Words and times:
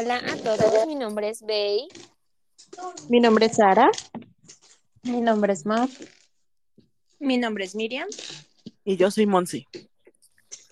hola 0.00 0.16
a 0.16 0.36
todos. 0.36 0.86
Mi 0.86 0.94
nombre 0.94 1.28
es 1.28 1.42
Bey. 1.42 1.86
Mi 3.10 3.20
nombre 3.20 3.46
es 3.46 3.56
Sara. 3.56 3.90
Mi 5.02 5.20
nombre 5.20 5.52
es 5.52 5.66
Mar. 5.66 5.90
Mi 7.18 7.36
nombre 7.36 7.64
es 7.64 7.74
Miriam. 7.74 8.08
Y 8.82 8.96
yo 8.96 9.10
soy 9.10 9.26
Monsi. 9.26 9.66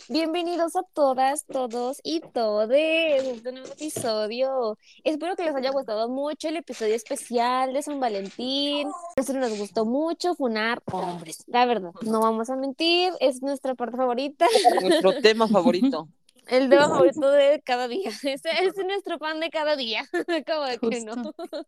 Bienvenidos 0.08 0.76
a 0.76 0.82
todas, 0.94 1.44
todos 1.44 2.00
y 2.02 2.20
todes 2.20 3.22
a 3.22 3.30
este 3.30 3.52
nuevo 3.52 3.68
episodio. 3.68 4.78
Espero 5.04 5.36
que 5.36 5.44
les 5.44 5.54
haya 5.54 5.72
gustado 5.72 6.08
mucho 6.08 6.48
el 6.48 6.56
episodio 6.56 6.94
especial 6.94 7.74
de 7.74 7.82
San 7.82 8.00
Valentín. 8.00 8.88
Nosotros 9.18 9.50
nos 9.50 9.58
gustó 9.58 9.84
mucho 9.84 10.36
funar 10.36 10.82
hombres. 10.90 11.44
La 11.48 11.66
verdad, 11.66 11.92
no 12.00 12.20
vamos 12.20 12.48
a 12.48 12.56
mentir, 12.56 13.12
es 13.20 13.42
nuestra 13.42 13.74
parte 13.74 13.98
favorita. 13.98 14.46
Nuestro 14.80 15.20
tema 15.20 15.46
favorito. 15.48 16.08
El 16.48 16.70
tema 16.70 16.88
favorito 16.88 17.30
de 17.30 17.62
cada 17.64 17.88
día. 17.88 18.10
Ese 18.22 18.50
es 18.50 18.76
nuestro 18.76 19.18
pan 19.18 19.40
de 19.40 19.50
cada 19.50 19.76
día. 19.76 20.08
Como 20.46 20.64
de 20.64 20.78
que 20.78 21.00
no. 21.00 21.32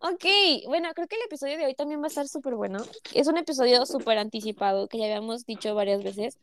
Ok, 0.00 0.24
bueno, 0.66 0.88
creo 0.92 1.06
que 1.06 1.14
el 1.14 1.22
episodio 1.22 1.56
de 1.56 1.66
hoy 1.66 1.74
también 1.76 2.00
va 2.00 2.06
a 2.06 2.08
estar 2.08 2.26
súper 2.26 2.56
bueno. 2.56 2.84
Es 3.14 3.28
un 3.28 3.36
episodio 3.36 3.86
súper 3.86 4.18
anticipado 4.18 4.88
que 4.88 4.98
ya 4.98 5.04
habíamos 5.04 5.46
dicho 5.46 5.72
varias 5.76 6.02
veces 6.02 6.36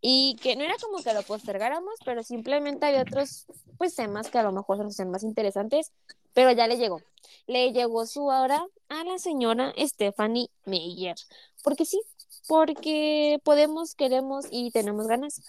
y 0.00 0.36
que 0.40 0.54
no 0.54 0.62
era 0.62 0.76
como 0.80 1.02
que 1.02 1.12
lo 1.12 1.22
postergáramos, 1.24 1.94
pero 2.04 2.22
simplemente 2.22 2.86
había 2.86 3.02
otros 3.02 3.46
pues 3.76 3.96
temas 3.96 4.30
que 4.30 4.38
a 4.38 4.44
lo 4.44 4.52
mejor 4.52 4.78
nos 4.78 4.94
hacen 4.94 5.10
más 5.10 5.24
interesantes, 5.24 5.90
pero 6.32 6.52
ya 6.52 6.68
le 6.68 6.76
llegó. 6.76 7.02
Le 7.48 7.72
llegó 7.72 8.06
su 8.06 8.26
hora 8.26 8.64
a 8.88 9.02
la 9.02 9.18
señora 9.18 9.72
Stephanie 9.76 10.48
Meyer. 10.64 11.16
Porque 11.64 11.84
sí, 11.84 12.00
porque 12.46 13.40
podemos, 13.42 13.96
queremos 13.96 14.46
y 14.50 14.70
tenemos 14.70 15.08
ganas. 15.08 15.42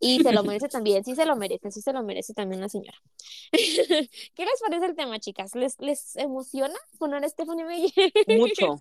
Y 0.00 0.22
se 0.22 0.32
lo 0.32 0.42
merece 0.44 0.68
también, 0.68 1.04
sí 1.04 1.14
se 1.14 1.24
lo 1.26 1.36
merece, 1.36 1.70
sí 1.70 1.80
se 1.80 1.92
lo 1.92 2.02
merece 2.02 2.34
también 2.34 2.60
la 2.60 2.68
señora. 2.68 2.98
¿Qué 3.52 4.10
les 4.44 4.60
parece 4.60 4.86
el 4.86 4.94
tema, 4.94 5.18
chicas? 5.18 5.54
¿Les, 5.54 5.78
les 5.80 6.16
emociona 6.16 6.74
poner 6.98 7.24
a 7.24 7.28
Stephanie 7.28 7.64
Meyer? 7.64 8.12
Mucho. 8.38 8.80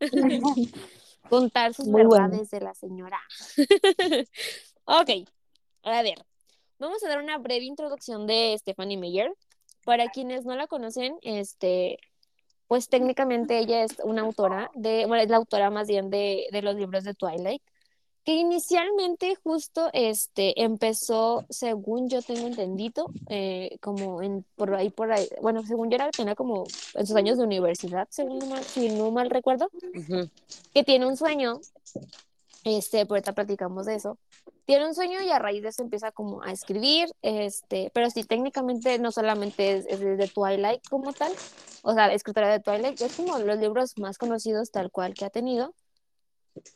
Contar 1.28 1.74
sus 1.74 1.86
Muy 1.86 2.04
bueno. 2.04 2.28
verdades 2.28 2.50
de 2.50 2.60
la 2.60 2.74
señora. 2.74 3.20
ok, 4.84 5.10
a 5.82 6.02
ver, 6.02 6.24
vamos 6.78 7.02
a 7.04 7.08
dar 7.08 7.22
una 7.22 7.38
breve 7.38 7.64
introducción 7.64 8.26
de 8.26 8.56
Stephanie 8.58 8.96
Meyer. 8.96 9.32
Para 9.84 10.08
quienes 10.08 10.44
no 10.44 10.54
la 10.56 10.66
conocen, 10.66 11.16
este, 11.22 11.98
pues 12.66 12.88
técnicamente 12.88 13.58
ella 13.58 13.84
es 13.84 13.96
una 14.04 14.22
autora 14.22 14.70
de, 14.74 15.06
bueno, 15.06 15.22
es 15.22 15.30
la 15.30 15.36
autora 15.36 15.70
más 15.70 15.88
bien 15.88 16.10
de, 16.10 16.46
de 16.52 16.62
los 16.62 16.74
libros 16.76 17.04
de 17.04 17.14
Twilight, 17.14 17.62
que 18.28 18.34
inicialmente 18.34 19.36
justo 19.42 19.88
este, 19.94 20.62
empezó, 20.62 21.46
según 21.48 22.10
yo 22.10 22.20
tengo 22.20 22.46
entendido, 22.46 23.10
eh, 23.30 23.78
como 23.80 24.20
en, 24.20 24.44
por 24.54 24.74
ahí, 24.74 24.90
por 24.90 25.10
ahí, 25.10 25.26
bueno, 25.40 25.62
según 25.64 25.88
yo 25.88 25.94
era, 25.94 26.10
tenía 26.10 26.34
como 26.34 26.64
en 26.92 27.06
sus 27.06 27.16
años 27.16 27.38
de 27.38 27.44
universidad, 27.44 28.06
según 28.10 28.46
mal, 28.50 28.62
si 28.64 28.90
no 28.90 29.10
mal 29.12 29.30
recuerdo, 29.30 29.70
que 30.74 30.84
tiene 30.84 31.06
un 31.06 31.16
sueño, 31.16 31.58
este, 32.64 33.06
pues 33.06 33.20
ahorita 33.20 33.32
platicamos 33.32 33.86
de 33.86 33.94
eso, 33.94 34.18
tiene 34.66 34.86
un 34.86 34.94
sueño 34.94 35.22
y 35.22 35.30
a 35.30 35.38
raíz 35.38 35.62
de 35.62 35.70
eso 35.70 35.82
empieza 35.82 36.12
como 36.12 36.42
a 36.42 36.52
escribir, 36.52 37.08
este, 37.22 37.90
pero 37.94 38.10
sí, 38.10 38.24
técnicamente 38.24 38.98
no 38.98 39.10
solamente 39.10 39.78
es, 39.78 39.86
es 39.86 40.00
de 40.00 40.28
Twilight 40.28 40.86
como 40.90 41.14
tal, 41.14 41.32
o 41.80 41.94
sea, 41.94 42.12
escritora 42.12 42.52
de 42.52 42.60
Twilight, 42.60 43.00
es 43.00 43.16
como 43.16 43.38
los 43.38 43.58
libros 43.58 43.96
más 43.96 44.18
conocidos 44.18 44.70
tal 44.70 44.90
cual 44.90 45.14
que 45.14 45.24
ha 45.24 45.30
tenido, 45.30 45.72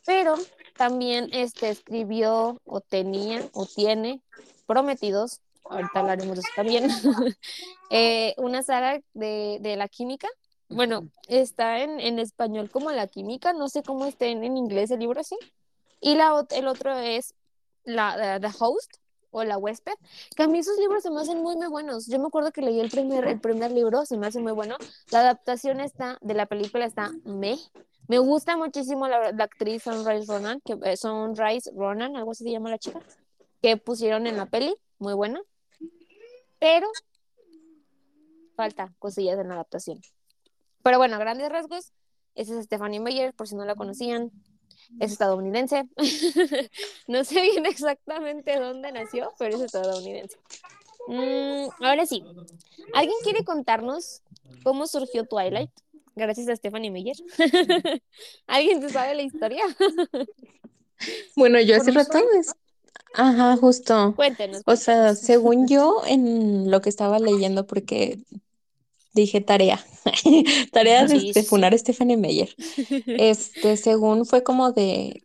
pero 0.05 0.35
también 0.75 1.29
este, 1.31 1.69
escribió 1.69 2.59
o 2.65 2.81
tenía 2.81 3.47
o 3.53 3.65
tiene 3.65 4.21
prometidos, 4.65 5.41
ahorita 5.65 5.99
hablaremos 5.99 6.35
de 6.35 6.41
eso 6.41 6.49
también, 6.55 6.89
eh, 7.89 8.33
una 8.37 8.63
saga 8.63 9.01
de, 9.13 9.57
de 9.61 9.75
la 9.75 9.87
química. 9.87 10.27
Bueno, 10.69 11.09
está 11.27 11.79
en, 11.79 11.99
en 11.99 12.19
español 12.19 12.69
como 12.69 12.91
la 12.91 13.07
química, 13.07 13.53
no 13.53 13.69
sé 13.69 13.83
cómo 13.83 14.05
está 14.05 14.25
en, 14.25 14.43
en 14.43 14.57
inglés 14.57 14.91
el 14.91 14.99
libro 14.99 15.21
así. 15.21 15.37
Y 16.01 16.15
la, 16.15 16.45
el 16.51 16.67
otro 16.67 16.97
es 16.97 17.33
la, 17.85 18.39
The 18.39 18.49
Host 18.59 18.97
o 19.31 19.43
La 19.43 19.57
Huésped, 19.57 19.93
que 20.35 20.43
a 20.43 20.47
mí 20.47 20.59
esos 20.59 20.77
libros 20.77 21.01
se 21.03 21.09
me 21.09 21.21
hacen 21.21 21.41
muy, 21.41 21.55
muy 21.55 21.67
buenos. 21.67 22.07
Yo 22.07 22.19
me 22.19 22.27
acuerdo 22.27 22.51
que 22.51 22.61
leí 22.61 22.79
el 22.79 22.89
primer, 22.89 23.25
el 23.25 23.39
primer 23.39 23.71
libro, 23.71 24.05
se 24.05 24.17
me 24.17 24.27
hace 24.27 24.39
muy 24.39 24.51
bueno. 24.51 24.77
La 25.11 25.21
adaptación 25.21 25.79
está, 25.79 26.17
de 26.21 26.33
la 26.33 26.45
película 26.45 26.85
está 26.85 27.11
me. 27.23 27.57
Me 28.07 28.17
gusta 28.19 28.57
muchísimo 28.57 29.07
la, 29.07 29.29
actriz 29.39 29.83
Sunrise 29.83 30.25
Ronan, 30.27 30.61
que, 30.61 30.73
eh, 30.83 30.95
Ronan, 31.75 32.15
algo 32.15 32.31
así 32.31 32.43
se 32.43 32.51
llama 32.51 32.69
la 32.69 32.77
chica, 32.77 32.99
que 33.61 33.77
pusieron 33.77 34.27
en 34.27 34.37
la 34.37 34.45
peli, 34.45 34.75
muy 34.99 35.13
buena. 35.13 35.41
Pero 36.59 36.87
falta 38.55 38.93
cosillas 38.99 39.39
en 39.39 39.47
la 39.47 39.55
adaptación. 39.55 40.01
Pero 40.83 40.97
bueno, 40.97 41.17
grandes 41.17 41.49
rasgos, 41.49 41.91
esa 42.35 42.57
es 42.57 42.65
Stephanie 42.65 42.99
Meyer, 42.99 43.33
por 43.33 43.47
si 43.47 43.55
no 43.55 43.65
la 43.65 43.75
conocían, 43.75 44.31
es 44.99 45.13
estadounidense. 45.13 45.87
no 47.07 47.23
sé 47.23 47.41
bien 47.41 47.65
exactamente 47.65 48.59
dónde 48.59 48.91
nació, 48.91 49.33
pero 49.39 49.55
es 49.55 49.61
estadounidense. 49.61 50.37
Mm, 51.07 51.83
ahora 51.83 52.05
sí, 52.05 52.23
¿alguien 52.93 53.17
quiere 53.23 53.43
contarnos 53.43 54.21
cómo 54.63 54.87
surgió 54.87 55.25
Twilight? 55.25 55.71
Gracias 56.15 56.47
a 56.47 56.55
Stephanie 56.55 56.91
Meyer. 56.91 57.15
¿Alguien 58.47 58.79
te 58.79 58.89
sabe 58.89 59.15
la 59.15 59.23
historia? 59.23 59.63
Bueno, 61.35 61.59
yo 61.59 61.75
hace 61.75 61.91
rato 61.91 62.17
es- 62.39 62.53
Ajá, 63.15 63.57
justo. 63.57 64.13
Cuéntenos. 64.15 64.61
O 64.65 64.75
sea, 64.75 65.15
según 65.15 65.67
yo, 65.67 66.01
en 66.07 66.71
lo 66.71 66.81
que 66.81 66.89
estaba 66.89 67.19
leyendo, 67.19 67.67
porque 67.67 68.19
dije 69.13 69.41
tarea, 69.41 69.83
tarea 70.71 71.05
de, 71.05 71.31
de 71.33 71.43
funar 71.43 71.73
a 71.73 71.77
Stephanie 71.77 72.17
Meyer. 72.17 72.55
Este, 73.05 73.77
según 73.77 74.25
fue 74.25 74.43
como 74.43 74.71
de, 74.71 75.21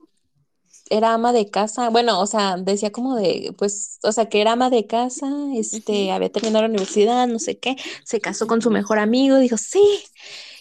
era 0.91 1.15
ama 1.15 1.33
de 1.33 1.49
casa, 1.51 1.89
bueno, 1.91 2.21
o 2.21 2.27
sea, 2.27 2.57
decía 2.59 2.91
como 2.93 3.17
de, 3.17 3.55
pues, 3.57 3.99
o 4.03 4.13
sea, 4.13 4.29
que 4.29 4.41
era 4.41 4.53
ama 4.53 4.71
de 4.71 4.87
casa, 4.87 5.29
este, 5.55 6.11
había 6.13 6.31
terminado 6.31 6.63
la 6.65 6.69
universidad, 6.71 7.27
no 7.29 7.39
sé 7.39 7.59
qué, 7.59 7.77
se 8.05 8.21
casó 8.21 8.47
con 8.47 8.61
su 8.63 8.71
mejor 8.71 8.99
amigo, 8.99 9.39
dijo, 9.39 9.57
sí. 9.57 9.81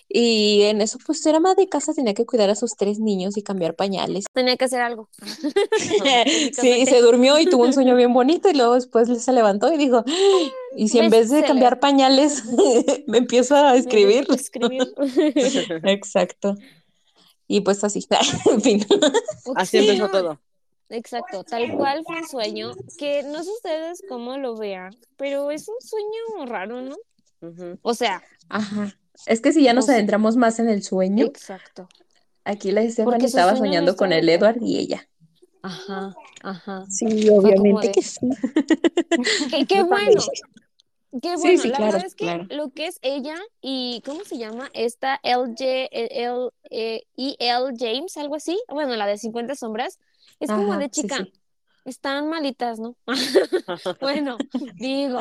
Y 0.09 0.63
en 0.63 0.81
eso, 0.81 0.97
pues, 1.05 1.25
era 1.25 1.37
ama 1.37 1.53
de 1.55 1.67
casa, 1.67 1.93
tenía 1.93 2.13
que 2.13 2.25
cuidar 2.25 2.49
a 2.49 2.55
sus 2.55 2.75
tres 2.75 2.99
niños 2.99 3.35
y 3.35 3.43
cambiar 3.43 3.75
pañales. 3.75 4.25
Tenía 4.33 4.55
que 4.55 4.65
hacer 4.65 4.81
algo. 4.81 5.09
Sí, 6.53 6.85
se 6.85 7.01
durmió 7.01 7.39
y 7.39 7.45
tuvo 7.45 7.63
un 7.63 7.73
sueño 7.73 7.95
bien 7.95 8.13
bonito 8.13 8.49
y 8.49 8.53
luego 8.53 8.75
después 8.75 9.09
se 9.21 9.33
levantó 9.33 9.71
y 9.71 9.77
dijo, 9.77 10.03
y 10.75 10.87
si 10.87 10.99
en 10.99 11.09
vez 11.09 11.29
de 11.29 11.43
cambiar 11.43 11.79
pañales 11.79 12.43
me 13.07 13.17
empiezo 13.19 13.55
a 13.55 13.75
escribir. 13.75 14.25
Escribir. 14.33 14.93
Exacto. 15.83 16.55
Y 17.47 17.61
pues 17.61 17.83
así, 17.83 18.05
en 18.51 18.61
fin. 18.61 18.85
Así 19.55 19.79
Sí, 19.79 19.87
empezó 19.87 20.09
todo. 20.09 20.39
Exacto, 20.89 21.43
tal 21.43 21.75
cual 21.75 22.03
fue 22.05 22.17
un 22.17 22.27
sueño 22.27 22.71
que 22.97 23.23
no 23.23 23.43
sé 23.43 23.49
ustedes 23.51 24.01
cómo 24.07 24.37
lo 24.37 24.55
vean, 24.55 24.95
pero 25.17 25.51
es 25.51 25.67
un 25.67 25.75
sueño 25.81 26.45
raro, 26.45 26.81
¿no? 26.81 26.95
O 27.81 27.93
sea, 27.93 28.23
Ajá. 28.49 28.97
Es 29.25 29.41
que 29.41 29.51
si 29.51 29.63
ya 29.63 29.73
nos 29.73 29.89
adentramos 29.89 30.35
más 30.37 30.59
en 30.59 30.69
el 30.69 30.83
sueño, 30.83 31.25
exacto. 31.25 31.87
aquí 32.43 32.71
la 32.71 32.87
Stephanie 32.89 33.25
estaba 33.25 33.55
soñando 33.55 33.95
con 33.95 34.13
el. 34.13 34.29
Edward 34.29 34.57
y 34.61 34.77
ella. 34.77 35.07
Ajá, 35.61 36.15
ajá. 36.43 36.85
Sí, 36.89 37.29
obviamente 37.29 37.87
de- 37.87 37.93
que 37.93 38.01
sí. 38.01 38.19
Qué, 39.67 39.83
bueno. 39.83 40.21
Qué 41.21 41.35
bueno, 41.37 41.61
sí, 41.61 41.69
la 41.69 41.77
claro, 41.77 41.93
verdad 41.93 42.07
es 42.07 42.15
que 42.15 42.25
claro. 42.25 42.45
lo 42.49 42.69
que 42.69 42.87
es 42.87 42.99
ella 43.01 43.35
y 43.61 44.01
¿cómo 44.05 44.23
se 44.23 44.37
llama? 44.37 44.69
Esta 44.73 45.19
LJ, 45.23 45.87
L, 45.91 46.49
eh, 46.69 47.03
E.L. 47.15 47.73
James, 47.77 48.15
algo 48.17 48.35
así. 48.35 48.57
Bueno, 48.69 48.95
la 48.95 49.07
de 49.07 49.17
50 49.17 49.55
sombras. 49.55 49.99
Es 50.39 50.49
como 50.49 50.77
de 50.77 50.89
sí, 50.91 51.01
chica. 51.01 51.17
sí. 51.17 51.33
Están 51.87 52.27
malitas, 52.29 52.79
¿no? 52.79 52.95
Bueno, 54.01 54.37
digo, 54.75 55.19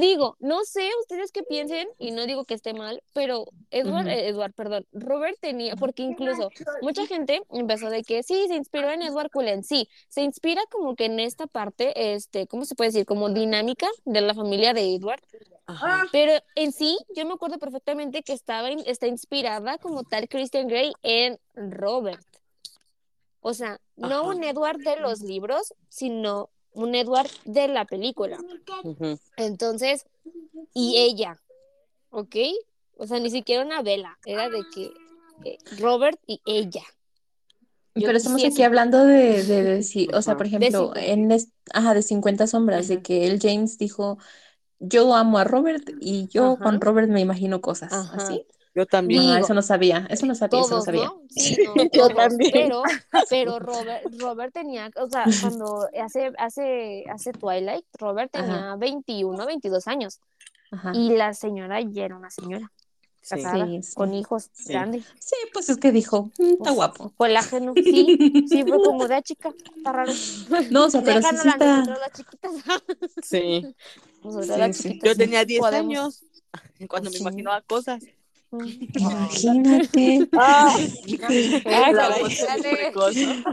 digo, 0.00 0.36
no 0.40 0.64
sé 0.64 0.88
ustedes 1.02 1.30
qué 1.32 1.42
piensen 1.42 1.86
y 1.98 2.10
no 2.12 2.24
digo 2.26 2.44
que 2.46 2.54
esté 2.54 2.72
mal, 2.72 3.02
pero 3.12 3.44
Edward, 3.70 4.08
eh, 4.08 4.28
Edward, 4.28 4.54
perdón, 4.54 4.86
Robert 4.92 5.36
tenía, 5.40 5.76
porque 5.76 6.02
incluso 6.02 6.48
mucha 6.80 7.06
gente 7.06 7.42
empezó 7.50 7.90
de 7.90 8.02
que 8.04 8.22
sí, 8.22 8.46
se 8.48 8.54
inspiró 8.56 8.90
en 8.90 9.02
Edward 9.02 9.30
Cullen, 9.30 9.62
sí, 9.64 9.88
se 10.08 10.22
inspira 10.22 10.62
como 10.70 10.96
que 10.96 11.04
en 11.06 11.20
esta 11.20 11.46
parte, 11.46 12.14
este, 12.14 12.46
¿cómo 12.46 12.64
se 12.64 12.74
puede 12.74 12.88
decir? 12.90 13.04
Como 13.06 13.28
dinámica 13.28 13.86
de 14.06 14.20
la 14.22 14.32
familia 14.34 14.72
de 14.72 14.94
Edward, 14.94 15.20
Ajá. 15.66 16.04
pero 16.10 16.32
en 16.54 16.72
sí, 16.72 16.96
yo 17.14 17.26
me 17.26 17.34
acuerdo 17.34 17.58
perfectamente 17.58 18.22
que 18.22 18.32
estaba, 18.32 18.70
in- 18.70 18.82
está 18.86 19.06
inspirada 19.08 19.76
como 19.76 20.04
tal 20.04 20.26
Christian 20.28 20.68
Grey 20.68 20.92
en 21.02 21.38
Robert. 21.54 22.24
O 23.40 23.52
sea, 23.52 23.78
no 23.96 24.06
Ajá. 24.06 24.22
un 24.22 24.44
Edward 24.44 24.78
de 24.80 24.96
los 24.96 25.20
libros, 25.22 25.74
sino 25.88 26.50
un 26.72 26.94
Edward 26.94 27.30
de 27.44 27.68
la 27.68 27.84
película. 27.84 28.38
Entonces, 29.36 30.06
y 30.72 30.96
ella, 30.98 31.40
¿ok? 32.10 32.36
O 32.96 33.06
sea, 33.06 33.18
ni 33.20 33.30
siquiera 33.30 33.64
una 33.64 33.82
vela, 33.82 34.18
era 34.24 34.48
de 34.48 34.62
que 34.74 34.92
eh, 35.44 35.58
Robert 35.78 36.18
y 36.26 36.40
ella. 36.46 36.82
Yo 37.96 38.06
Pero 38.06 38.18
estamos 38.18 38.44
aquí 38.44 38.62
hablando 38.64 39.04
de, 39.04 39.44
de, 39.44 39.62
decir, 39.62 40.12
o 40.14 40.20
sea, 40.20 40.36
por 40.36 40.48
De 40.48 40.56
ejemplo, 40.56 40.86
50. 40.94 41.04
en 41.04 41.30
es- 41.30 41.48
ajá, 41.72 41.94
de 41.94 42.02
50 42.02 42.48
sombras, 42.48 42.88
de 42.88 43.02
que 43.02 43.26
el 43.26 43.38
James 43.40 43.78
dijo 43.78 44.18
yo 44.80 45.14
amo 45.14 45.38
a 45.38 45.44
Robert 45.44 45.88
y 46.00 46.26
yo 46.28 46.54
Ajá. 46.54 46.62
con 46.62 46.80
Robert 46.80 47.08
me 47.08 47.20
imagino 47.20 47.60
cosas 47.60 47.92
Ajá. 47.92 48.16
así. 48.16 48.46
Yo 48.74 48.86
también. 48.86 49.20
Digo, 49.22 49.34
Ah, 49.34 49.40
eso 49.40 49.54
no 49.54 49.62
sabía, 49.62 50.06
eso 50.10 50.26
no 50.26 50.34
sabía, 50.34 50.58
eso 50.60 50.68
no 50.68 50.70
todos, 50.70 50.84
sabía. 50.84 51.04
¿no? 51.04 51.22
Sí, 51.30 51.56
no, 51.64 51.74
Yo 51.76 51.90
todos, 51.90 52.14
también. 52.14 52.50
Pero, 52.52 52.82
pero 53.30 53.58
Robert, 53.60 54.04
Robert 54.18 54.52
tenía, 54.52 54.90
o 54.96 55.08
sea, 55.08 55.24
cuando 55.62 55.88
hace, 56.02 56.32
hace, 56.38 57.04
hace 57.08 57.32
Twilight, 57.32 57.84
Robert 57.98 58.34
Ajá. 58.34 58.44
tenía 58.44 58.76
21, 58.76 59.46
22 59.46 59.86
años. 59.86 60.18
Ajá. 60.72 60.90
Y 60.94 61.10
la 61.10 61.34
señora 61.34 61.80
ya 61.80 62.04
era 62.04 62.16
una 62.16 62.30
señora 62.30 62.72
Sí. 63.22 63.36
casada, 63.36 63.64
Sí, 63.66 63.82
sí. 63.82 63.94
con 63.94 64.12
hijos, 64.12 64.50
Sí. 64.52 64.72
grande. 64.74 65.02
Sí, 65.18 65.36
pues 65.54 65.70
es 65.70 65.78
que 65.78 65.92
dijo, 65.92 66.24
"Mm, 66.38 66.42
está 66.44 66.56
Pues, 66.64 66.74
guapo. 66.74 67.12
Colágeno, 67.16 67.72
sí, 67.76 68.44
sí, 68.48 68.64
fue 68.64 68.78
como 68.84 69.08
de 69.08 69.14
"Ah, 69.14 69.22
chica, 69.22 69.50
está 69.76 69.92
raro. 69.92 70.12
No, 70.70 70.84
o 70.86 70.90
sea, 70.90 71.00
pero 71.02 71.22
sí, 71.22 71.28
está. 71.48 71.84
las 71.86 72.12
chiquitas. 72.12 72.52
Sí. 73.22 73.74
Nosotros 74.22 74.46
Sí, 74.48 74.58
las 74.58 74.76
sí. 74.76 74.82
chiquitas. 74.82 75.08
Yo 75.10 75.16
tenía 75.16 75.44
10 75.46 75.60
podemos. 75.60 75.86
años 75.96 76.24
cuando 76.88 77.10
me 77.10 77.16
imaginaba 77.18 77.62
cosas. 77.62 78.02
Imagínate. 78.96 80.28
Ah, 80.34 80.76
Ah, 81.66 81.90
caray. 81.92 82.22
voz 82.22 82.32
es 82.32 82.62
precoz, 82.62 83.16
¿no? 83.16 83.44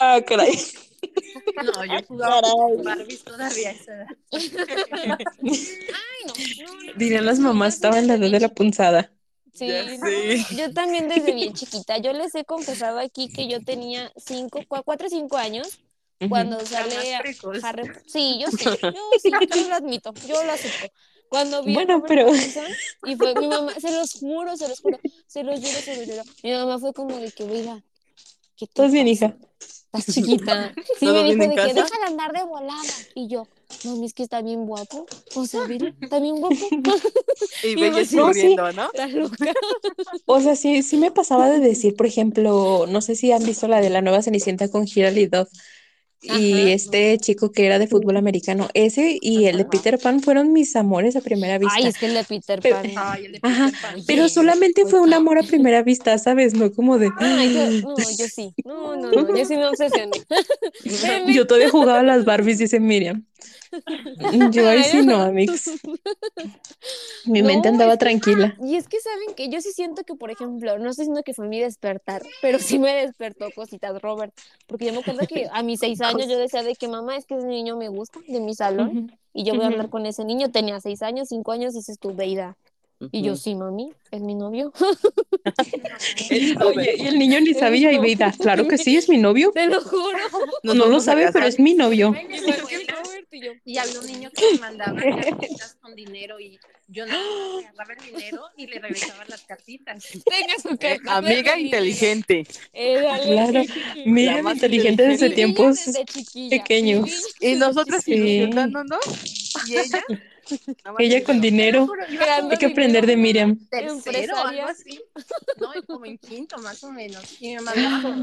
Ah, 0.00 0.20
caray. 0.26 0.52
No, 1.62 1.84
yo 1.84 2.04
jugaba 2.08 2.40
con 2.42 2.82
Barbies 2.84 3.24
todavía 3.24 3.70
esa 3.72 3.94
edad. 3.94 4.06
Dirían 6.96 7.26
las 7.26 7.38
mamás, 7.38 7.74
estaba 7.74 7.98
en 7.98 8.06
la 8.06 8.14
edad 8.14 8.30
de 8.30 8.40
la 8.40 8.48
punzada. 8.48 9.10
Sí, 9.52 9.68
yo 10.56 10.72
también 10.72 11.08
desde 11.08 11.32
bien 11.32 11.52
chiquita. 11.54 11.98
Yo 11.98 12.12
les 12.12 12.34
he 12.34 12.44
confesado 12.44 12.98
aquí 12.98 13.28
que 13.28 13.48
yo 13.48 13.62
tenía 13.62 14.10
cinco, 14.16 14.60
cua- 14.68 14.82
cuatro 14.84 15.06
o 15.06 15.10
cinco 15.10 15.36
años. 15.36 15.78
Cuando 16.28 16.60
sale. 16.64 17.14
Harry. 17.14 17.82
Sí, 18.06 18.38
yo 18.40 18.50
sí, 18.50 18.64
yo 18.64 19.00
sí, 19.22 19.30
yo 19.30 19.68
lo 19.68 19.74
admito, 19.74 20.12
yo 20.26 20.42
lo 20.44 20.52
acepto. 20.52 20.92
Cuando 21.28 21.62
vi 21.64 21.74
Bueno, 21.74 22.02
pero- 22.06 22.28
y 23.06 23.16
fue 23.16 23.34
mi 23.34 23.48
mamá, 23.48 23.72
se 23.80 23.90
los 23.90 24.12
juro, 24.12 24.56
se 24.56 24.68
los 24.68 24.80
juro, 24.80 24.98
se 25.26 25.42
los 25.42 25.58
juro, 25.60 25.72
se 25.80 25.96
los 25.96 26.06
juro. 26.06 26.22
Mi 26.42 26.52
mamá 26.52 26.78
fue 26.78 26.92
como 26.92 27.16
de 27.18 27.32
que, 27.32 27.44
mira, 27.44 27.82
¿qué 28.56 28.66
te 28.66 28.72
¿Estás 28.72 28.92
bien, 28.92 29.08
hija? 29.08 29.36
Estás 29.92 30.14
chiquita. 30.14 30.72
Sí, 30.98 31.06
¿Todo 31.06 31.22
me 31.22 31.24
dijo 31.24 31.46
de 31.48 31.54
que 31.56 31.74
deja 31.74 31.98
de 31.98 32.06
andar 32.06 32.32
de 32.32 32.44
volada. 32.44 32.82
Y 33.14 33.28
yo, 33.28 33.46
mami, 33.84 34.06
es 34.06 34.14
que 34.14 34.22
está 34.22 34.42
bien 34.42 34.66
guapo. 34.66 35.06
O 35.34 35.46
sea, 35.46 35.66
mira, 35.66 35.92
está 36.00 36.20
bien 36.20 36.36
guapo. 36.36 36.56
Y 37.62 37.74
Y 37.74 37.74
Bella 37.76 38.02
yo, 38.02 38.04
sí. 38.06 38.16
corriendo, 38.18 38.72
¿no? 38.72 38.86
Está 38.86 39.06
loca. 39.08 39.52
O 40.26 40.40
sea, 40.40 40.56
sí, 40.56 40.82
sí 40.82 40.96
me 40.96 41.10
pasaba 41.10 41.48
de 41.50 41.60
decir, 41.60 41.96
por 41.96 42.06
ejemplo, 42.06 42.86
no 42.88 43.00
sé 43.00 43.16
si 43.16 43.32
han 43.32 43.44
visto 43.44 43.68
la 43.68 43.80
de 43.80 43.90
la 43.90 44.02
nueva 44.02 44.22
Cenicienta 44.22 44.68
con 44.68 44.86
Hilary 44.86 45.26
Duff 45.26 45.48
y 46.22 46.52
Ajá. 46.54 46.70
este 46.72 47.18
chico 47.18 47.52
que 47.52 47.66
era 47.66 47.78
de 47.78 47.86
fútbol 47.86 48.16
americano. 48.16 48.68
Ese 48.72 49.18
y 49.20 49.44
el 49.44 49.56
de 49.58 49.62
Ajá. 49.64 49.70
Peter 49.70 49.98
Pan 49.98 50.20
fueron 50.22 50.52
mis 50.52 50.74
amores 50.76 51.16
a 51.16 51.20
primera 51.20 51.58
vista. 51.58 51.74
Ay, 51.76 51.86
es 51.86 51.98
que 51.98 52.06
el 52.06 52.14
de 52.14 52.24
Peter 52.24 52.60
Pero- 52.62 52.76
Pan. 52.76 52.90
Ay, 52.96 53.24
el 53.26 53.32
de 53.32 53.40
Ajá, 53.42 53.66
Peter 53.66 53.80
Pan. 53.82 54.02
Pero 54.06 54.28
solamente 54.28 54.86
fue 54.86 55.00
un 55.00 55.12
amor 55.12 55.38
a 55.38 55.42
primera 55.42 55.82
vista, 55.82 56.16
¿sabes? 56.18 56.54
No 56.54 56.72
como 56.72 56.98
de... 56.98 57.10
Ay, 57.18 57.52
yo, 57.52 57.70
no, 57.88 57.94
yo 57.96 58.26
sí. 58.28 58.54
No, 58.64 58.96
no, 58.96 59.10
no, 59.10 59.36
yo 59.36 59.44
sí 59.44 59.56
me 59.56 59.66
obsesioné. 59.68 60.12
Yo 61.34 61.46
todavía 61.46 61.70
jugaba 61.70 62.00
a 62.00 62.02
las 62.02 62.24
Barbies, 62.24 62.58
dice 62.58 62.80
Miriam. 62.80 63.24
Yo 64.52 64.68
ahí 64.68 64.84
sí 64.84 65.02
no, 65.02 65.20
amigos. 65.22 65.62
Mi 67.26 67.42
No, 67.42 67.48
mente 67.48 67.68
andaba 67.68 67.96
tranquila. 67.96 68.54
Y 68.60 68.76
es 68.76 68.88
que 68.88 69.00
saben 69.00 69.34
que 69.36 69.48
yo 69.48 69.60
sí 69.60 69.72
siento 69.72 70.04
que, 70.04 70.14
por 70.14 70.30
ejemplo, 70.30 70.78
no 70.78 70.90
estoy 70.90 71.04
diciendo 71.04 71.22
que 71.24 71.34
fue 71.34 71.48
mi 71.48 71.60
despertar, 71.60 72.22
pero 72.40 72.58
sí 72.58 72.78
me 72.78 72.92
despertó 72.94 73.50
cositas 73.52 74.00
Robert, 74.00 74.32
porque 74.66 74.86
yo 74.86 74.92
me 74.92 74.98
acuerdo 75.00 75.26
que 75.26 75.48
a 75.52 75.62
mis 75.62 75.80
seis 75.80 76.00
años 76.00 76.28
yo 76.28 76.38
decía 76.38 76.62
de 76.62 76.74
que 76.74 76.88
mamá 76.88 77.16
es 77.16 77.26
que 77.26 77.34
ese 77.36 77.46
niño 77.46 77.76
me 77.76 77.88
gusta 77.88 78.20
de 78.26 78.40
mi 78.40 78.54
salón 78.54 78.90
Ujú. 78.90 79.10
y 79.32 79.44
yo 79.44 79.54
voy 79.54 79.64
a 79.64 79.68
Ujú. 79.70 79.90
con 79.90 80.06
ese 80.06 80.24
niño, 80.24 80.50
tenía 80.50 80.80
seis 80.80 81.02
años, 81.02 81.28
cinco 81.28 81.52
años 81.52 81.74
y 81.74 81.78
dices 81.78 81.98
Beida. 83.00 83.10
Y 83.12 83.22
yo, 83.22 83.36
sí, 83.36 83.54
mami, 83.54 83.92
es 84.10 84.20
mi 84.20 84.34
novio. 84.34 84.72
Oye, 86.64 86.94
y 86.98 87.06
el 87.06 87.18
niño 87.18 87.40
ni 87.40 87.54
sabía 87.54 87.92
y 87.92 87.96
no. 87.96 88.02
veida, 88.02 88.32
claro 88.38 88.66
que 88.68 88.78
sí, 88.78 88.96
es 88.96 89.08
mi 89.08 89.18
novio. 89.18 89.50
Te 89.52 89.66
lo 89.66 89.80
juro. 89.82 90.18
Nos 90.62 90.76
No 90.76 90.86
lo 90.86 91.00
sabe, 91.00 91.30
pero 91.32 91.46
es 91.46 91.58
mi 91.58 91.74
novio. 91.74 92.14
El 92.18 92.86
Robert 92.86 93.28
y 93.32 93.40
yo. 93.44 93.52
Y 93.64 93.78
había 93.78 94.00
un 94.00 94.06
niño 94.06 94.30
que 94.34 94.42
me 94.52 94.58
mandaba 94.60 95.00
cartitas 95.00 95.76
con 95.80 95.94
dinero 95.94 96.38
y 96.40 96.58
yo 96.88 97.06
más 97.06 97.16
agarraba 97.74 97.94
el 98.06 98.14
dinero 98.14 98.42
y 98.56 98.66
le 98.68 98.78
regresaba 98.78 99.24
las 99.28 99.42
cartitas. 99.42 100.04
Tenga 100.24 100.54
su 100.62 100.68
Eh, 100.80 100.98
amiga 101.08 101.58
inteligente. 101.58 102.46
Eh. 102.72 103.04
Claro. 103.24 103.62
Miriam 104.06 104.42
más 104.44 104.54
inteligente 104.54 105.02
desde 105.02 105.26
inteligente. 105.26 105.34
tiempos 105.34 105.84
desde 105.84 106.50
pequeños. 106.50 107.04
Mi 107.04 107.12
Y 107.48 107.50
desde 107.50 107.56
nosotras 107.58 108.04
Sí. 108.04 108.12
ilusionándonos. 108.12 109.00
Y 109.68 109.76
ella. 109.78 110.04
Ella 110.98 111.24
con 111.24 111.40
dinero. 111.40 111.88
Hay 112.50 112.58
que 112.58 112.66
aprender 112.66 113.06
de 113.06 113.16
Miriam. 113.16 113.58
Tercero, 113.70 114.36
algo 114.36 114.66
así. 114.68 115.00
No, 115.60 115.70
como 115.86 116.04
en 116.06 116.18
quinto 116.18 116.58
más 116.58 116.82
o 116.84 116.90
menos. 116.90 117.40
Y 117.40 117.54
me 117.54 117.60
mandaba 117.62 118.16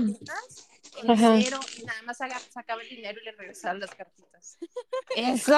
Ajá. 1.07 1.39
cero 1.41 1.59
y 1.77 1.83
nada 1.83 2.01
más 2.03 2.17
saca- 2.17 2.41
sacaba 2.53 2.81
el 2.81 2.89
dinero 2.89 3.19
y 3.21 3.25
le 3.25 3.31
regresaba 3.31 3.75
las 3.79 3.93
cartitas. 3.95 4.57
Eso. 5.15 5.55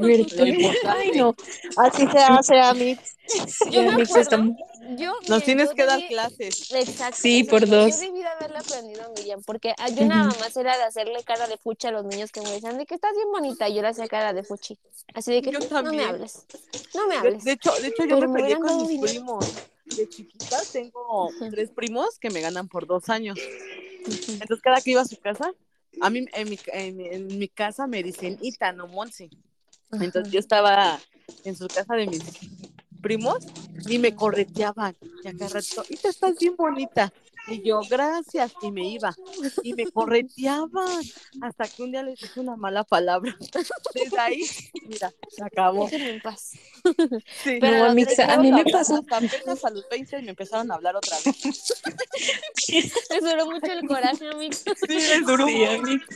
Oye, 0.00 0.26
qué. 0.26 0.70
Ay, 0.86 1.10
no. 1.16 1.34
así 1.76 2.06
se 2.08 2.18
hace, 2.18 2.58
Amix. 2.58 3.16
Sí, 3.26 3.70
Yo 3.70 3.82
me 3.82 4.02
acuerdo, 4.02 4.56
yo, 4.96 5.12
Nos 5.28 5.44
tienes 5.44 5.68
yo 5.68 5.74
que 5.74 5.84
dar 5.84 5.98
debí- 6.00 6.08
clases. 6.08 6.72
Exacto. 6.72 7.16
Sí, 7.20 7.44
por 7.44 7.66
dos. 7.68 7.90
Yo 7.94 8.00
debí 8.06 8.18
de 8.20 8.26
haberle 8.26 8.58
aprendido 8.58 9.04
a 9.04 9.08
Miriam, 9.10 9.42
porque 9.44 9.74
ah, 9.78 9.88
yo 9.90 10.06
nada 10.06 10.24
más 10.40 10.56
era 10.56 10.76
de 10.78 10.84
hacerle 10.84 11.22
cara 11.24 11.46
de 11.46 11.58
fuchi 11.58 11.86
a 11.88 11.90
los 11.92 12.04
niños 12.06 12.32
que 12.32 12.40
me 12.40 12.50
decían 12.50 12.78
de 12.78 12.86
que 12.86 12.94
estás 12.94 13.12
bien 13.14 13.30
bonita, 13.30 13.68
y 13.68 13.74
yo 13.74 13.82
le 13.82 13.88
hacía 13.88 14.08
cara 14.08 14.32
de 14.32 14.42
fuchi. 14.44 14.78
Así 15.14 15.32
de 15.32 15.42
que 15.42 15.52
Yo 15.52 15.58
no 15.82 15.92
me 15.92 16.04
hables, 16.04 16.46
no 16.94 17.06
me 17.06 17.16
hables. 17.16 17.44
de 17.44 17.52
hecho, 17.52 17.70
de 17.80 17.88
hecho 17.88 18.04
yo 18.04 18.16
Pero 18.18 18.28
me 18.30 18.40
peleé 18.40 18.56
con 18.58 18.86
mis 18.86 19.00
primos. 19.00 19.46
De 19.84 20.08
chiquita 20.08 20.58
tengo 20.72 21.30
tres 21.50 21.70
primos 21.70 22.18
que 22.18 22.30
me 22.30 22.40
ganan 22.40 22.68
por 22.68 22.86
dos 22.86 23.08
años. 23.08 23.38
Entonces, 24.06 24.60
cada 24.62 24.80
que 24.80 24.92
iba 24.92 25.02
a 25.02 25.06
su 25.06 25.18
casa, 25.18 25.52
a 26.00 26.10
mí 26.10 26.26
en 26.32 26.48
mi, 26.48 26.58
en, 26.66 27.00
en 27.00 27.38
mi 27.38 27.48
casa 27.48 27.86
me 27.86 28.02
dicen 28.02 28.38
Ita, 28.40 28.72
no 28.72 28.86
Monse. 28.86 29.30
Entonces, 29.92 30.32
yo 30.32 30.38
estaba 30.38 31.00
en 31.44 31.56
su 31.56 31.66
casa 31.68 31.94
de 31.94 32.06
mis 32.06 32.22
primos 33.00 33.38
y 33.88 33.98
me 33.98 34.14
correteaban. 34.14 34.96
Y 35.24 35.28
acá 35.28 35.48
rato, 35.48 35.84
Ita, 35.88 36.08
estás 36.08 36.38
bien 36.38 36.56
bonita. 36.56 37.12
Y 37.50 37.62
yo, 37.62 37.80
gracias. 37.88 38.52
Y 38.62 38.70
me 38.70 38.88
iba. 38.88 39.14
Y 39.62 39.74
me 39.74 39.90
correteaban. 39.90 41.02
Hasta 41.40 41.66
que 41.68 41.82
un 41.82 41.92
día 41.92 42.02
les 42.02 42.20
dije 42.20 42.40
una 42.40 42.56
mala 42.56 42.84
palabra. 42.84 43.36
Desde 43.94 44.18
ahí, 44.18 44.44
mira, 44.86 45.12
se 45.28 45.44
acabó. 45.44 45.84
Déjenme 45.84 46.10
en 46.10 46.20
paz. 46.20 46.52
Sí. 47.42 47.58
Pero 47.60 47.78
No, 47.78 47.84
amiga, 47.90 48.12
otra 48.12 48.34
a 48.34 48.38
mí 48.38 48.52
me 48.52 48.64
pasó. 48.64 49.04
Apenas 49.10 49.64
a 49.64 49.70
los 49.70 49.88
20 49.88 50.22
me 50.22 50.30
empezaron 50.30 50.70
a 50.70 50.74
hablar 50.74 50.96
otra 50.96 51.16
vez. 51.24 51.82
Me 53.10 53.20
duró 53.20 53.46
mucho 53.46 53.72
el 53.72 53.86
coraje, 53.86 54.28
amigo. 54.28 54.52
Sí, 54.52 54.86
les 54.88 55.24
duró 55.24 55.46
Sí, 55.46 55.64
amigos. 55.64 56.06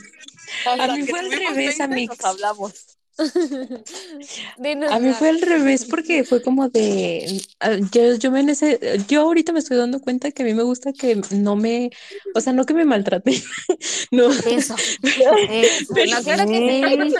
Hasta 0.65 0.83
a 0.83 0.95
mí 0.95 1.03
fue 1.03 1.19
al 1.19 1.31
revés, 1.31 1.55
20 1.55 1.83
amigos. 1.83 2.17
Nos 2.17 2.25
hablamos. 2.25 2.92
Dinos 4.57 4.91
A 4.91 4.99
mí 4.99 5.13
fue 5.13 5.29
al 5.29 5.41
revés 5.41 5.85
porque 5.85 6.23
fue 6.23 6.41
como 6.41 6.69
de, 6.69 7.41
ah, 7.59 7.77
yo, 7.91 8.15
yo 8.15 8.31
me 8.31 8.39
en 8.39 8.49
ese, 8.49 8.79
yo 9.07 9.21
ahorita 9.21 9.53
me 9.53 9.59
estoy 9.59 9.77
dando 9.77 10.01
cuenta 10.01 10.31
que 10.31 10.43
a 10.43 10.45
mí 10.45 10.53
me 10.53 10.63
gusta 10.63 10.93
que 10.93 11.21
no 11.31 11.55
me, 11.55 11.91
o 12.33 12.41
sea, 12.41 12.53
no 12.53 12.65
que 12.65 12.73
me 12.73 12.85
maltraten, 12.85 13.35
no, 14.11 14.31
Eso. 14.31 14.75
Eso. 15.03 15.93
No, 15.93 16.23
claro 16.23 16.47
que 16.47 16.59
sí. 16.59 17.15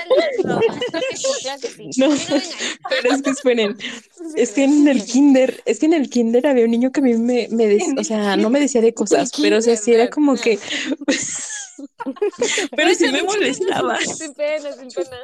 Claro 1.41 1.61
que 1.61 1.67
sí. 1.69 1.89
No. 1.97 2.09
Pero 2.89 3.15
es 3.15 3.21
que 3.21 3.29
esperen, 3.29 3.77
es 4.35 4.51
que 4.51 4.63
en 4.63 4.87
el 4.87 5.03
kinder, 5.03 5.61
es 5.65 5.79
que 5.79 5.85
en 5.85 5.93
el 5.93 6.09
kinder 6.09 6.47
había 6.47 6.65
un 6.65 6.71
niño 6.71 6.91
que 6.91 6.99
a 6.99 7.03
mí 7.03 7.13
me, 7.15 7.47
me 7.51 7.77
o 7.97 8.03
sea, 8.03 8.37
no 8.37 8.49
me 8.49 8.59
decía 8.59 8.81
de 8.81 8.93
cosas, 8.93 9.31
pero 9.41 9.57
o 9.57 9.61
sea, 9.61 9.75
sí 9.75 9.93
era 9.93 10.09
como 10.09 10.35
que, 10.35 10.59
pero 12.75 12.93
sí 12.93 13.11
me 13.11 13.23
molestaba. 13.23 13.97
Sin 13.99 14.33
pena, 14.33 14.71
sin 14.73 14.89
pena. 14.89 15.17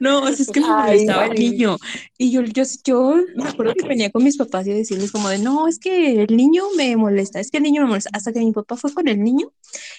No, 0.00 0.22
o 0.22 0.26
sea, 0.26 0.42
es 0.42 0.50
que 0.50 0.60
me 0.60 0.66
molestaba 0.66 1.26
el 1.26 1.34
niño. 1.34 1.76
Y 2.18 2.30
yo, 2.30 2.42
yo, 2.42 2.64
yo 2.84 3.14
me 3.34 3.48
acuerdo 3.48 3.74
que 3.74 3.86
venía 3.86 4.10
con 4.10 4.24
mis 4.24 4.36
papás 4.36 4.66
y 4.66 4.72
decirles 4.72 5.12
como 5.12 5.28
de, 5.28 5.38
no, 5.38 5.68
es 5.68 5.78
que 5.78 6.22
el 6.22 6.36
niño 6.36 6.64
me 6.76 6.96
molesta, 6.96 7.40
es 7.40 7.50
que 7.50 7.58
el 7.58 7.64
niño 7.64 7.82
me 7.82 7.88
molesta. 7.88 8.10
Hasta 8.12 8.32
que 8.32 8.40
mi 8.40 8.52
papá 8.52 8.76
fue 8.76 8.92
con 8.92 9.08
el 9.08 9.22
niño 9.22 9.52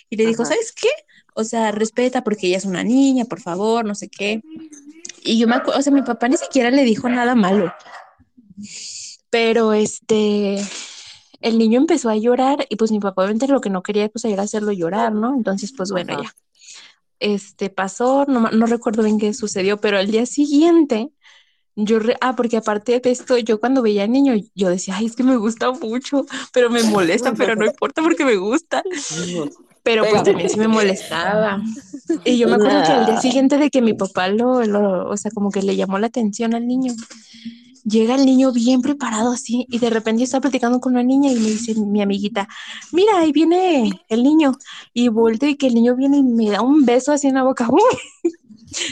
y 0.09 0.17
le 0.17 0.25
dijo, 0.25 0.43
Ajá. 0.43 0.53
¿sabes 0.53 0.71
qué? 0.71 0.89
O 1.35 1.43
sea, 1.43 1.71
respeta 1.71 2.23
porque 2.23 2.47
ella 2.47 2.57
es 2.57 2.65
una 2.65 2.83
niña, 2.83 3.25
por 3.25 3.41
favor, 3.41 3.85
no 3.85 3.95
sé 3.95 4.09
qué. 4.09 4.41
Y 5.23 5.37
yo 5.37 5.47
me 5.47 5.55
acuerdo, 5.55 5.79
o 5.79 5.83
sea, 5.83 5.93
mi 5.93 6.01
papá 6.01 6.27
ni 6.27 6.37
siquiera 6.37 6.69
le 6.69 6.83
dijo 6.83 7.09
nada 7.09 7.35
malo. 7.35 7.73
Pero 9.29 9.73
este, 9.73 10.57
el 11.41 11.57
niño 11.57 11.79
empezó 11.79 12.09
a 12.09 12.17
llorar 12.17 12.65
y 12.69 12.75
pues 12.75 12.91
mi 12.91 12.99
papá 12.99 13.23
obviamente 13.23 13.47
lo 13.47 13.61
que 13.61 13.69
no 13.69 13.83
quería 13.83 14.09
pues 14.09 14.25
era 14.25 14.43
hacerlo 14.43 14.71
llorar, 14.71 15.13
¿no? 15.13 15.35
Entonces, 15.35 15.73
pues 15.75 15.91
bueno, 15.91 16.13
Ajá. 16.13 16.23
ya 16.23 16.31
este 17.19 17.69
pasó, 17.69 18.25
no, 18.27 18.51
no 18.51 18.65
recuerdo 18.65 19.03
bien 19.03 19.17
qué 19.19 19.33
sucedió, 19.33 19.79
pero 19.79 19.97
al 19.97 20.11
día 20.11 20.25
siguiente, 20.25 21.09
yo, 21.75 21.99
re- 21.99 22.17
ah, 22.21 22.35
porque 22.35 22.57
aparte 22.57 22.99
de 22.99 23.11
esto, 23.11 23.37
yo 23.37 23.59
cuando 23.59 23.81
veía 23.81 24.03
al 24.03 24.11
niño, 24.11 24.33
yo 24.55 24.69
decía, 24.69 24.97
ay, 24.97 25.07
es 25.07 25.15
que 25.15 25.23
me 25.23 25.37
gusta 25.37 25.71
mucho, 25.71 26.25
pero 26.53 26.69
me 26.69 26.83
molesta, 26.83 27.33
pero 27.37 27.55
no 27.55 27.65
importa 27.65 28.01
porque 28.03 28.25
me 28.25 28.35
gusta. 28.35 28.83
Pero 29.83 30.03
pues 30.03 30.23
también 30.23 30.49
sí 30.49 30.57
me 30.59 30.67
molestaba. 30.67 31.63
Y 32.25 32.37
yo 32.37 32.47
me 32.47 32.55
acuerdo 32.55 32.83
que 32.83 32.93
al 32.93 33.05
día 33.05 33.17
siguiente 33.21 33.57
de 33.57 33.69
que 33.69 33.81
mi 33.81 33.93
papá 33.93 34.27
lo, 34.29 34.63
lo, 34.65 35.09
o 35.09 35.17
sea, 35.17 35.31
como 35.31 35.51
que 35.51 35.61
le 35.61 35.75
llamó 35.75 35.99
la 35.99 36.07
atención 36.07 36.53
al 36.53 36.67
niño, 36.67 36.93
llega 37.83 38.15
el 38.15 38.25
niño 38.25 38.51
bien 38.51 38.81
preparado 38.81 39.31
así 39.31 39.65
y 39.69 39.79
de 39.79 39.89
repente 39.89 40.21
yo 40.21 40.23
estaba 40.25 40.41
platicando 40.41 40.79
con 40.79 40.93
una 40.93 41.03
niña 41.03 41.31
y 41.31 41.35
me 41.35 41.49
dice 41.49 41.75
mi 41.75 42.01
amiguita, 42.01 42.47
mira, 42.91 43.19
ahí 43.19 43.31
viene 43.31 43.91
el 44.09 44.23
niño. 44.23 44.53
Y 44.93 45.09
volteo 45.09 45.49
y 45.49 45.55
que 45.57 45.67
el 45.67 45.75
niño 45.75 45.95
viene 45.95 46.17
y 46.17 46.23
me 46.23 46.49
da 46.49 46.61
un 46.61 46.85
beso 46.85 47.11
así 47.11 47.27
en 47.27 47.35
la 47.35 47.43
boca. 47.43 47.67
¡Uy! 47.71 47.81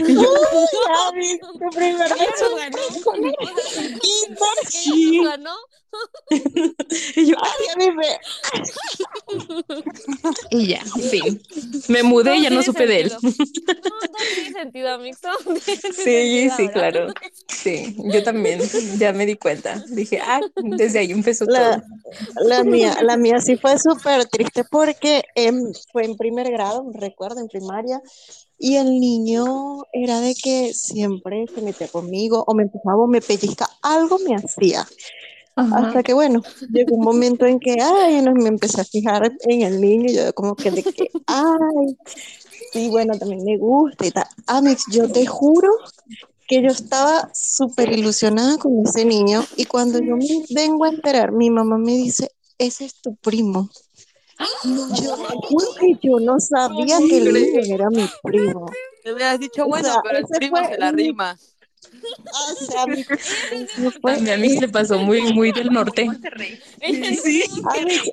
Y 0.08 0.14
yo, 0.14 0.34
Gaby, 0.88 1.40
tu 1.60 1.70
primer 1.72 2.10
Ya 2.10 2.16
beso. 2.16 2.56
ganó. 2.56 2.78
Ya 4.74 5.24
ganó. 5.30 5.56
y 7.16 7.26
yo, 7.28 7.36
Ay, 7.42 7.68
a 7.74 7.76
mí 7.78 7.92
me- 7.92 8.20
y 10.52 10.68
ya, 10.68 10.84
fin. 11.10 11.42
Me 11.88 12.04
mudé 12.04 12.38
y 12.38 12.44
ya 12.44 12.50
no 12.50 12.64
supe 12.64 12.86
de 12.86 13.02
él. 13.02 13.12
No, 13.22 13.30
tiene 14.36 14.52
sentido, 14.54 14.90
Amix. 14.94 15.20
Sí, 16.04 16.50
sí, 16.56 16.70
claro. 16.70 17.08
Sí, 17.48 17.96
yo 18.06 18.24
también, 18.24 18.62
ya 18.98 19.14
me 19.14 19.26
di 19.26 19.36
cuenta. 19.36 19.84
Dije, 19.90 20.20
ah, 20.22 20.42
desde 20.56 21.00
ahí 21.00 21.12
empezó 21.12 21.46
todo. 21.46 21.82
la 22.44 22.64
mía, 22.64 22.98
la 23.02 23.18
mía 23.18 23.40
sí 23.40 23.58
fue 23.58 23.78
súper 23.78 24.26
triste 24.26 24.64
porque 24.70 25.24
em, 25.36 25.72
fue 25.92 26.06
en 26.06 26.16
primer 26.18 26.50
grado, 26.52 26.86
recuerdo, 26.94 27.40
en 27.42 27.48
primaria, 27.48 28.02
y 28.64 28.76
el 28.76 29.00
niño 29.00 29.86
era 29.92 30.22
de 30.22 30.36
que 30.36 30.72
siempre 30.76 31.46
se 31.54 31.62
metía 31.62 31.88
conmigo 31.88 32.44
o 32.46 32.54
me 32.54 32.64
empujaba 32.64 33.00
o 33.00 33.08
me 33.08 33.20
pellizca, 33.20 33.68
algo 33.82 34.20
me 34.20 34.36
hacía. 34.36 34.88
Ajá. 35.56 35.78
Hasta 35.80 36.04
que 36.04 36.14
bueno, 36.14 36.44
llegó 36.72 36.96
un 36.96 37.04
momento 37.04 37.48
en 37.48 37.60
que, 37.60 37.76
ay, 37.82 38.22
no, 38.22 38.34
me 38.36 38.50
empecé 38.50 38.82
a 38.82 38.86
fijar 38.86 39.32
en 39.48 39.62
el 39.64 39.82
niño 39.82 40.12
y 40.12 40.16
yo 40.16 40.34
como 40.34 40.56
que 40.56 40.70
de 40.70 40.84
que, 40.84 41.10
ay, 41.26 41.98
sí, 42.72 42.88
bueno, 42.90 43.18
también 43.18 43.44
me 43.44 43.58
gusta 43.58 44.06
y 44.06 44.12
tal. 44.12 44.28
Amix, 44.46 44.86
yo 44.92 45.12
te 45.12 45.26
juro 45.26 45.70
que 46.48 46.62
yo 46.62 46.70
estaba 46.70 47.32
súper 47.34 47.92
ilusionada 47.92 48.60
con 48.60 48.86
ese 48.86 49.06
niño 49.06 49.44
y 49.58 49.66
cuando 49.66 50.00
yo 50.00 50.18
me 50.18 50.46
vengo 50.52 50.86
a 50.86 50.90
enterar, 50.90 51.32
mi 51.32 51.50
mamá 51.50 51.80
me 51.80 51.94
dice, 51.94 52.30
ese 52.60 52.86
es 52.86 53.02
tu 53.02 53.16
primo. 53.16 53.70
Yo 54.64 55.74
que 55.80 56.08
yo 56.08 56.20
no 56.20 56.40
sabía 56.40 56.98
que 57.10 57.20
niño 57.22 57.76
era 57.76 57.90
mi 57.90 58.06
primo. 58.24 58.66
Te 59.04 59.14
hubieras 59.14 59.40
dicho, 59.40 59.66
O 59.66 59.68
bueno, 59.68 59.88
sea, 59.88 60.02
pero 60.04 60.18
el 60.20 60.26
primo 60.26 60.58
fue 60.58 60.68
se 60.68 60.78
la 60.78 60.92
rima. 60.92 61.38
O 61.94 62.66
sea, 62.66 62.88
mi- 62.88 63.06
A 64.04 64.18
mi 64.20 64.30
amiga 64.32 64.62
le 64.62 64.70
pasó 64.70 64.98
muy, 65.00 65.34
muy 65.34 65.52
del 65.52 65.68
norte. 65.72 66.08
Sí, 67.24 67.44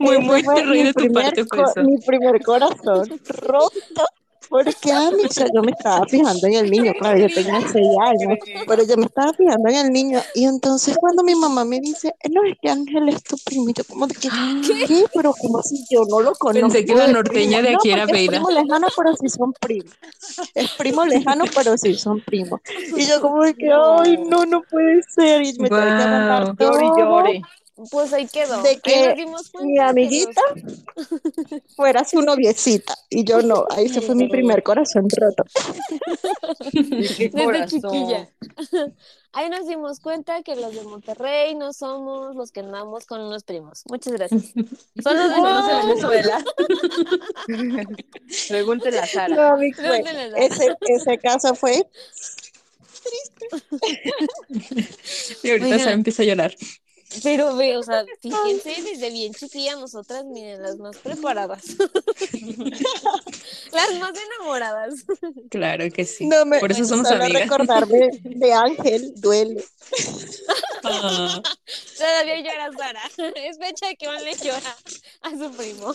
muy, 0.00 0.18
muy 0.18 0.42
fue 0.42 0.62
de 0.84 0.92
tu 0.92 1.00
primer 1.00 1.24
parte 1.24 1.44
fue 1.44 1.62
eso. 1.62 1.82
mi 1.82 1.98
primer 1.98 2.42
corazón 2.42 3.20
roto. 3.28 4.04
Porque 4.48 4.92
Amix, 4.92 5.30
o 5.30 5.32
sea, 5.32 5.46
yo 5.54 5.62
me 5.62 5.72
estaba 5.72 6.06
fijando 6.06 6.46
en 6.46 6.54
el 6.54 6.70
niño, 6.70 6.92
claro, 6.98 7.18
yo 7.18 7.28
tenía 7.28 7.60
seis 7.70 7.88
años, 8.00 8.38
pero 8.66 8.82
yo 8.84 8.96
me 8.96 9.06
estaba 9.06 9.32
fijando 9.32 9.68
en 9.68 9.76
el 9.76 9.92
niño. 9.92 10.20
Y 10.34 10.44
entonces 10.44 10.96
cuando 10.98 11.22
mi 11.22 11.34
mamá 11.34 11.64
me 11.64 11.80
dice, 11.80 12.14
no, 12.30 12.42
es 12.44 12.56
que 12.60 12.70
Ángel 12.70 13.08
es 13.08 13.22
tu 13.22 13.36
primo, 13.44 13.68
y 13.68 13.74
yo 13.74 13.84
como 13.84 14.06
de 14.06 14.14
que, 14.14 14.28
¿qué? 14.86 15.04
Pero 15.14 15.34
como 15.40 15.62
si 15.62 15.84
yo 15.90 16.04
no 16.08 16.20
lo 16.20 16.32
conozco. 16.32 16.68
Pensé 16.68 16.84
que 16.84 16.94
la 16.94 17.08
norteña 17.08 17.62
de 17.62 17.72
No, 17.72 17.78
aquí 17.78 17.90
era 17.90 18.06
porque 18.06 18.24
Es 18.24 18.30
primo 18.30 18.50
lejano, 18.50 18.86
pero 18.96 19.16
sí 19.16 19.28
son 19.28 19.52
primos. 19.60 19.92
Es 20.54 20.70
primo 20.72 21.04
lejano, 21.04 21.44
pero 21.54 21.76
sí 21.76 21.94
son 21.94 22.20
primos. 22.20 22.60
Y 22.96 23.06
yo 23.06 23.20
como 23.20 23.42
de 23.42 23.54
que, 23.54 23.70
ay, 23.72 24.18
no, 24.28 24.46
no 24.46 24.62
puede 24.62 25.02
ser. 25.02 25.42
Y 25.42 25.52
me 25.58 25.68
tuve 25.68 25.80
que 25.80 25.84
aguantar 25.84 26.54
Guau. 26.54 26.56
Llore 26.56 26.86
llore. 26.98 27.42
Pues 27.90 28.12
ahí 28.12 28.26
quedó. 28.26 28.60
de 28.62 28.70
Ahí 28.70 28.80
que 28.82 29.06
nos 29.06 29.16
dimos 29.16 29.50
cuenta 29.50 29.66
mi 29.68 29.78
amiguita 29.78 30.40
fuera 31.76 32.04
su 32.04 32.20
noviecita. 32.22 32.94
Y 33.08 33.24
yo 33.24 33.40
no, 33.42 33.66
ahí 33.70 33.88
se 33.88 34.00
fue 34.00 34.14
mi 34.16 34.28
primer 34.28 34.62
corazón 34.64 35.06
roto. 35.16 35.44
Desde 36.72 37.30
corazón. 37.44 37.68
chiquilla. 37.68 38.28
Ahí 39.34 39.50
nos 39.50 39.68
dimos 39.68 40.00
cuenta 40.00 40.42
que 40.42 40.56
los 40.56 40.74
de 40.74 40.82
Monterrey 40.84 41.54
no 41.54 41.74
somos 41.74 42.34
los 42.34 42.50
que 42.50 42.60
andamos 42.60 43.04
con 43.04 43.20
unos 43.20 43.44
primos. 43.44 43.82
Muchas 43.88 44.14
gracias. 44.14 44.42
Son 45.02 45.16
los 45.16 45.30
de 45.30 45.40
los 45.42 45.66
de 45.66 45.74
Venezuela. 45.86 46.44
Pregúntele 48.48 48.98
a 48.98 49.06
Sara. 49.06 49.36
No, 49.36 49.56
mi 49.58 49.70
fue- 49.72 49.84
Pregúntenle 49.84 50.22
a 50.22 50.30
Sara. 50.30 50.44
ese, 50.46 50.76
ese 50.80 51.18
caso 51.18 51.54
fue 51.54 51.86
Y 55.42 55.50
ahorita. 55.50 55.78
Sara 55.78 55.92
empieza 55.92 56.22
a 56.22 56.26
llorar. 56.26 56.54
Pero 57.22 57.56
ve, 57.56 57.76
o 57.76 57.82
sea, 57.82 58.04
fíjense, 58.22 58.82
desde 58.82 59.10
bien 59.10 59.32
chiquilla 59.34 59.76
nosotras, 59.76 60.24
miren, 60.26 60.62
las 60.62 60.76
más 60.76 60.96
preparadas. 60.98 61.62
las 63.72 63.94
más 63.98 64.12
enamoradas. 64.38 64.94
Claro 65.50 65.84
que 65.90 66.04
sí. 66.04 66.26
No 66.26 66.44
me 66.44 66.58
Por 66.60 66.70
eso 66.72 66.84
somos 66.84 67.08
solo 67.08 67.24
amigas. 67.24 67.42
recordarme 67.42 68.10
de 68.22 68.52
Ángel 68.52 69.12
duele. 69.16 69.64
Ah, 70.84 71.40
Todavía 71.96 72.36
llora 72.40 72.70
Sara. 72.76 73.00
Es 73.36 73.58
fecha 73.58 73.86
de 73.88 73.96
que 73.96 74.06
Van 74.06 74.22
le 74.24 74.34
llora 74.36 74.76
a 75.22 75.30
su 75.30 75.50
primo. 75.52 75.94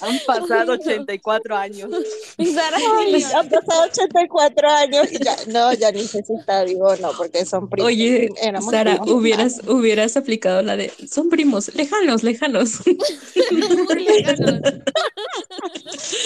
Han 0.00 0.18
pasado 0.26 0.72
84 0.72 1.56
años. 1.56 1.90
Y 2.38 2.46
Sara 2.54 2.76
Ay, 2.98 3.20
llora. 3.22 3.38
han 3.40 3.48
pasado 3.48 3.82
84 3.84 4.68
años 4.70 5.12
y 5.12 5.18
ya, 5.24 5.36
no, 5.48 5.72
ya 5.72 5.90
ni 5.92 6.04
sé 6.04 6.22
si 6.22 6.34
está 6.34 6.64
vivo 6.64 6.86
o 6.88 6.96
no, 6.96 7.12
porque 7.16 7.44
son 7.44 7.68
primos. 7.68 7.88
Oye, 7.88 8.28
Éramos 8.40 8.70
Sara, 8.70 8.89
hubieras, 9.06 9.60
hubieras 9.66 10.16
aplicado 10.16 10.62
la 10.62 10.76
de 10.76 10.92
son 11.10 11.28
primos, 11.28 11.74
lejanos, 11.74 12.22
lejanos. 12.22 12.80
Muy 13.50 14.04
lejanos. 14.04 14.60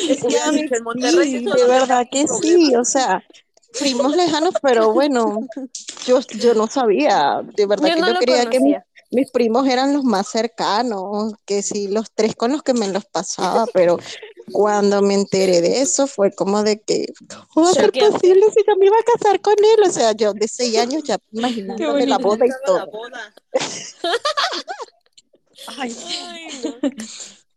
Es 0.09 0.21
que 0.21 0.27
Hubieras 0.27 0.49
a 0.49 0.53
mí 0.53 0.63
dicho, 0.63 0.75
en 0.77 0.85
Monterrey 0.85 1.31
sí, 1.31 1.45
de 1.45 1.65
verdad 1.65 2.07
que 2.11 2.27
sí, 2.29 2.75
o 2.77 2.85
sea, 2.85 3.23
primos 3.79 4.17
lejanos, 4.17 4.55
pero 4.63 4.93
bueno, 4.93 5.47
yo, 6.07 6.21
yo 6.39 6.55
no 6.55 6.67
sabía, 6.67 7.43
de 7.55 7.67
verdad 7.67 7.89
Yo 7.89 7.95
que 7.95 8.01
no 8.01 8.13
yo 8.13 8.19
creía 8.19 8.47
que 8.47 8.61
mis 9.11 9.31
primos 9.31 9.67
eran 9.69 9.93
los 9.93 10.05
más 10.05 10.29
cercanos, 10.29 11.35
que 11.45 11.63
sí, 11.63 11.89
los 11.89 12.11
tres 12.13 12.35
con 12.35 12.53
los 12.53 12.63
que 12.63 12.75
me 12.75 12.89
los 12.89 13.05
pasaba, 13.05 13.67
pero 13.73 13.99
cuando 14.53 15.03
me 15.03 15.15
enteré 15.15 15.61
de 15.61 15.81
eso 15.81 16.07
fue 16.07 16.33
como 16.33 16.63
de 16.63 16.81
que, 16.81 17.07
¿cómo 17.53 17.67
va 17.67 17.71
a 17.71 17.75
ser 17.75 17.93
posible 17.93 18.43
si 18.55 18.63
yo 18.67 18.77
me 18.77 18.87
iba 18.87 18.97
a 18.97 19.19
casar 19.19 19.41
con 19.41 19.55
él? 19.55 19.89
O 19.89 19.93
sea, 19.93 20.13
yo 20.13 20.33
de 20.33 20.49
seis 20.49 20.77
años 20.77 21.03
ya 21.05 21.19
imaginándome 21.33 22.07
la 22.07 22.19
boda 22.19 22.47
y 22.47 22.51
todo. 22.65 22.87
boda. 22.91 23.35
Ay, 25.79 25.97
Ay, 26.27 26.49
no. 26.63 26.75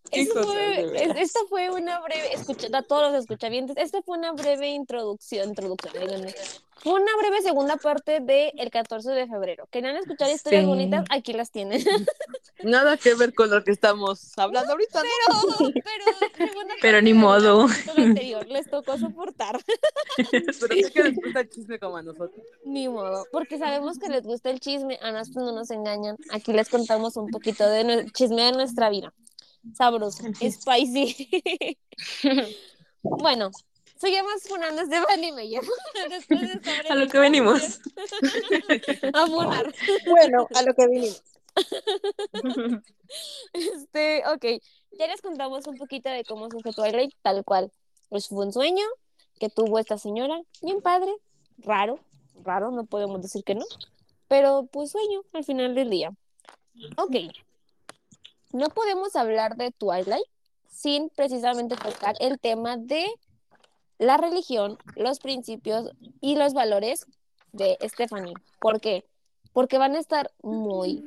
Cosas, 0.09 0.45
fue, 0.45 0.81
es- 0.81 0.91
veras. 0.91 1.17
esta 1.17 1.39
fue 1.49 1.69
una 1.69 1.99
breve, 1.99 2.33
escucha, 2.33 2.67
a 2.73 2.81
todos 2.83 3.11
los 3.11 3.21
escuchavientes, 3.21 3.75
esta 3.77 4.01
fue 4.01 4.17
una 4.17 4.31
breve 4.31 4.69
introducción, 4.69 5.49
introducción, 5.49 5.93
díganme. 5.93 6.33
Fue 6.79 6.93
una 6.93 7.11
breve 7.19 7.41
segunda 7.41 7.75
parte 7.77 8.19
del 8.19 8.51
el 8.55 8.69
14 8.69 9.09
de 9.09 9.25
febrero. 9.27 9.67
¿Querían 9.71 9.97
escuchar 9.97 10.29
historias 10.29 10.61
Sí. 10.61 10.67
bonitas? 10.67 11.05
Aquí 11.09 11.33
las 11.33 11.49
tienen. 11.49 11.83
nada 12.63 12.97
que 12.97 13.15
ver 13.15 13.33
con 13.33 13.49
lo 13.49 13.63
que 13.63 13.71
estamos 13.71 14.37
hablando 14.37 14.73
ahorita, 14.73 15.01
¿no? 15.01 15.09
Pero, 15.57 15.71
pero, 15.83 16.47
segunda 16.51 16.75
Pero 16.81 16.97
parte 16.97 17.01
ni 17.01 17.13
modo. 17.13 17.67
anterior 17.97 18.47
les 18.47 18.69
tocó 18.69 18.97
soportar. 18.97 19.59
Pero 20.31 20.53
sí 20.53 20.91
que 20.93 21.03
les 21.03 21.15
gusta 21.15 21.39
el 21.41 21.49
chisme 21.49 21.79
como 21.79 21.97
a 21.97 22.03
nosotros. 22.03 22.45
Ni 22.63 22.87
modo, 22.87 23.25
porque 23.31 23.57
sabemos 23.57 23.97
que 23.97 24.09
les 24.09 24.23
gusta 24.23 24.51
el 24.51 24.59
chisme, 24.59 24.99
a 25.01 25.11
nosotros 25.11 25.45
no 25.45 25.51
nos 25.53 25.71
engañan. 25.71 26.15
Aquí 26.31 26.53
les 26.53 26.69
contamos 26.69 27.17
un 27.17 27.29
poquito 27.29 27.67
de 27.67 28.05
chisme 28.13 28.43
de 28.43 28.51
nuestra 28.51 28.89
vida. 28.91 29.13
Sabroso, 29.75 30.23
spicy. 30.33 31.77
bueno, 33.03 33.51
seguimos 33.97 34.43
funando 34.47 34.81
a 34.81 34.83
Esteban 34.83 35.23
y 35.23 35.31
me 35.31 35.47
llevo. 35.47 35.67
Después 36.09 36.41
de 36.41 36.89
A 36.89 36.95
lo 36.95 37.07
que 37.07 37.19
venimos. 37.19 37.79
A 39.13 39.27
funar. 39.27 39.73
Bueno, 40.05 40.47
a 40.53 40.61
lo 40.63 40.73
que 40.73 40.87
vinimos. 40.87 41.23
Este, 43.53 44.23
ok, 44.27 44.61
ya 44.99 45.07
les 45.07 45.21
contamos 45.21 45.65
un 45.67 45.77
poquito 45.77 46.09
de 46.09 46.23
cómo 46.23 46.49
surgió 46.49 46.73
Twilight, 46.73 47.13
tal 47.21 47.43
cual. 47.43 47.71
Pues 48.09 48.27
fue 48.27 48.45
un 48.45 48.53
sueño 48.53 48.85
que 49.39 49.49
tuvo 49.49 49.79
esta 49.79 49.97
señora, 49.97 50.39
bien 50.61 50.81
padre, 50.81 51.11
raro, 51.57 51.99
raro, 52.43 52.71
no 52.71 52.85
podemos 52.85 53.21
decir 53.21 53.43
que 53.43 53.55
no, 53.55 53.65
pero 54.27 54.67
pues 54.71 54.91
sueño 54.91 55.21
al 55.33 55.43
final 55.43 55.75
del 55.75 55.89
día. 55.89 56.11
Ok, 56.97 57.15
no 58.57 58.69
podemos 58.69 59.15
hablar 59.15 59.55
de 59.55 59.71
Twilight 59.71 60.25
sin 60.69 61.09
precisamente 61.09 61.75
tocar 61.75 62.15
el 62.19 62.39
tema 62.39 62.77
de 62.77 63.05
la 63.99 64.17
religión, 64.17 64.77
los 64.95 65.19
principios 65.19 65.91
y 66.21 66.35
los 66.35 66.53
valores 66.53 67.05
de 67.51 67.77
Stephanie. 67.81 68.33
¿Por 68.59 68.79
qué? 68.81 69.05
Porque 69.53 69.77
van 69.77 69.95
a 69.95 69.99
estar 69.99 70.31
muy, 70.41 71.03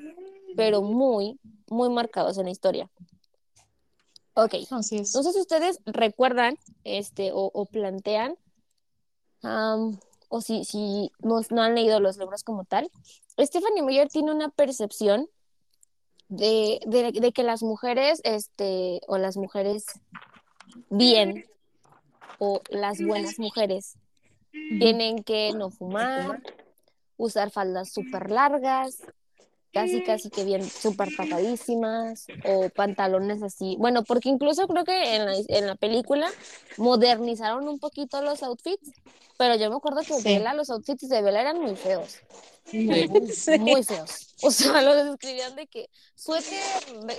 pero 0.56 0.82
muy, 0.82 1.38
muy 1.68 1.88
marcados 1.90 2.38
en 2.38 2.46
la 2.46 2.50
historia. 2.50 2.90
Ok, 4.34 4.54
Así 4.70 4.98
es. 4.98 5.14
no 5.14 5.22
sé 5.22 5.32
si 5.32 5.40
ustedes 5.40 5.80
recuerdan 5.86 6.56
este, 6.84 7.32
o, 7.32 7.50
o 7.52 7.66
plantean, 7.66 8.36
o 9.42 10.40
si, 10.40 10.64
si 10.64 11.10
no, 11.18 11.40
no 11.50 11.62
han 11.62 11.74
leído 11.74 11.98
los 12.00 12.16
libros 12.16 12.44
como 12.44 12.64
tal. 12.64 12.90
Stephanie 13.38 13.82
Meyer 13.82 14.08
tiene 14.08 14.32
una 14.32 14.48
percepción 14.50 15.28
de, 16.30 16.80
de, 16.86 17.32
que 17.32 17.42
las 17.42 17.62
mujeres, 17.62 18.20
este, 18.24 19.00
o 19.08 19.18
las 19.18 19.36
mujeres 19.36 19.84
bien, 20.88 21.44
o 22.38 22.62
las 22.70 23.02
buenas 23.04 23.38
mujeres, 23.38 23.98
tienen 24.52 25.22
que 25.22 25.52
no 25.52 25.70
fumar, 25.70 26.40
usar 27.16 27.50
faldas 27.50 27.92
súper 27.92 28.30
largas, 28.30 29.02
casi 29.72 30.02
casi 30.02 30.30
que 30.30 30.44
bien 30.44 30.62
súper 30.62 31.08
tapadísimas, 31.16 32.28
o 32.44 32.68
pantalones 32.70 33.42
así. 33.42 33.76
Bueno, 33.78 34.02
porque 34.04 34.28
incluso 34.28 34.66
creo 34.66 34.84
que 34.84 35.16
en 35.16 35.26
la, 35.26 35.34
en 35.48 35.66
la 35.66 35.74
película 35.76 36.30
modernizaron 36.76 37.68
un 37.68 37.78
poquito 37.78 38.22
los 38.22 38.42
outfits, 38.42 38.92
pero 39.38 39.56
yo 39.56 39.70
me 39.70 39.76
acuerdo 39.76 40.00
que 40.02 40.14
Sí. 40.14 40.24
Bella, 40.24 40.54
los 40.54 40.70
outfits 40.70 41.08
de 41.08 41.22
Bella 41.22 41.40
eran 41.40 41.60
muy 41.60 41.76
feos 41.76 42.18
muy, 42.72 43.26
Sí. 43.28 43.58
muy 43.58 43.82
feos. 43.82 44.34
O 44.42 44.50
sea, 44.50 44.80
los 44.82 45.04
describían 45.04 45.54
de 45.56 45.66
que 45.66 45.88
suéter, 46.14 46.58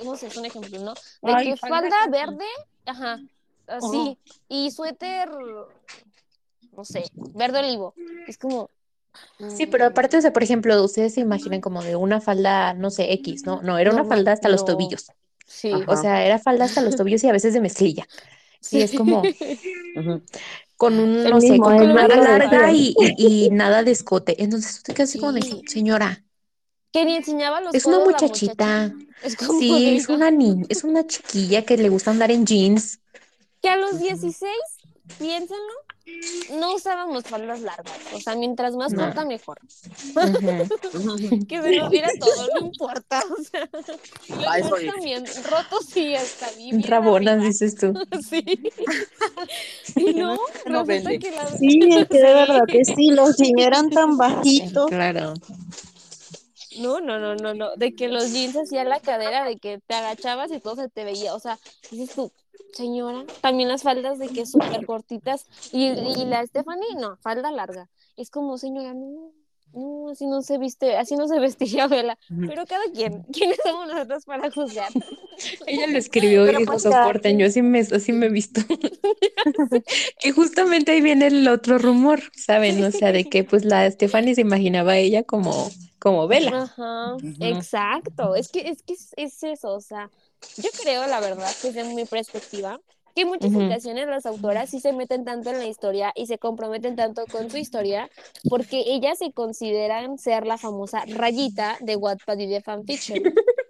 no 0.04 0.16
sé, 0.16 0.28
es 0.28 0.38
un 0.38 0.46
ejemplo, 0.46 0.80
¿no? 0.80 0.94
De 1.22 1.34
Ay, 1.34 1.50
que 1.52 1.58
falda 1.58 2.08
verde, 2.10 2.46
ajá, 2.86 3.20
así, 3.68 4.18
y 4.50 4.72
suéter, 4.72 5.30
no 6.76 6.84
sé, 6.84 7.04
verde 7.34 7.60
olivo. 7.60 7.94
Es 8.28 8.38
como. 8.38 8.70
Sí, 9.48 9.66
mm, 9.66 9.70
pero 9.70 9.86
aparte, 9.86 10.18
o 10.18 10.22
sea, 10.22 10.34
por 10.34 10.44
ejemplo, 10.44 10.84
ustedes 10.84 11.14
se 11.16 11.22
imaginan 11.22 11.62
como 11.62 11.84
de 11.84 11.96
una 11.96 12.22
falda, 12.22 12.74
no 12.74 12.90
sé, 12.92 13.12
X, 13.14 13.46
¿no? 13.46 13.62
No, 13.62 13.78
era 13.78 13.92
una 13.92 14.06
falda 14.06 14.32
hasta 14.34 14.50
los 14.50 14.66
tobillos. 14.66 15.14
Sí. 15.46 15.72
Ajá. 15.72 15.86
O 15.88 15.98
sea, 15.98 16.26
era 16.26 16.40
falda 16.40 16.66
hasta 16.66 16.82
los 16.82 16.96
tobillos 16.98 17.24
y 17.24 17.30
a 17.30 17.34
veces 17.34 17.54
de 17.54 17.62
mezclilla. 17.62 18.08
Y 18.70 18.82
es 18.82 18.94
como 18.94 19.36
con 20.78 21.00
un, 21.00 21.24
no 21.24 21.40
sé, 21.42 21.58
con 21.60 21.80
una 21.82 22.08
larga 22.08 22.72
y, 22.72 22.96
y, 22.98 23.48
y 23.48 23.50
nada 23.52 23.84
de 23.84 23.92
escote. 23.92 24.42
Entonces 24.42 24.78
tú 24.78 24.84
te 24.84 24.94
quedas 24.94 25.10
así 25.10 25.20
como 25.20 25.34
de, 25.34 25.42
Sí. 25.42 25.62
señora, 25.68 26.24
Que 26.92 27.06
ni 27.06 27.16
enseñaba 27.16 27.62
los 27.62 27.74
es 27.76 27.86
una 27.86 28.00
muchachita. 28.00 28.94
Es 29.22 29.36
como 29.36 29.60
Sí, 29.60 29.96
es 29.98 30.10
una 30.10 30.32
niña, 30.32 30.66
es 30.70 30.84
una 30.84 31.06
chiquilla 31.06 31.64
que 31.64 31.78
le 31.78 31.90
gusta 31.90 32.12
andar 32.12 32.32
en 32.32 32.46
jeans. 32.46 33.00
Que 33.62 33.70
a 33.70 33.76
los 33.76 34.00
16, 34.00 34.52
piénsenlo, 35.18 35.74
no 36.60 36.76
usábamos 36.76 37.24
faldas 37.24 37.62
largas. 37.62 37.98
O 38.14 38.20
sea, 38.20 38.36
mientras 38.36 38.76
más 38.76 38.92
No. 38.94 39.04
corta, 39.06 39.26
mejor. 39.26 39.60
Que 41.48 41.62
se 41.62 41.76
nos 41.78 41.90
viera 41.90 42.10
todo, 42.20 42.48
no 42.60 42.66
importa. 42.68 43.22
O 43.38 43.44
sea, 43.44 43.70
Ah, 44.48 44.60
también, 44.94 45.26
rotos 45.50 45.96
y 45.98 46.16
hasta 46.16 46.50
bien. 46.58 46.84
Rabonas, 46.84 47.34
arriba. 47.36 47.48
dices 47.48 47.76
tú. 47.76 47.94
Sí. 48.30 48.44
Y 49.96 50.14
no, 50.14 50.38
no 50.68 50.84
resulta 50.84 51.18
que 51.18 51.32
la. 51.32 51.48
Sí, 51.48 51.80
es 51.92 52.08
que 52.10 52.18
de 52.20 52.28
Sí. 52.28 52.34
verdad 52.34 52.62
que 52.68 52.86
sí, 52.86 53.12
los 53.12 53.38
jeans 53.38 53.62
eran 53.62 53.90
tan 53.90 54.18
bajitos. 54.18 54.88
Claro. 54.90 55.34
No, 56.80 57.02
no, 57.02 57.20
no, 57.20 57.36
no, 57.36 57.54
no. 57.54 57.76
De 57.76 57.94
que 57.96 58.08
los 58.08 58.32
jeans 58.32 58.56
hacían 58.56 58.88
la 58.90 59.00
cadera, 59.02 59.44
de 59.44 59.58
que 59.58 59.80
te 59.86 59.94
agachabas 59.94 60.52
y 60.52 60.60
todo 60.60 60.76
se 60.78 60.90
te 60.90 61.04
veía. 61.04 61.34
O 61.36 61.40
sea, 61.40 61.60
dices 61.92 62.16
tú, 62.16 62.32
señora, 62.74 63.26
también 63.42 63.70
las 63.70 63.84
faldas 63.84 64.20
de 64.20 64.30
que 64.30 64.46
súper 64.46 64.86
cortitas. 64.86 65.46
Y, 65.72 65.88
y 65.88 66.26
la 66.26 66.46
Stephanie, 66.46 66.96
no, 67.00 67.18
falda 67.18 67.52
larga. 67.52 67.90
Es 68.18 68.30
como, 68.30 68.58
señora, 68.58 68.94
no, 68.94 69.32
no, 69.74 70.10
así 70.10 70.26
no 70.26 70.42
se 70.42 70.58
viste, 70.58 70.98
así 70.98 71.16
no 71.16 71.28
se 71.28 71.40
vestiría 71.40 71.88
Vela. 71.88 72.18
Pero 72.28 72.66
cada 72.66 72.84
quien, 72.94 73.24
¿quiénes 73.34 73.58
somos 73.64 73.88
nosotros 73.88 74.26
para 74.26 74.52
juzgar? 74.52 74.90
Ella 75.66 75.88
lo 75.88 75.98
escribió 75.98 76.46
Pero 76.46 76.58
y 76.58 76.62
dijo, 76.62 76.74
pues 76.74 76.84
soporten, 76.84 77.40
yo 77.40 77.48
así 77.48 77.62
me, 77.62 77.80
así 77.80 78.12
me 78.12 78.28
he 78.28 78.30
visto. 78.30 78.62
que 80.20 80.32
justamente 80.32 80.92
ahí 80.92 81.02
viene 81.02 81.28
el 81.28 81.48
otro 81.48 81.78
rumor, 81.78 82.22
¿saben? 82.36 82.84
O 82.84 82.92
sea, 82.92 83.12
de 83.12 83.26
que 83.26 83.44
pues 83.44 83.66
la 83.66 83.90
Stephanie 83.90 84.36
se 84.36 84.42
imaginaba 84.42 84.94
a 84.94 84.98
ella 84.98 85.24
como, 85.24 85.70
como 86.00 86.28
Vela. 86.28 86.64
Ajá, 86.64 87.16
Ujú. 87.16 87.36
exacto. 87.40 88.36
Es 88.36 88.50
que, 88.50 88.70
es 88.70 88.84
que 88.84 88.94
es, 88.94 89.14
es 89.16 89.44
eso, 89.44 89.74
o 89.74 89.82
sea, 89.82 90.12
yo 90.58 90.70
creo, 90.82 91.08
la 91.08 91.20
verdad, 91.20 91.52
desde 91.64 91.84
mi 91.84 92.06
perspectiva, 92.06 92.80
que 93.16 93.22
en 93.24 93.28
muchas 93.28 93.52
Ujú. 93.52 93.66
ocasiones 93.66 94.08
las 94.08 94.26
autoras 94.26 94.70
sí 94.70 94.80
se 94.80 94.94
meten 94.94 95.26
tanto 95.26 95.50
en 95.50 95.58
la 95.60 95.68
historia 95.68 96.14
y 96.16 96.28
se 96.28 96.38
comprometen 96.38 96.96
tanto 96.96 97.26
con 97.28 97.50
su 97.50 97.58
historia 97.58 98.10
porque 98.50 98.84
ellas 98.88 99.18
se 99.20 99.34
consideran 99.34 100.18
ser 100.18 100.46
la 100.48 100.58
famosa 100.58 101.04
rayita 101.08 101.78
de 101.82 101.98
Wattpad 101.98 102.38
y 102.40 102.48
de 102.48 102.62
fanfiction. 102.62 103.20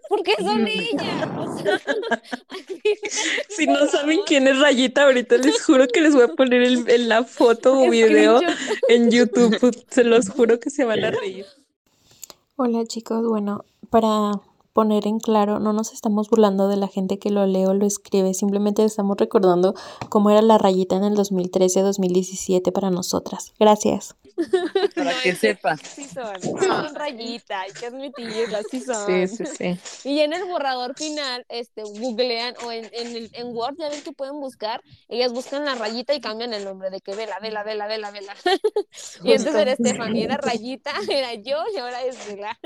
Porque 0.09 0.33
son 0.43 0.67
ellas. 0.67 1.29
O 1.37 1.57
sea, 1.57 1.81
Si 3.49 3.65
no 3.65 3.87
saben 3.87 4.19
quién 4.27 4.47
es 4.47 4.59
Rayita, 4.59 5.03
ahorita 5.03 5.37
les 5.37 5.63
juro 5.63 5.87
que 5.87 6.01
les 6.01 6.13
voy 6.13 6.23
a 6.23 6.27
poner 6.27 6.61
el- 6.63 6.89
en 6.89 7.09
la 7.09 7.23
foto 7.23 7.79
o 7.79 7.89
video 7.89 8.39
en 8.89 9.09
YouTube. 9.09 9.57
Se 9.89 10.03
los 10.03 10.29
juro 10.29 10.59
que 10.59 10.69
se 10.69 10.83
van 10.83 11.03
a 11.03 11.11
reír. 11.11 11.45
Hola 12.57 12.85
chicos, 12.85 13.25
bueno, 13.27 13.63
para 13.89 14.33
poner 14.73 15.07
en 15.07 15.19
claro, 15.19 15.59
no 15.59 15.73
nos 15.73 15.93
estamos 15.93 16.29
burlando 16.29 16.67
de 16.67 16.77
la 16.77 16.87
gente 16.87 17.19
que 17.19 17.29
lo 17.29 17.45
lee 17.45 17.65
o 17.65 17.73
lo 17.73 17.85
escribe, 17.85 18.33
simplemente 18.33 18.83
estamos 18.83 19.17
recordando 19.17 19.75
cómo 20.09 20.29
era 20.29 20.41
la 20.41 20.57
rayita 20.57 20.95
en 20.95 21.03
el 21.03 21.15
2013-2017 21.15 22.71
para 22.71 22.89
nosotras. 22.89 23.53
Gracias. 23.59 24.15
Para 24.95 25.13
que 25.21 25.29
es 25.29 25.39
sepa. 25.39 25.77
Sí 25.77 26.05
son, 26.05 26.41
sí 26.41 26.49
son 26.49 26.95
rayita, 26.95 27.61
hay 27.61 27.71
que 27.71 27.87
admitirlo, 27.87 28.57
sí 28.69 28.81
son. 28.81 29.05
Sí, 29.05 29.27
sí, 29.27 29.45
sí. 29.45 29.79
Y 30.09 30.19
en 30.21 30.33
el 30.33 30.45
borrador 30.45 30.95
final, 30.95 31.45
este, 31.49 31.83
googlean 31.83 32.55
o 32.65 32.71
en, 32.71 32.89
en, 32.93 33.15
el, 33.15 33.29
en 33.33 33.55
Word, 33.55 33.75
ya 33.77 33.89
ven 33.89 34.01
que 34.01 34.11
pueden 34.11 34.39
buscar, 34.39 34.81
ellas 35.09 35.31
buscan 35.31 35.65
la 35.65 35.75
rayita 35.75 36.13
y 36.13 36.21
cambian 36.21 36.53
el 36.53 36.63
nombre 36.63 36.89
de 36.89 37.01
que 37.01 37.15
vela, 37.15 37.39
vela, 37.39 37.63
vela, 37.63 37.87
vela, 37.87 38.11
vela. 38.11 38.35
y 39.23 39.31
entonces 39.31 39.55
era 39.55 39.75
Stephanie, 39.75 40.23
era 40.23 40.37
rayita, 40.37 40.91
era 41.09 41.33
yo 41.35 41.57
y 41.73 41.77
ahora 41.77 42.03
es 42.03 42.17
vela. 42.27 42.57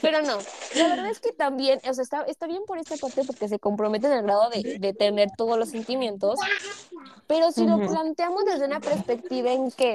Pero 0.00 0.22
no, 0.22 0.38
la 0.76 0.96
verdad 1.00 1.12
es 1.12 1.20
que 1.20 1.32
también, 1.32 1.80
o 1.88 1.94
sea, 1.94 2.02
está, 2.02 2.22
está 2.22 2.46
bien 2.46 2.62
por 2.66 2.78
esta 2.78 2.96
parte 2.96 3.24
porque 3.24 3.48
se 3.48 3.58
comprometen 3.58 4.12
al 4.12 4.22
grado 4.22 4.50
de, 4.50 4.78
de 4.78 4.92
tener 4.92 5.30
todos 5.36 5.58
los 5.58 5.70
sentimientos, 5.70 6.38
pero 7.26 7.52
si 7.52 7.66
lo 7.66 7.78
planteamos 7.78 8.44
desde 8.44 8.66
una 8.66 8.80
perspectiva 8.80 9.52
en 9.52 9.70
que, 9.70 9.94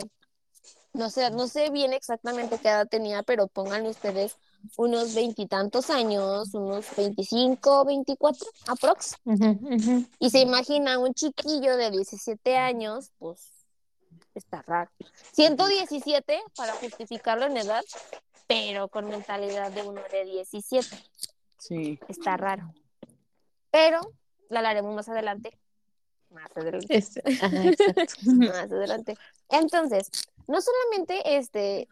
no 0.93 1.09
sé, 1.09 1.29
no 1.31 1.47
sé 1.47 1.69
bien 1.69 1.93
exactamente 1.93 2.57
qué 2.57 2.69
edad 2.69 2.87
tenía, 2.87 3.23
pero 3.23 3.47
pongan 3.47 3.85
ustedes 3.85 4.37
unos 4.77 5.13
veintitantos 5.13 5.89
años, 5.89 6.53
unos 6.53 6.85
25, 6.95 7.85
24, 7.85 8.47
aprox. 8.67 9.15
Y 10.19 10.29
se 10.29 10.39
imagina 10.39 10.97
un 10.97 11.13
chiquillo 11.13 11.77
de 11.77 11.91
17 11.91 12.57
años, 12.57 13.11
pues 13.19 13.51
está 14.33 14.61
raro. 14.63 14.91
117 15.33 16.41
para 16.55 16.73
justificarlo 16.73 17.45
en 17.45 17.57
edad, 17.57 17.83
pero 18.47 18.87
con 18.87 19.07
mentalidad 19.07 19.71
de 19.71 19.81
uno 19.83 20.01
de 20.11 20.25
17. 20.25 20.95
Sí. 21.57 21.99
Está 22.07 22.37
raro. 22.37 22.73
Pero 23.71 23.99
la 24.49 24.59
hablaremos 24.59 24.93
más 24.95 25.09
adelante. 25.09 25.57
Más 26.29 26.49
adelante. 26.55 26.97
Es- 26.97 27.17
ajá, 27.41 27.63
exacto. 27.65 28.15
más 28.25 28.71
adelante. 28.71 29.15
Entonces, 29.49 30.09
no 30.47 30.59
solamente 30.61 31.37
este 31.37 31.87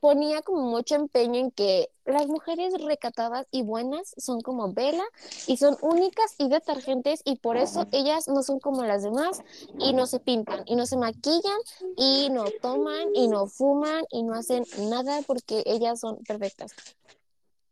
ponía 0.00 0.42
como 0.42 0.62
mucho 0.62 0.94
empeño 0.94 1.40
en 1.40 1.50
que 1.50 1.90
las 2.04 2.26
mujeres 2.26 2.74
recatadas 2.82 3.46
y 3.50 3.62
buenas 3.62 4.14
son 4.16 4.40
como 4.40 4.72
Vela 4.72 5.04
y 5.46 5.56
son 5.56 5.76
únicas 5.80 6.34
y 6.38 6.48
detergentes 6.48 7.20
y 7.24 7.36
por 7.36 7.56
eso 7.56 7.86
ellas 7.92 8.28
no 8.28 8.42
son 8.42 8.60
como 8.60 8.84
las 8.84 9.02
demás 9.02 9.42
y 9.78 9.92
no 9.92 10.06
se 10.06 10.20
pintan 10.20 10.62
y 10.66 10.76
no 10.76 10.86
se 10.86 10.96
maquillan 10.96 11.58
y 11.96 12.28
no 12.30 12.44
toman 12.62 13.14
y 13.14 13.28
no 13.28 13.46
fuman 13.46 14.04
y 14.10 14.22
no 14.22 14.34
hacen 14.34 14.64
nada 14.88 15.20
porque 15.26 15.62
ellas 15.66 16.00
son 16.00 16.18
perfectas. 16.24 16.72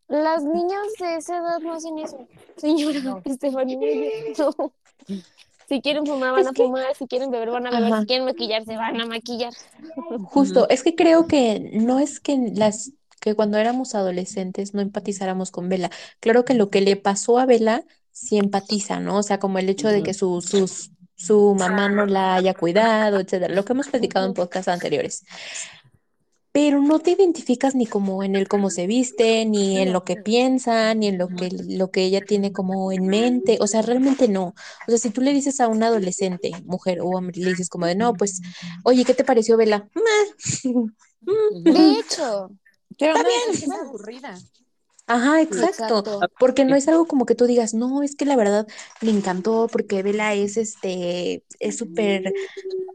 Las 0.09 0.44
niñas 0.44 0.87
de 0.98 1.16
esa 1.16 1.38
edad 1.38 1.61
no 1.61 1.74
hacen 1.74 1.98
eso, 1.98 2.27
señora 2.57 3.20
Estefanía 3.24 3.79
no. 4.38 4.72
Si 5.68 5.81
quieren 5.81 6.05
fumar, 6.07 6.33
van 6.33 6.40
Es 6.42 6.46
a 6.48 6.53
que- 6.53 6.62
fumar. 6.64 6.94
Si 6.96 7.07
quieren 7.07 7.31
beber, 7.31 7.50
van 7.50 7.66
a 7.66 7.70
beber. 7.70 7.92
Ajá. 7.92 8.00
Si 8.03 8.07
quieren 8.07 8.24
maquillarse, 8.27 8.77
van 8.77 9.00
a 9.00 9.07
maquillar. 9.07 9.53
Justo, 10.24 10.68
es 10.68 10.83
que 10.83 10.94
creo 10.94 11.27
que 11.27 11.70
no 11.74 11.98
es 11.98 12.20
que 12.20 12.37
las 12.55 12.92
que 13.20 13.35
cuando 13.35 13.57
éramos 13.57 13.94
adolescentes 13.94 14.74
no 14.74 14.83
empatizáramos 14.83 15.50
con 15.50 15.68
Bella. 15.70 15.90
Claro 16.20 16.44
que 16.44 16.53
lo 16.55 16.68
que 16.68 16.83
le 16.83 16.96
pasó 16.96 17.38
a 17.38 17.46
Bella 17.46 17.83
sí 18.12 18.37
empatiza, 18.37 19.00
¿no? 19.00 19.18
O 19.18 19.22
sea, 19.22 19.38
como 19.38 19.59
el 19.59 19.68
hecho 19.70 19.88
de 19.88 20.03
que 20.03 20.12
su, 20.12 20.42
sus, 20.42 20.90
su 21.16 21.55
mamá 21.59 21.88
no 21.88 22.05
la 22.05 22.35
haya 22.35 22.53
cuidado, 22.53 23.18
etcétera, 23.20 23.55
lo 23.55 23.64
que 23.64 23.72
hemos 23.72 23.88
platicado 23.88 24.27
en 24.27 24.35
podcasts 24.35 24.68
anteriores. 24.68 25.24
Pero 26.55 26.81
no 26.81 27.01
te 27.01 27.11
identificas 27.11 27.75
ni 27.75 27.85
como 27.85 28.23
en 28.23 28.37
el 28.37 28.47
cómo 28.47 28.71
se 28.71 28.87
viste, 28.87 29.45
ni 29.45 29.77
en 29.79 29.93
lo 29.93 30.05
que 30.05 30.14
piensa, 30.14 30.95
ni 30.95 31.09
en 31.09 31.19
lo 31.19 31.27
que, 31.27 31.51
lo 31.51 31.90
que 31.90 32.05
ella 32.05 32.21
tiene 32.25 32.53
como 32.53 32.93
en 32.93 33.09
mente. 33.09 33.59
O 33.61 33.67
sea, 33.67 33.83
realmente 33.83 34.29
no. 34.29 34.55
O 34.87 34.90
sea, 34.90 34.99
si 34.99 35.11
tú 35.11 35.21
le 35.21 35.33
dices 35.33 35.59
a 35.59 35.67
un 35.67 35.83
adolescente, 35.83 36.53
mujer 36.64 37.01
o 37.01 37.09
hombre, 37.09 37.40
le 37.40 37.51
dices 37.51 37.69
como 37.69 37.87
de, 37.87 37.97
no, 37.97 38.14
pues, 38.14 38.40
oye, 38.85 39.05
¿qué 39.05 39.14
te 39.14 39.25
pareció 39.25 39.57
Bella? 39.57 39.88
De 41.51 41.99
hecho, 41.99 42.51
Pero 43.01 43.14
no, 43.14 43.29
es 43.51 43.59
que 43.59 43.64
es 43.64 43.71
aburrida. 43.73 44.38
Ajá, 45.07 45.43
exacto. 45.43 45.99
exacto. 45.99 46.21
Porque 46.38 46.64
no 46.64 46.77
es 46.77 46.88
algo 46.88 47.07
como 47.07 47.27
que 47.27 47.35
tú 47.35 47.47
digas, 47.47 47.75
no, 47.75 48.03
es 48.03 48.17
que 48.17 48.25
la 48.25 48.37
verdad 48.37 48.67
me 49.03 49.11
encantó 49.11 49.69
porque 49.71 50.03
Bella 50.03 50.33
es 50.35 50.57
este, 50.57 51.45
es 51.59 51.77
súper, 51.77 52.33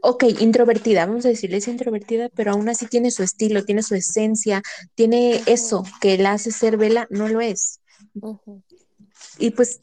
ok, 0.02 0.24
introvertida, 0.40 1.06
vamos 1.06 1.24
a 1.24 1.28
decirle, 1.28 1.58
es 1.58 1.68
introvertida, 1.68 2.28
pero 2.34 2.52
aún 2.52 2.68
así 2.68 2.86
tiene 2.86 3.10
su 3.12 3.22
estilo, 3.22 3.64
tiene 3.64 3.82
su 3.82 3.94
esencia, 3.94 4.62
tiene 4.94 5.40
eso 5.46 5.84
que 6.00 6.18
la 6.18 6.32
hace 6.32 6.50
ser 6.50 6.76
Bella, 6.76 7.06
no 7.10 7.28
lo 7.28 7.40
es. 7.40 7.80
Y 9.38 9.50
pues 9.50 9.80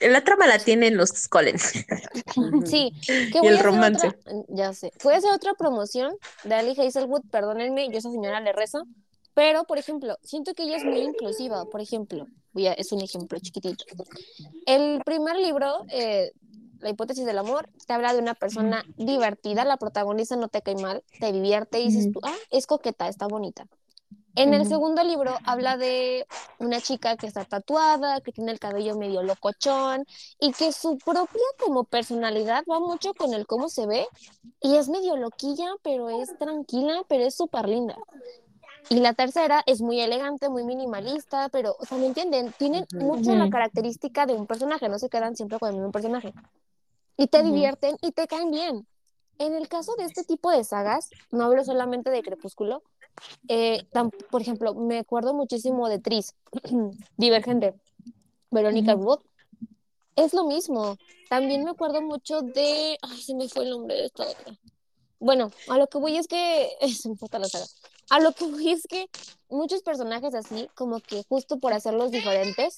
la 0.00 0.24
trama 0.24 0.46
la 0.46 0.58
tienen 0.58 0.96
los 0.96 1.28
Collins. 1.28 1.72
Sí, 2.66 2.92
que 3.32 3.38
Y 3.38 3.38
voy 3.38 3.48
el 3.48 3.56
a 3.56 3.60
hacer 3.60 3.64
romance. 3.64 4.08
otra, 4.08 4.18
ya 4.48 4.72
sé, 4.72 4.90
voy 5.04 5.14
a 5.14 5.18
hacer 5.18 5.30
otra 5.32 5.54
promoción 5.54 6.14
de 6.44 6.54
Ali 6.54 6.74
Hazelwood, 6.78 7.22
perdónenme, 7.30 7.88
yo 7.90 7.98
esa 7.98 8.10
señora 8.10 8.40
le 8.40 8.52
rezo, 8.52 8.84
pero, 9.34 9.64
por 9.64 9.78
ejemplo, 9.78 10.16
siento 10.22 10.54
que 10.54 10.64
ella 10.64 10.76
es 10.76 10.84
muy 10.84 11.00
inclusiva, 11.00 11.64
por 11.66 11.80
ejemplo, 11.80 12.26
voy 12.52 12.66
a, 12.66 12.72
es 12.72 12.92
un 12.92 13.00
ejemplo 13.00 13.38
chiquitito. 13.40 13.84
El 14.66 15.02
primer 15.04 15.36
libro, 15.36 15.84
eh, 15.88 16.32
La 16.80 16.90
hipótesis 16.90 17.24
del 17.24 17.38
amor, 17.38 17.70
te 17.86 17.92
habla 17.92 18.12
de 18.12 18.18
una 18.18 18.34
persona 18.34 18.84
divertida, 18.96 19.64
la 19.64 19.76
protagonista 19.76 20.36
no 20.36 20.48
te 20.48 20.62
cae 20.62 20.74
mal, 20.76 21.04
te 21.20 21.32
divierte 21.32 21.80
y 21.80 21.86
dices 21.86 22.10
tú, 22.12 22.20
ah, 22.24 22.34
es 22.50 22.66
coqueta, 22.66 23.08
está 23.08 23.26
bonita. 23.28 23.66
En 24.34 24.54
el 24.54 24.66
segundo 24.66 25.02
libro 25.04 25.36
habla 25.44 25.76
de 25.76 26.26
una 26.58 26.80
chica 26.80 27.16
que 27.18 27.26
está 27.26 27.44
tatuada, 27.44 28.20
que 28.22 28.32
tiene 28.32 28.50
el 28.52 28.58
cabello 28.58 28.96
medio 28.96 29.22
locochón 29.22 30.06
y 30.40 30.52
que 30.52 30.72
su 30.72 30.96
propia 30.98 31.42
como 31.58 31.84
personalidad 31.84 32.64
va 32.70 32.80
mucho 32.80 33.12
con 33.14 33.34
el 33.34 33.46
cómo 33.46 33.68
se 33.68 33.86
ve 33.86 34.06
y 34.60 34.76
es 34.76 34.88
medio 34.88 35.16
loquilla, 35.16 35.68
pero 35.82 36.08
es 36.08 36.36
tranquila, 36.38 37.04
pero 37.08 37.24
es 37.24 37.34
súper 37.34 37.68
linda. 37.68 38.00
Y 38.88 38.96
la 38.96 39.14
tercera 39.14 39.62
es 39.66 39.80
muy 39.80 40.00
elegante, 40.00 40.48
muy 40.48 40.64
minimalista, 40.64 41.48
pero, 41.48 41.76
o 41.78 41.84
sea, 41.86 41.98
¿me 41.98 42.06
entienden? 42.06 42.52
Tienen 42.58 42.86
mucho 43.00 43.34
la 43.34 43.44
Ujú. 43.44 43.50
característica 43.50 44.26
de 44.26 44.34
un 44.34 44.46
personaje, 44.46 44.88
no 44.88 44.98
se 44.98 45.08
quedan 45.08 45.34
siempre 45.36 45.58
con 45.58 45.70
el 45.70 45.76
mismo 45.76 45.90
personaje. 45.92 46.32
Y 47.16 47.26
te 47.28 47.38
Ujú. 47.38 47.48
divierten 47.48 47.96
y 48.02 48.12
te 48.12 48.26
caen 48.26 48.50
bien. 48.50 48.86
En 49.38 49.54
el 49.54 49.68
caso 49.68 49.94
de 49.96 50.04
este 50.04 50.24
tipo 50.24 50.50
de 50.50 50.62
sagas, 50.64 51.10
no 51.30 51.44
hablo 51.44 51.64
solamente 51.64 52.10
de 52.10 52.22
Crepúsculo, 52.22 52.82
eh, 53.48 53.86
tam- 53.92 54.10
por 54.30 54.42
ejemplo, 54.42 54.74
me 54.74 54.98
acuerdo 54.98 55.32
muchísimo 55.34 55.88
de 55.88 55.98
Tris, 55.98 56.34
Divergente, 57.16 57.74
Verónica 58.50 58.94
Ujú. 58.94 59.04
Wood, 59.04 59.20
es 60.16 60.34
lo 60.34 60.44
mismo. 60.44 60.96
También 61.28 61.64
me 61.64 61.70
acuerdo 61.70 62.02
mucho 62.02 62.42
de, 62.42 62.98
ay, 63.00 63.22
se 63.22 63.34
me 63.34 63.48
fue 63.48 63.64
el 63.64 63.70
nombre 63.70 63.94
de 63.96 64.04
esta 64.06 64.24
otra. 64.24 64.54
Bueno, 65.18 65.50
a 65.68 65.78
lo 65.78 65.86
que 65.86 65.98
voy 65.98 66.16
es 66.18 66.26
que, 66.28 66.68
se 67.00 67.08
me 67.08 67.16
falta 67.16 67.38
la 67.38 67.48
saga. 67.48 67.64
A 68.12 68.20
lo 68.20 68.32
que 68.32 68.44
voy 68.44 68.70
es 68.70 68.86
que 68.86 69.06
muchos 69.48 69.80
personajes 69.82 70.34
así, 70.34 70.68
como 70.74 71.00
que 71.00 71.24
justo 71.30 71.58
por 71.58 71.72
hacerlos 71.72 72.10
diferentes, 72.10 72.76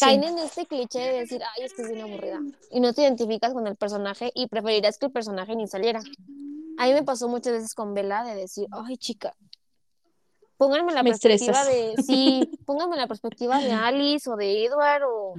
caen 0.00 0.24
en 0.24 0.38
este 0.38 0.64
cliché 0.64 0.98
de 0.98 1.12
decir, 1.20 1.42
ay, 1.42 1.64
es 1.66 1.74
que 1.74 1.82
es 1.82 1.88
bien 1.90 2.00
aburrida. 2.00 2.40
Y 2.70 2.80
no 2.80 2.94
te 2.94 3.02
identificas 3.02 3.52
con 3.52 3.66
el 3.66 3.76
personaje 3.76 4.32
y 4.34 4.46
preferirías 4.48 4.96
que 4.96 5.04
el 5.06 5.12
personaje 5.12 5.54
ni 5.56 5.66
saliera. 5.66 6.00
A 6.78 6.86
mí 6.86 6.94
me 6.94 7.02
pasó 7.02 7.28
muchas 7.28 7.52
veces 7.52 7.74
con 7.74 7.92
Bella 7.92 8.24
de 8.24 8.34
decir, 8.34 8.66
ay, 8.70 8.96
chica, 8.96 9.36
pónganme 10.56 10.94
la 10.94 11.02
Me 11.02 11.10
perspectiva 11.10 11.60
estresas. 11.60 11.66
de, 11.68 12.02
sí, 12.02 12.50
pónganme 12.64 12.96
la 12.96 13.08
perspectiva 13.08 13.58
de 13.60 13.72
Alice 13.72 14.30
o 14.30 14.36
de 14.36 14.64
Edward 14.64 15.02
o 15.04 15.34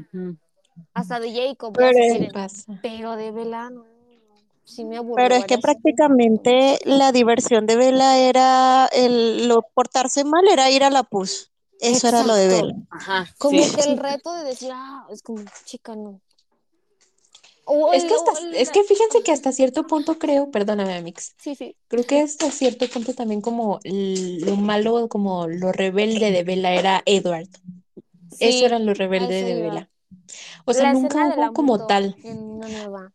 hasta 0.94 1.20
de 1.20 1.34
Jacob, 1.34 1.74
Pero 1.76 1.92
si. 1.92 2.28
Pasa. 2.28 2.80
Pero 2.84 3.16
de 3.16 3.32
Bella, 3.32 3.72
no, 3.72 3.84
sí 4.72 4.86
me 4.86 4.98
aburrió 4.98 5.16
Pero 5.16 5.36
es 5.36 5.46
que 5.46 5.58
prácticamente 5.58 6.80
la 6.86 7.12
diversión 7.12 7.66
de 7.66 7.76
Vela 7.76 8.18
era 8.18 8.88
el 8.92 9.48
lo 9.48 9.64
portarse 9.74 10.24
mal 10.24 10.48
era 10.52 10.70
ir 10.72 10.84
a 10.84 10.90
la 10.90 11.04
pus. 11.04 11.52
Eso 11.80 12.08
era 12.08 12.24
lo 12.24 12.34
de. 12.36 12.48
Vela. 12.48 12.76
Ajá. 12.90 13.28
Como 13.38 13.62
sí. 13.64 13.76
que 13.76 13.82
el 13.82 13.98
reto 13.98 14.34
de 14.34 14.44
decir, 14.44 14.70
ah, 14.74 15.06
es 15.12 15.22
como, 15.22 15.44
chica, 15.66 15.96
no. 15.96 16.22
Es 17.94 18.04
que, 18.04 18.14
hasta, 18.14 18.32
es 18.58 18.70
que 18.72 18.84
fíjense 18.84 19.22
que 19.24 19.32
hasta 19.32 19.52
cierto 19.52 19.88
punto 19.88 20.18
creo, 20.20 20.52
perdóname, 20.52 20.96
Amix, 20.96 21.36
Sí, 21.38 21.56
sí. 21.56 21.76
creo 21.88 22.04
que 22.04 22.20
hasta 22.22 22.52
cierto 22.52 22.88
punto 22.90 23.14
también 23.14 23.40
como 23.40 23.80
lo 23.84 24.56
malo, 24.58 25.08
como 25.08 25.48
lo 25.48 25.72
rebelde 25.72 26.32
de 26.32 26.44
Bella 26.44 26.74
era 26.74 27.02
Edward. 27.06 27.48
Eso 28.40 28.60
Sí, 28.60 28.66
era 28.66 28.80
lo 28.80 28.94
rebelde 28.94 29.40
eso 29.40 29.48
de. 29.48 29.62
Bella. 29.62 29.90
O 30.66 30.74
sea, 30.74 30.84
La 30.86 30.94
nunca 30.94 31.28
hubo 31.28 31.54
como 31.54 31.74
moto 31.74 31.88
tal. 31.88 32.16
en 32.24 32.40
una 32.40 32.68
nueva. 32.68 33.14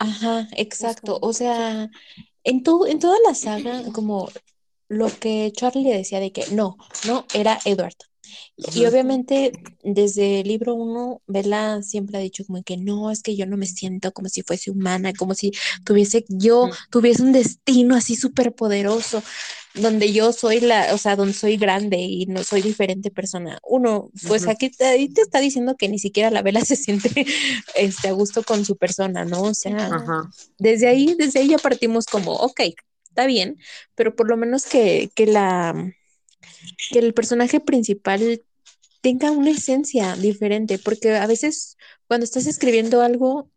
Ajá, 0.00 0.48
exacto. 0.56 1.18
O 1.20 1.32
sea, 1.34 1.90
en 2.42 2.62
todo, 2.62 2.86
en 2.86 2.98
toda 2.98 3.18
la 3.26 3.34
saga, 3.34 3.82
como 3.92 4.30
lo 4.88 5.08
que 5.08 5.52
Charlie 5.54 5.92
decía 5.92 6.20
de 6.20 6.32
que 6.32 6.46
no, 6.52 6.78
no, 7.06 7.26
era 7.34 7.58
Edward. 7.66 7.96
Y 8.56 8.84
obviamente 8.86 9.52
desde 9.82 10.40
el 10.40 10.48
libro 10.48 10.74
uno, 10.74 11.22
Bella 11.26 11.82
siempre 11.82 12.18
ha 12.18 12.20
dicho 12.20 12.44
como 12.46 12.62
que 12.62 12.76
no, 12.76 13.10
es 13.10 13.22
que 13.22 13.36
yo 13.36 13.46
no 13.46 13.56
me 13.56 13.66
siento 13.66 14.12
como 14.12 14.28
si 14.28 14.42
fuese 14.42 14.70
humana, 14.70 15.12
como 15.12 15.34
si 15.34 15.52
tuviese, 15.84 16.24
yo 16.28 16.64
Ujú. 16.64 16.74
tuviese 16.90 17.22
un 17.22 17.32
destino 17.32 17.94
así 17.96 18.16
súper 18.16 18.54
poderoso, 18.54 19.22
donde 19.74 20.12
yo 20.12 20.32
soy 20.32 20.60
la, 20.60 20.94
o 20.94 20.98
sea, 20.98 21.16
donde 21.16 21.34
soy 21.34 21.56
grande 21.56 21.98
y 21.98 22.26
no 22.26 22.42
soy 22.44 22.62
diferente 22.62 23.10
persona. 23.10 23.58
Uno, 23.62 24.10
pues 24.26 24.48
aquí 24.48 24.70
te, 24.70 24.84
ahí 24.86 25.08
te 25.08 25.22
está 25.22 25.40
diciendo 25.40 25.76
que 25.76 25.88
ni 25.88 25.98
siquiera 25.98 26.30
la 26.30 26.42
Bella 26.42 26.60
se 26.64 26.76
siente 26.76 27.26
este, 27.74 28.08
a 28.08 28.12
gusto 28.12 28.42
con 28.42 28.64
su 28.64 28.76
persona, 28.76 29.24
¿no? 29.24 29.42
O 29.42 29.54
sea, 29.54 30.00
desde 30.58 30.88
ahí, 30.88 31.14
desde 31.18 31.40
ahí 31.40 31.48
ya 31.48 31.58
partimos 31.58 32.06
como, 32.06 32.32
ok, 32.34 32.60
está 33.08 33.26
bien, 33.26 33.56
pero 33.94 34.14
por 34.14 34.28
lo 34.28 34.36
menos 34.36 34.66
que, 34.66 35.10
que 35.14 35.26
la, 35.26 35.74
que 36.90 36.98
el 36.98 37.14
personaje 37.14 37.60
principal 37.60 38.42
tenga 39.00 39.30
una 39.30 39.50
esencia 39.50 40.16
diferente, 40.16 40.78
porque 40.78 41.16
a 41.16 41.26
veces 41.26 41.76
cuando 42.06 42.24
estás 42.24 42.46
escribiendo 42.46 43.00
algo, 43.02 43.50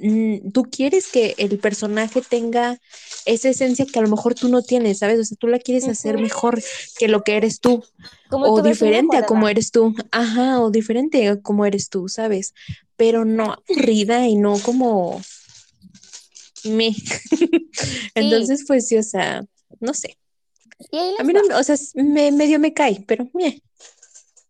mm, 0.00 0.50
tú 0.52 0.64
quieres 0.64 1.06
que 1.08 1.34
el 1.38 1.58
personaje 1.58 2.22
tenga 2.22 2.80
esa 3.26 3.48
esencia 3.48 3.86
que 3.86 3.98
a 3.98 4.02
lo 4.02 4.08
mejor 4.08 4.34
tú 4.34 4.48
no 4.48 4.62
tienes, 4.62 4.98
¿sabes? 4.98 5.20
O 5.20 5.24
sea, 5.24 5.36
tú 5.38 5.46
la 5.46 5.58
quieres 5.58 5.86
hacer 5.88 6.18
mejor 6.18 6.62
que 6.98 7.08
lo 7.08 7.22
que 7.22 7.36
eres 7.36 7.60
tú, 7.60 7.84
Como 8.28 8.46
o 8.46 8.62
diferente 8.62 9.16
a 9.16 9.26
como 9.26 9.48
eres 9.48 9.70
tú, 9.70 9.94
ajá, 10.10 10.60
o 10.60 10.70
diferente 10.70 11.28
a 11.28 11.40
como 11.40 11.66
eres 11.66 11.88
tú, 11.88 12.08
¿sabes? 12.08 12.54
Pero 12.96 13.24
no 13.24 13.52
aburrida 13.68 14.26
y 14.26 14.36
no 14.36 14.58
como 14.58 15.20
me. 16.64 16.94
Entonces, 18.14 18.64
pues 18.66 18.88
sí, 18.88 18.96
o 18.96 19.02
sea, 19.02 19.44
no 19.80 19.94
sé. 19.94 20.16
Y 20.90 20.98
ahí 20.98 21.14
A 21.18 21.24
mí 21.24 21.32
no, 21.32 21.40
o 21.58 21.62
sea, 21.62 21.76
me, 21.94 22.32
medio 22.32 22.58
me 22.58 22.72
cae, 22.72 23.04
pero 23.06 23.28
meh. 23.34 23.62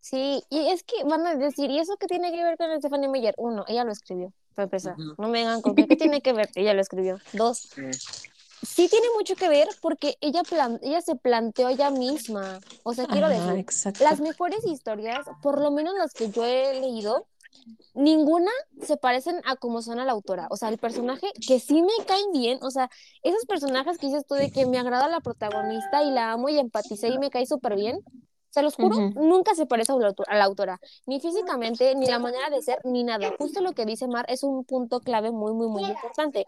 Sí, 0.01 0.43
y 0.51 0.69
es 0.71 0.83
que 0.83 1.05
van 1.05 1.27
a 1.27 1.37
decir, 1.37 1.71
¿y 1.71 1.79
eso 1.79 1.97
qué 1.97 2.07
tiene 2.07 2.33
que 2.33 2.43
ver 2.43 2.57
con 2.57 2.77
Stephanie 2.79 3.09
Meyer? 3.09 3.35
Uno, 3.39 3.65
ella 3.69 3.85
lo 3.85 3.93
escribió, 3.93 4.33
para 4.55 4.65
empezar. 4.65 4.95
Ujú. 4.95 5.15
No 5.19 5.29
me 5.29 5.39
digan 5.39 5.63
con 5.63 5.75
qué, 5.75 5.87
¿qué 5.87 5.97
tiene 5.97 6.21
que 6.21 6.33
ver? 6.33 6.49
Ella 6.57 6.75
lo 6.75 6.81
escribió. 6.81 7.19
Dos, 7.33 7.59
Sí. 7.59 7.83
sí 8.67 8.89
tiene 8.89 9.07
mucho 9.17 9.37
que 9.37 9.49
ver 9.49 9.69
porque 9.81 10.17
ella, 10.21 10.43
plan- 10.43 10.81
ella 10.83 11.01
se 11.01 11.15
planteó 11.15 11.69
ella 11.69 11.91
misma. 11.91 12.59
O 12.83 12.93
sea, 12.93 13.07
quiero 13.07 13.27
Ajá, 13.27 13.35
decir, 13.37 13.59
exacto. 13.61 14.03
las 14.03 14.21
mejores 14.21 14.65
historias, 14.67 15.27
por 15.43 15.61
lo 15.61 15.71
menos 15.71 15.95
las 15.97 16.13
que 16.13 16.29
yo 16.31 16.45
he 16.45 16.81
leído, 16.81 17.27
ninguna 17.95 18.51
se 18.83 18.97
parecen 18.97 19.41
a 19.45 19.57
como 19.57 19.83
suena 19.83 20.05
la 20.05 20.13
autora. 20.13 20.47
O 20.51 20.57
sea, 20.57 20.69
el 20.69 20.79
personaje 20.79 21.27
que 21.47 21.61
sí 21.61 21.83
me 21.83 22.05
caen 22.07 22.33
bien, 22.33 22.59
o 22.63 22.71
sea, 22.71 22.89
esos 23.23 23.45
personajes 23.47 23.99
que 23.99 24.07
dices 24.07 24.25
tú 24.27 24.35
de 24.35 24.51
que 24.51 24.67
me 24.67 24.79
agrada 24.79 25.09
la 25.09 25.21
protagonista 25.21 26.03
y 26.03 26.11
la 26.11 26.33
amo 26.33 26.49
y 26.49 26.59
empaticé 26.59 27.09
y 27.09 27.19
me 27.19 27.31
cae 27.31 27.47
súper 27.47 27.75
bien. 27.77 28.01
Se 28.51 28.63
los 28.63 28.75
juro, 28.75 28.97
nunca 29.15 29.55
se 29.55 29.67
parece 29.67 29.93
a 29.93 29.97
la, 29.97 30.09
auto- 30.09 30.25
a 30.27 30.37
la 30.37 30.45
autora, 30.45 30.81
ni 31.07 31.21
físicamente, 31.21 31.95
ni 31.95 32.07
la 32.09 32.19
manera 32.19 32.51
de 32.51 32.61
ser, 32.63 32.81
ni 32.85 33.05
nada. 33.05 33.33
Justo 33.39 33.61
lo 33.61 33.75
que 33.75 33.85
dice 33.87 34.09
Mar 34.09 34.27
es 34.29 34.43
un 34.43 34.65
punto 34.65 35.01
clave 35.01 35.31
muy, 35.31 35.53
muy, 35.53 35.69
muy 35.69 35.85
importante. 35.85 36.47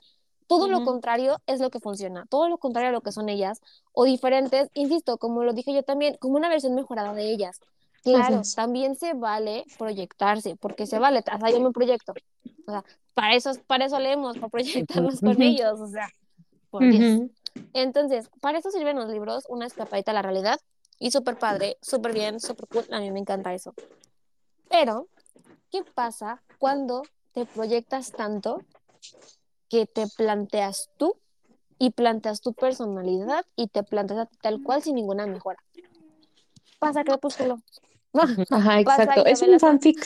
Todo 0.49 0.67
lo 0.69 0.83
contrario 0.83 1.39
es 1.47 1.61
lo 1.61 1.71
que 1.71 1.79
funciona, 1.81 2.27
todo 2.29 2.49
lo 2.49 2.59
contrario 2.59 2.89
a 2.89 2.93
lo 2.93 3.01
que 3.03 3.13
son 3.13 3.29
ellas, 3.29 3.61
o 3.93 4.05
diferentes, 4.05 4.69
insisto, 4.75 5.17
como 5.17 5.45
lo 5.45 5.53
dije 5.53 5.73
yo 5.73 5.83
también, 5.85 6.17
como 6.19 6.37
una 6.37 6.49
versión 6.49 6.75
mejorada 6.75 7.15
de 7.15 7.31
ellas. 7.31 7.61
Claro, 8.03 8.43
también 8.57 8.97
se 8.97 9.15
vale 9.15 9.65
proyectarse, 9.79 10.57
porque 10.57 10.87
se 10.87 10.99
vale, 10.99 11.21
o 11.21 11.39
sea, 11.39 11.51
yo 11.51 11.61
me 11.61 11.71
proyecto. 11.71 12.13
O 12.67 12.71
sea, 12.71 12.85
para 13.15 13.35
eso, 13.35 13.53
para 13.67 13.85
eso 13.85 13.99
leemos, 13.99 14.37
para 14.39 14.51
proyectarnos 14.51 15.21
con 15.21 15.41
ellos, 15.41 15.81
o 15.81 15.87
sea, 15.87 16.09
por. 16.71 16.85
Ujú. 16.85 17.31
Entonces, 17.75 18.29
para 18.41 18.59
eso 18.59 18.71
sirven 18.71 18.97
los 18.97 19.09
libros, 19.09 19.45
una 19.49 19.67
escapadita 19.67 20.11
a 20.11 20.15
la 20.15 20.23
realidad, 20.23 20.61
y 20.99 21.11
súper 21.11 21.39
padre, 21.39 21.79
súper 21.81 22.13
bien, 22.13 22.39
súper 22.39 22.69
cool, 22.69 22.85
a 22.91 23.01
mí 23.01 23.11
me 23.11 23.21
encanta 23.21 23.55
eso. 23.55 23.75
Pero, 24.69 25.09
¿qué 25.71 25.83
pasa 25.95 26.43
cuando 26.59 27.03
te 27.33 27.47
proyectas 27.47 28.13
tanto 28.13 28.63
que 29.69 29.87
te 29.87 30.07
planteas 30.17 30.91
tú 30.97 31.17
y 31.79 31.91
planteas 31.91 32.41
tu 32.41 32.53
personalidad 32.53 33.45
y 33.57 33.69
te 33.69 33.83
planteas 33.83 34.29
tal 34.43 34.63
cual 34.63 34.83
sin 34.83 34.97
ninguna 34.97 35.27
mejora? 35.27 35.59
Pasa 36.79 37.05
Crepúsculo. 37.05 37.61
Ajá, 38.51 38.81
exacto. 38.81 39.25
Es 39.27 39.43
un 39.43 39.59
fanfic. 39.59 39.99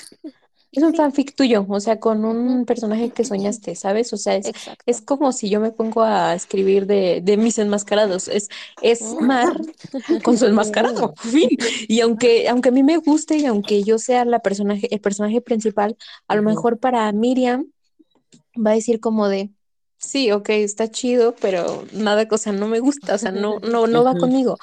Es 0.72 0.82
un 0.82 0.90
Sí. 0.90 0.96
fanfic 0.98 1.34
tuyo, 1.34 1.64
o 1.68 1.80
sea, 1.80 1.98
con 2.00 2.24
un 2.26 2.66
personaje 2.66 3.10
que 3.10 3.24
soñaste, 3.24 3.74
¿sabes? 3.76 4.12
O 4.12 4.18
sea, 4.18 4.36
es, 4.36 4.46
Exacto. 4.48 4.84
es 4.84 5.00
como 5.00 5.32
si 5.32 5.48
yo 5.48 5.58
me 5.60 5.72
pongo 5.72 6.02
a 6.02 6.34
escribir 6.34 6.86
de, 6.86 7.20
de 7.22 7.36
mis 7.38 7.58
enmascarados. 7.58 8.28
Es, 8.28 8.48
es. 8.82 9.16
Mar 9.20 9.56
con 10.22 10.36
su 10.36 10.44
enmascarado. 10.46 11.14
fin. 11.18 11.48
Y 11.88 12.00
aunque, 12.00 12.48
aunque 12.48 12.68
a 12.68 12.72
mí 12.72 12.82
me 12.82 12.98
guste 12.98 13.38
y 13.38 13.46
aunque 13.46 13.84
yo 13.84 13.98
sea 13.98 14.24
la 14.26 14.40
personaje, 14.40 14.92
el 14.94 15.00
personaje 15.00 15.40
principal, 15.40 15.96
a 16.28 16.36
lo 16.36 16.42
mejor 16.42 16.78
para 16.78 17.10
Miriam 17.12 17.66
va 18.56 18.70
a 18.72 18.74
decir 18.74 19.00
como 19.00 19.28
de, 19.28 19.50
sí, 19.98 20.30
ok, 20.32 20.48
está 20.50 20.90
chido, 20.90 21.34
pero 21.40 21.84
nada, 21.92 22.26
o 22.30 22.38
sea, 22.38 22.52
no 22.52 22.68
me 22.68 22.80
gusta, 22.80 23.14
o 23.14 23.18
sea, 23.18 23.32
no, 23.32 23.58
no, 23.60 23.86
no 23.86 24.04
va 24.04 24.16
conmigo. 24.16 24.58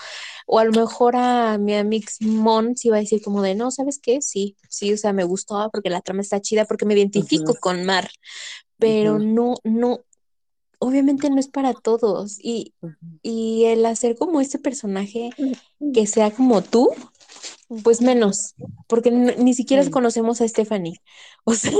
O 0.46 0.60
a 0.60 0.66
lo 0.66 0.72
mejor 0.72 1.16
a 1.16 1.58
mi 1.58 1.74
amix 1.74 2.22
Mon 2.22 2.76
sí 2.76 2.90
va 2.90 2.98
a 2.98 3.00
decir 3.00 3.22
como 3.22 3.42
de, 3.42 3.56
no, 3.56 3.72
¿sabes 3.72 4.00
qué? 4.00 4.22
Sí, 4.22 4.58
sí, 4.70 4.94
o 4.94 4.98
sea, 4.98 5.14
me 5.14 5.24
gustó 5.24 5.70
porque 5.72 5.90
la 5.90 6.02
trama 6.02 6.22
está 6.22 6.42
chida, 6.42 6.66
porque 6.66 6.86
me 6.86 6.94
identifico 6.94 7.56
con 7.56 7.86
Mar, 7.86 8.10
pero 8.78 9.20
no, 9.20 9.56
no, 9.64 10.00
obviamente 10.80 11.30
no 11.30 11.40
es 11.40 11.48
para 11.48 11.74
todos. 11.74 12.38
Y, 12.40 12.74
y 13.22 13.66
el 13.66 13.86
hacer 13.86 14.18
como 14.18 14.42
este 14.42 14.60
personaje 14.60 15.30
que 15.94 16.08
sea 16.08 16.32
como 16.32 16.62
tú, 16.62 16.90
pues 17.84 18.02
menos, 18.02 18.56
porque 18.88 19.12
ni 19.12 19.54
siquiera 19.54 19.84
Sí. 19.84 19.90
conocemos 19.90 20.42
a 20.42 20.48
Stephanie. 20.48 21.02
O 21.46 21.54
sea, 21.56 21.72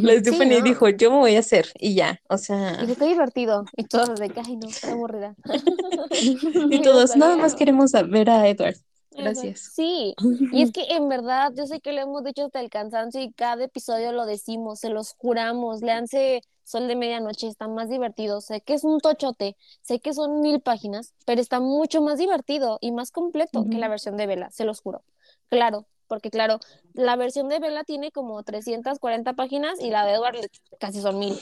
la 0.00 0.12
Stephanie 0.20 0.60
¿no? 0.60 0.62
dijo, 0.62 0.88
yo 0.90 1.10
me 1.10 1.16
voy 1.18 1.34
a 1.36 1.40
hacer 1.40 1.66
y 1.78 1.94
ya, 1.96 2.20
o 2.28 2.38
sea, 2.38 2.86
Y 2.86 2.94
qué 2.94 3.06
divertido. 3.06 3.64
Y 3.76 3.84
todos 3.84 4.20
de 4.20 4.30
que, 4.30 4.40
ay, 4.40 4.56
no, 4.56 4.68
está 4.68 4.92
aburrida. 4.92 5.34
y 6.70 6.82
todos, 6.82 7.16
nada 7.16 7.36
más 7.36 7.54
queremos 7.54 7.92
ver 8.08 8.30
a 8.30 8.48
Edward. 8.48 8.76
Gracias. 9.10 9.72
Sí, 9.74 10.14
y 10.52 10.62
es 10.62 10.72
que 10.72 10.82
en 10.90 11.08
verdad, 11.08 11.52
yo 11.56 11.66
sé 11.66 11.80
que 11.80 11.92
lo 11.92 12.02
hemos 12.02 12.22
dicho 12.24 12.44
hasta 12.44 12.60
el 12.60 12.68
cansancio 12.70 13.20
y 13.22 13.32
cada 13.32 13.64
episodio 13.64 14.12
lo 14.12 14.26
decimos, 14.26 14.80
se 14.80 14.90
los 14.90 15.14
juramos, 15.14 15.80
leanse 15.80 16.42
Sol 16.66 16.88
de 16.88 16.96
Medianoche, 16.96 17.46
está 17.46 17.68
más 17.68 17.88
divertido, 17.88 18.40
sé 18.40 18.60
que 18.60 18.74
es 18.74 18.82
un 18.82 18.98
tochote, 18.98 19.56
sé 19.82 20.00
que 20.00 20.12
son 20.12 20.40
mil 20.40 20.60
páginas, 20.60 21.14
pero 21.24 21.40
está 21.40 21.60
mucho 21.60 22.02
más 22.02 22.18
divertido 22.18 22.78
y 22.80 22.90
más 22.90 23.12
completo 23.12 23.64
que 23.70 23.78
la 23.78 23.86
versión 23.86 24.16
de 24.16 24.26
Vela, 24.26 24.50
se 24.50 24.64
los 24.64 24.80
juro. 24.80 25.04
Claro, 25.48 25.86
porque 26.08 26.28
claro, 26.28 26.58
la 26.92 27.14
versión 27.14 27.48
de 27.48 27.60
Vela 27.60 27.84
tiene 27.84 28.10
como 28.10 28.42
340 28.42 29.34
páginas 29.34 29.80
y 29.80 29.90
la 29.90 30.04
de 30.04 30.14
Edward 30.14 30.38
casi 30.80 31.00
son 31.00 31.20
mil. 31.20 31.38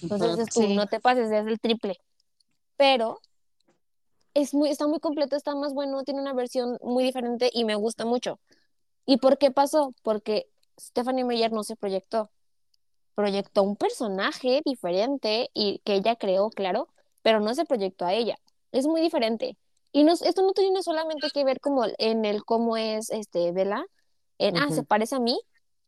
Entonces 0.00 0.48
tú, 0.48 0.62
Sí. 0.62 0.74
no 0.74 0.86
te 0.86 0.98
pases, 0.98 1.30
es 1.30 1.46
el 1.46 1.60
triple. 1.60 2.00
Pero 2.78 3.20
es 4.32 4.54
muy, 4.54 4.70
está 4.70 4.86
muy 4.86 4.98
completo, 4.98 5.36
está 5.36 5.54
más 5.54 5.74
bueno, 5.74 6.04
tiene 6.04 6.22
una 6.22 6.32
versión 6.32 6.78
muy 6.80 7.04
diferente 7.04 7.50
y 7.52 7.66
me 7.66 7.74
gusta 7.74 8.06
mucho. 8.06 8.40
¿Y 9.04 9.18
por 9.18 9.36
qué 9.36 9.50
pasó? 9.50 9.92
Porque 10.02 10.48
Stephanie 10.80 11.24
Meyer 11.24 11.52
no 11.52 11.64
se 11.64 11.76
proyectó. 11.76 12.30
Proyectó 13.14 13.62
un 13.62 13.76
personaje 13.76 14.62
diferente 14.64 15.50
y 15.54 15.80
que 15.84 15.94
ella 15.94 16.16
creó, 16.16 16.50
claro, 16.50 16.88
pero 17.22 17.40
no 17.40 17.54
se 17.54 17.64
proyectó 17.64 18.04
a 18.04 18.12
ella. 18.12 18.36
Es 18.72 18.86
muy 18.86 19.00
diferente. 19.00 19.56
Y 19.92 20.04
no, 20.04 20.12
esto 20.12 20.42
no 20.42 20.52
tiene 20.52 20.82
solamente 20.82 21.28
que 21.32 21.44
ver 21.44 21.60
como 21.60 21.84
en 21.98 22.24
el 22.24 22.44
cómo 22.44 22.76
es 22.76 23.10
este 23.10 23.52
Bella, 23.52 23.84
en 24.38 24.56
ah, 24.56 24.68
se 24.70 24.82
parece 24.82 25.14
a 25.14 25.20
mí, 25.20 25.40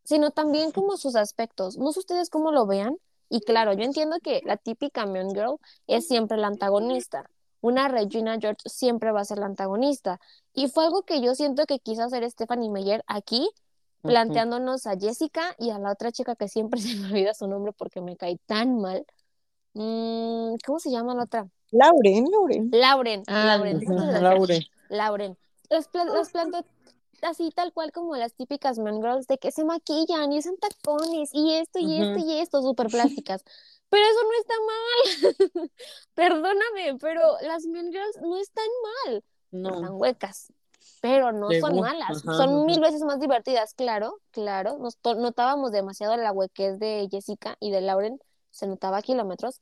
sino 0.04 0.30
también 0.30 0.70
como 0.70 0.96
sus 0.96 1.16
aspectos. 1.16 1.76
No 1.76 1.92
sé 1.92 2.00
ustedes 2.00 2.30
cómo 2.30 2.52
lo 2.52 2.66
vean. 2.66 2.96
Y 3.28 3.40
claro, 3.40 3.72
yo 3.72 3.82
entiendo 3.82 4.18
que 4.22 4.40
la 4.44 4.56
típica 4.56 5.04
Mean 5.06 5.30
Girl 5.30 5.58
es 5.88 6.06
siempre 6.06 6.36
la 6.38 6.46
antagonista. 6.46 7.28
Una 7.60 7.88
Regina 7.88 8.38
George 8.40 8.62
siempre 8.66 9.10
va 9.10 9.22
a 9.22 9.24
ser 9.24 9.38
la 9.38 9.46
antagonista. 9.46 10.20
Y 10.52 10.68
fue 10.68 10.84
algo 10.84 11.02
que 11.02 11.20
yo 11.20 11.34
siento 11.34 11.66
que 11.66 11.80
quiso 11.80 12.04
hacer 12.04 12.28
Stephanie 12.30 12.70
Meyer 12.70 13.02
aquí. 13.08 13.50
Planteándonos 14.06 14.86
a 14.86 14.96
Jessica 14.98 15.54
y 15.58 15.70
a 15.70 15.78
la 15.78 15.92
otra 15.92 16.12
chica 16.12 16.36
que 16.36 16.48
siempre 16.48 16.80
se 16.80 16.96
me 16.96 17.08
olvida 17.08 17.34
su 17.34 17.46
nombre 17.46 17.72
porque 17.72 18.00
me 18.00 18.16
cae 18.16 18.38
tan 18.46 18.78
mal. 18.80 19.04
Mm, 19.74 20.54
¿cómo 20.64 20.78
se 20.78 20.90
llama 20.90 21.14
la 21.14 21.24
otra? 21.24 21.48
Lauren, 21.70 22.24
Lauren. 22.30 22.68
Lauren, 22.72 23.22
Ah, 23.26 23.44
Lauren, 23.56 23.76
Ujú. 23.78 23.92
muchas 23.92 24.06
gracias. 24.06 24.22
Laure. 24.22 24.66
Lauren. 24.88 25.38
Las, 25.68 25.88
pla- 25.88 26.04
las 26.04 26.32
así 27.22 27.50
tal 27.50 27.72
cual 27.72 27.92
como 27.92 28.14
las 28.16 28.34
típicas 28.34 28.78
man 28.78 29.02
girls 29.02 29.26
de 29.26 29.38
que 29.38 29.50
se 29.50 29.64
maquillan 29.64 30.32
y 30.32 30.38
usan 30.38 30.56
tacones 30.58 31.30
y 31.32 31.54
esto 31.54 31.78
y 31.78 32.00
esto 32.00 32.18
y 32.18 32.38
esto, 32.38 32.62
súper 32.62 32.88
plásticas. 32.88 33.42
Pero 33.88 34.02
eso 34.04 34.20
no 34.22 34.32
está 34.40 34.54
mal. 35.62 35.70
Perdóname, 36.14 36.98
pero 37.00 37.20
las 37.42 37.64
man 37.66 37.92
girls 37.92 38.18
no 38.20 38.36
están 38.36 38.64
mal. 39.06 39.22
Están 39.52 39.82
No. 39.84 39.94
huecas, 39.96 40.52
pero 41.06 41.32
no 41.32 41.52
son 41.52 41.80
malas. 41.80 42.24
Ajá, 42.24 42.36
Son 42.36 42.64
mil 42.66 42.80
veces 42.80 43.02
más 43.02 43.20
divertidas, 43.20 43.74
claro, 43.74 44.20
claro. 44.30 44.78
Nos 44.78 44.98
notábamos 45.16 45.72
demasiado 45.72 46.16
la 46.16 46.32
huequez 46.32 46.78
de 46.78 47.08
Jessica 47.10 47.56
y 47.60 47.70
de 47.70 47.80
Lauren, 47.80 48.18
se 48.50 48.66
notaba 48.66 48.98
a 48.98 49.02
kilómetros. 49.02 49.60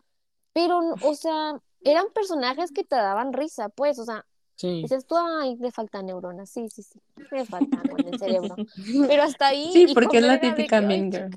Pero, 0.53 0.81
o 1.03 1.15
sea, 1.15 1.61
eran 1.83 2.07
personajes 2.15 2.71
que 2.71 2.85
te 2.85 2.97
daban 2.97 3.33
risa, 3.33 3.69
pues, 3.69 3.99
o 3.99 4.05
sea, 4.05 4.25
Sí. 4.57 4.83
dices 4.83 5.05
tú, 5.07 5.17
ay, 5.19 5.57
le 5.57 5.73
faltan 5.73 6.07
neuronas, 6.07 6.49
sí, 6.49 6.69
sí, 6.71 6.83
sí, 6.83 7.01
le 7.33 7.45
faltan 7.45 7.91
en 7.91 8.07
el 8.09 8.19
cerebro. 8.19 8.55
Pero 9.11 9.23
hasta 9.25 9.49
ahí, 9.49 9.71
Sí, 9.73 9.89
porque 9.93 10.19
es 10.19 10.25
la 10.25 10.41
típica 10.41 10.81
mean 10.81 11.11
girl. 11.11 11.37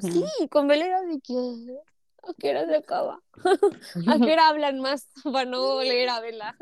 sí, 0.00 0.48
con 0.48 0.66
Bella 0.66 0.86
era 0.86 1.02
de 1.02 1.20
que, 1.20 1.34
¿a 2.22 2.32
qué 2.38 2.50
hora 2.50 2.66
se 2.66 2.76
acaba? 2.76 3.20
¿A 4.08 4.18
qué 4.18 4.32
hora 4.32 4.48
hablan 4.48 4.80
más 4.80 5.06
para 5.24 5.44
no 5.44 5.80
leer 5.82 6.08
a 6.08 6.20
Bella? 6.20 6.56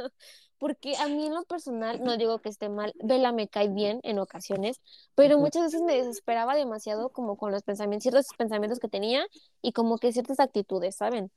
Porque 0.60 0.96
a 0.98 1.08
mí 1.08 1.26
en 1.26 1.34
lo 1.34 1.42
personal, 1.44 2.04
no 2.04 2.18
digo 2.18 2.38
que 2.38 2.50
esté 2.50 2.68
mal, 2.68 2.92
Bella 3.02 3.32
me 3.32 3.48
cae 3.48 3.68
bien 3.68 3.98
en 4.02 4.18
ocasiones, 4.18 4.80
pero 5.14 5.38
muchas 5.38 5.64
veces 5.64 5.80
me 5.80 5.96
desesperaba 5.96 6.54
demasiado 6.54 7.08
como 7.08 7.36
con 7.38 7.50
los 7.50 7.62
pensamientos, 7.62 8.02
ciertos 8.02 8.26
pensamientos 8.36 8.78
que 8.78 8.88
tenía 8.88 9.26
y 9.62 9.72
como 9.72 9.96
que 9.96 10.12
ciertas 10.12 10.38
actitudes, 10.38 10.96
¿saben? 10.96 11.32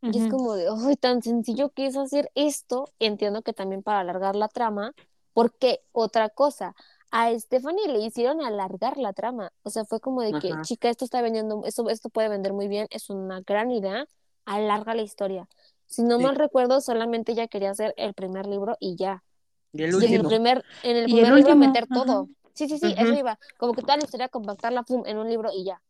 Y 0.00 0.18
es 0.18 0.28
como 0.28 0.54
de, 0.54 0.68
ay, 0.70 0.96
tan 0.96 1.22
sencillo 1.22 1.70
que 1.70 1.86
es 1.86 1.96
hacer 1.96 2.30
esto. 2.36 2.88
Entiendo 3.00 3.42
que 3.42 3.52
también 3.52 3.82
para 3.82 4.00
alargar 4.00 4.36
la 4.36 4.48
trama, 4.48 4.94
porque 5.34 5.80
otra 5.92 6.28
cosa, 6.28 6.76
a 7.10 7.36
Stephanie 7.36 7.88
le 7.88 7.98
hicieron 7.98 8.40
alargar 8.40 8.96
la 8.96 9.12
trama. 9.12 9.52
O 9.64 9.70
sea, 9.70 9.84
fue 9.84 10.00
como 10.00 10.22
de 10.22 10.32
que, 10.34 10.52
Ajá. 10.52 10.62
chica, 10.62 10.88
esto 10.88 11.04
está 11.04 11.20
vendiendo, 11.20 11.62
esto, 11.64 11.90
esto 11.90 12.10
puede 12.10 12.28
vender 12.28 12.52
muy 12.52 12.68
bien, 12.68 12.86
es 12.90 13.10
una 13.10 13.40
gran 13.40 13.70
idea, 13.72 14.06
alarga 14.44 14.94
la 14.94 15.02
historia. 15.02 15.48
Si 15.88 16.02
no 16.04 16.18
Sí. 16.18 16.24
mal 16.24 16.36
recuerdo, 16.36 16.80
solamente 16.80 17.32
ella 17.32 17.48
quería 17.48 17.70
hacer 17.72 17.94
el 17.96 18.14
primer 18.14 18.46
libro 18.46 18.76
y 18.80 18.96
ya. 18.96 19.24
Y 19.72 19.82
el 19.84 19.94
Y 19.96 20.04
en 20.06 20.14
el 20.14 20.20
último. 20.20 20.28
primer, 20.28 20.64
en 20.82 20.96
el 20.96 21.06
Y 21.06 21.10
primer 21.10 21.32
el 21.32 21.32
libro 21.34 21.56
último, 21.56 21.66
meter 21.66 21.86
ajá. 21.90 22.04
todo. 22.04 22.28
Sí, 22.54 22.68
sí, 22.68 22.78
sí, 22.78 22.94
eso 22.98 23.14
Ujú. 23.14 23.18
iba. 23.18 23.38
Como 23.58 23.74
que 23.74 23.82
toda 23.82 23.96
la 23.98 24.04
historia 24.04 24.28
compactarla 24.28 24.82
pum, 24.84 25.02
en 25.06 25.18
un 25.18 25.28
libro 25.28 25.50
y 25.54 25.64
ya 25.64 25.82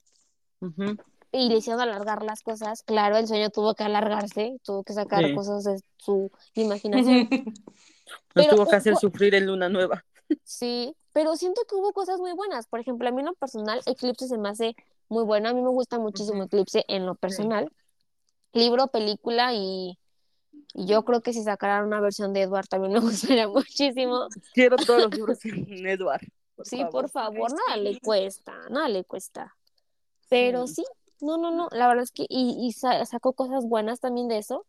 y 1.33 1.49
le 1.49 1.57
hicieron 1.59 1.81
alargar 1.81 2.23
las 2.23 2.43
cosas. 2.43 2.83
Claro, 2.83 3.17
el 3.17 3.27
sueño 3.27 3.51
tuvo 3.51 3.75
que 3.75 3.85
alargarse, 3.85 4.57
tuvo 4.65 4.83
que 4.85 4.93
sacar 4.93 5.25
Sí. 5.25 5.35
cosas 5.35 5.65
de 5.65 5.81
su 5.99 6.31
imaginación. 6.55 7.29
Pero 8.35 8.55
tuvo 8.55 8.67
que 8.67 8.77
hacer 8.77 8.97
sufrir 8.97 9.35
en 9.35 9.47
Luna 9.47 9.69
Nueva. 9.69 10.05
sí, 10.45 10.95
pero 11.13 11.37
siento 11.37 11.63
que 11.69 11.75
hubo 11.75 11.93
cosas 11.93 12.21
muy 12.21 12.33
buenas. 12.33 12.67
Por 12.67 12.81
ejemplo, 12.81 13.09
a 13.09 13.13
mí 13.13 13.21
en 13.21 13.27
lo 13.27 13.35
personal, 13.35 13.81
Eclipse 13.87 14.29
se 14.29 14.39
me 14.39 14.49
hace 14.49 14.75
muy 15.09 15.25
bueno. 15.25 15.49
A 15.49 15.55
mí 15.55 15.61
me 15.61 15.71
gusta 15.71 15.99
muchísimo. 15.99 16.45
Eclipse 16.45 16.85
en 16.89 17.07
lo 17.07 17.15
personal. 17.15 17.71
Libro, 18.53 18.89
película 18.89 19.53
y, 19.55 19.99
y 20.75 20.87
yo 20.87 21.05
creo 21.05 21.21
que 21.23 21.33
si 21.33 21.43
sacaran 21.43 21.85
una 21.87 22.01
versión 22.01 22.33
de 22.33 22.43
Edward 22.43 22.67
también 22.69 22.93
me 22.93 23.01
gustaría 23.41 23.49
muchísimo. 23.49 24.29
Quiero 24.55 24.77
todos 24.77 25.03
los 25.03 25.15
libros 25.15 25.45
en 25.45 25.87
Edward. 25.87 26.23
Por 26.57 26.67
Sí, 26.67 26.79
favor. 26.79 26.91
por 26.93 27.09
favor, 27.11 27.53
nada 27.53 27.77
le 27.77 28.01
cuesta, 28.01 28.55
nada 28.71 28.89
le 28.89 29.05
cuesta. 29.05 29.55
Pero 30.29 30.67
Sí. 30.67 30.75
sí, 30.77 30.85
no, 31.21 31.37
no, 31.39 31.51
no, 31.51 31.69
la 31.73 31.89
verdad 31.89 32.03
es 32.05 32.11
que, 32.11 32.27
y, 32.29 32.57
y 32.67 32.73
sa- 32.73 33.05
sacó 33.07 33.33
cosas 33.33 33.65
buenas 33.67 34.01
también 34.01 34.29
de 34.29 34.39
eso, 34.39 34.65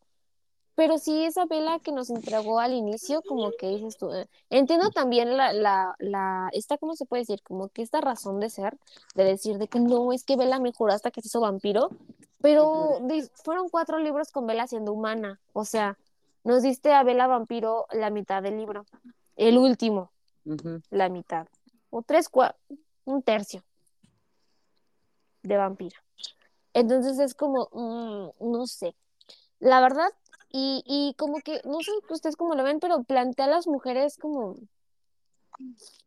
pero 0.76 0.98
sí 0.98 1.26
esa 1.26 1.46
vela 1.46 1.80
que 1.80 1.92
nos 1.92 2.10
entregó 2.10 2.60
al 2.60 2.74
inicio, 2.74 3.22
como 3.24 3.52
que 3.52 3.68
dices 3.68 3.98
tú, 3.98 4.14
eh, 4.14 4.28
entiendo 4.50 4.92
también 4.92 5.36
la, 5.36 5.52
la, 5.52 5.96
la, 6.00 6.50
esta, 6.54 6.78
¿cómo 6.78 6.96
se 6.96 7.06
puede 7.06 7.24
decir? 7.24 7.42
Como 7.44 7.68
que 7.70 7.82
esta 7.82 8.00
razón 8.02 8.40
de 8.40 8.50
ser, 8.50 8.78
de 9.16 9.24
decir 9.26 9.58
de 9.58 9.68
que 9.68 9.80
no, 9.80 10.14
es 10.14 10.24
que 10.24 10.38
Vela 10.38 10.60
mejoró 10.60 10.94
hasta 10.94 11.12
que 11.12 11.22
se 11.22 11.28
hizo 11.28 11.42
vampiro, 11.42 11.90
pero 12.42 13.00
fueron 13.44 13.70
cuatro 13.70 14.00
libros 14.00 14.32
con 14.32 14.48
Vela 14.48 14.68
siendo 14.68 14.94
humana, 14.94 15.40
o 15.54 15.66
sea, 15.66 15.98
nos 16.44 16.64
diste 16.64 16.94
a 16.94 17.04
Vela 17.04 17.28
vampiro 17.28 17.86
la 17.92 18.10
mitad 18.10 18.42
del 18.42 18.58
libro, 18.58 18.86
el 19.36 19.58
último, 19.58 20.12
la 20.90 21.10
mitad, 21.10 21.48
o 21.90 22.02
tres, 22.02 22.32
cua- 22.32 22.56
un 23.06 23.22
tercio 23.22 23.64
de 25.44 25.58
vampira. 25.58 25.98
Entonces 26.74 27.20
es 27.20 27.34
como, 27.34 27.70
mm, 27.72 28.52
no 28.52 28.68
sé, 28.68 28.96
la 29.60 29.82
verdad, 29.82 30.10
y, 30.52 30.84
y 30.86 31.14
como 31.16 31.40
que, 31.40 31.62
no 31.66 31.80
sé 31.82 31.92
ustedes 32.10 32.36
cómo 32.36 32.56
lo 32.56 32.64
ven, 32.64 32.80
pero 32.80 33.04
plantea 33.04 33.46
a 33.46 33.50
las 33.50 33.68
mujeres 33.68 34.18
como, 34.18 34.56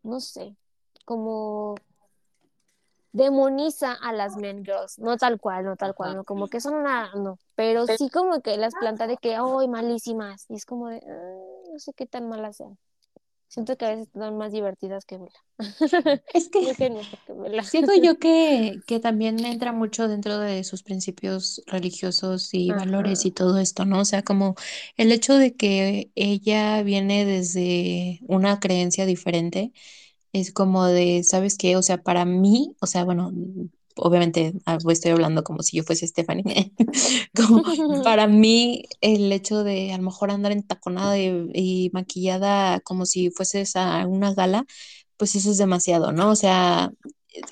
no 0.03 0.21
sé, 0.21 0.57
como 1.05 1.75
demoniza 3.12 3.92
a 3.94 4.12
las 4.12 4.37
men 4.37 4.64
girls, 4.64 4.98
no 4.98 5.16
tal 5.18 5.38
cual, 5.40 5.64
no 5.64 5.77
tal 5.77 5.94
cual, 5.94 6.16
no, 6.16 6.25
como 6.25 6.48
que 6.48 6.61
son 6.61 6.75
una, 6.75 7.12
no, 7.14 7.38
pero 7.55 7.87
sí 7.87 8.09
como 8.11 8.40
que 8.42 8.57
las 8.57 8.75
planta 8.77 9.07
de 9.07 9.16
que, 9.18 9.37
¡ay, 9.37 9.68
malísimas! 9.68 10.46
Y 10.48 10.55
es 10.55 10.66
como 10.66 10.88
de, 10.88 10.96
"Ah, 11.07 11.37
no 11.72 11.79
sé 11.79 11.92
qué 11.94 12.07
tan 12.07 12.29
malas 12.29 12.57
sean. 12.57 12.79
Siento 13.48 13.77
que 13.77 13.85
a 13.85 13.90
veces 13.90 14.07
están 14.09 14.37
más 14.38 14.53
divertidas 14.53 15.05
que 15.05 15.18
Bella. 15.18 15.40
Es 16.33 16.48
que 16.48 16.75
que 16.75 16.90
mejor 16.90 17.18
que 17.27 17.33
Bella. 17.35 17.62
siento 17.70 17.92
yo 17.94 18.18
que, 18.18 18.81
que 18.87 19.01
también 19.01 19.38
entra 19.44 19.72
mucho 19.72 20.09
dentro 20.09 20.38
de 20.38 20.64
sus 20.64 20.83
principios 20.83 21.62
religiosos 21.66 22.55
y 22.55 22.70
valores 22.70 23.25
y 23.27 23.31
todo 23.33 23.59
esto, 23.59 23.85
¿no? 23.85 24.01
O 24.01 24.05
sea, 24.05 24.22
como 24.22 24.55
el 24.96 25.12
hecho 25.12 25.35
de 25.37 25.55
que 25.55 26.11
ella 26.14 26.83
viene 26.83 27.25
desde 27.27 28.20
una 28.29 28.61
creencia 28.61 29.05
diferente, 29.07 29.72
es 30.33 30.53
como 30.53 30.87
de, 30.87 31.23
¿sabes 31.25 31.57
qué? 31.59 31.77
O 31.77 31.83
sea, 31.83 31.99
para 32.03 32.25
mí, 32.25 32.75
o 32.81 32.87
sea, 32.87 33.05
bueno, 33.05 33.33
obviamente 33.97 34.55
ah, 34.66 34.79
estoy 34.88 35.12
hablando 35.12 35.45
como 35.45 35.62
si 35.62 35.77
yo 35.77 35.85
fuese 35.85 36.07
Stephanie, 36.07 36.73
como 37.37 37.62
para 38.05 38.27
mí 38.27 38.85
el 39.01 39.31
hecho 39.33 39.64
de 39.64 39.92
a 39.92 39.97
lo 39.99 40.05
mejor 40.05 40.31
andar 40.31 40.53
entaconada 40.53 41.18
y, 41.18 41.51
y 41.55 41.90
maquillada 41.92 42.81
como 42.81 43.07
si 43.07 43.31
fueses 43.31 43.77
a 43.77 44.07
una 44.07 44.35
gala, 44.35 44.64
pues 45.16 45.35
eso 45.37 45.51
es 45.51 45.59
demasiado, 45.59 46.12
¿no? 46.12 46.31
O 46.31 46.37
sea, 46.37 46.92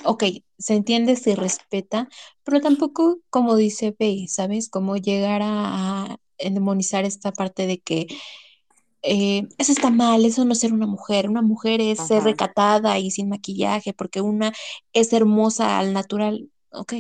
ok, 0.05 0.25
se 0.59 0.75
entiende, 0.75 1.17
se 1.17 1.37
respeta, 1.37 2.09
pero 2.45 2.61
tampoco, 2.61 3.21
como 3.31 3.57
dice 3.57 3.95
Bey, 3.99 4.29
¿sabes? 4.29 4.69
Como 4.71 4.97
llegar 4.97 5.43
a, 5.43 6.05
a 6.15 6.19
demonizar 6.39 7.05
esta 7.05 7.33
parte 7.33 7.67
de 7.67 7.81
que 7.81 8.07
eh, 9.03 9.49
eso 9.59 9.73
está 9.73 9.91
mal, 9.91 10.25
eso 10.25 10.45
no 10.45 10.53
es 10.53 10.61
ser 10.61 10.73
una 10.73 10.87
mujer, 10.87 11.29
una 11.29 11.43
mujer 11.43 11.81
es 11.81 11.99
ser 11.99 12.23
recatada 12.23 12.99
y 12.99 13.11
sin 13.11 13.29
maquillaje, 13.29 13.93
porque 13.95 14.21
una 14.21 14.53
es 14.93 15.13
hermosa 15.13 15.79
al 15.79 15.93
natural, 15.93 16.51
ok, 16.71 16.95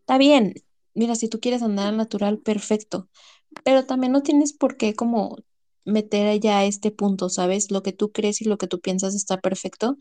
está 0.00 0.18
bien, 0.18 0.54
mira, 0.94 1.14
si 1.14 1.28
tú 1.28 1.40
quieres 1.40 1.62
andar 1.62 1.88
al 1.88 1.96
natural, 1.96 2.38
perfecto, 2.38 3.08
pero 3.64 3.86
también 3.86 4.12
no 4.12 4.22
tienes 4.22 4.52
por 4.52 4.76
qué 4.76 4.94
como 4.94 5.36
meter 5.84 6.40
ya 6.40 6.58
a 6.58 6.64
este 6.64 6.90
punto, 6.90 7.28
¿sabes? 7.28 7.70
Lo 7.70 7.82
que 7.82 7.92
tú 7.92 8.12
crees 8.12 8.40
y 8.40 8.44
lo 8.44 8.58
que 8.58 8.66
tú 8.66 8.80
piensas 8.80 9.14
está 9.14 9.40
perfecto, 9.40 9.96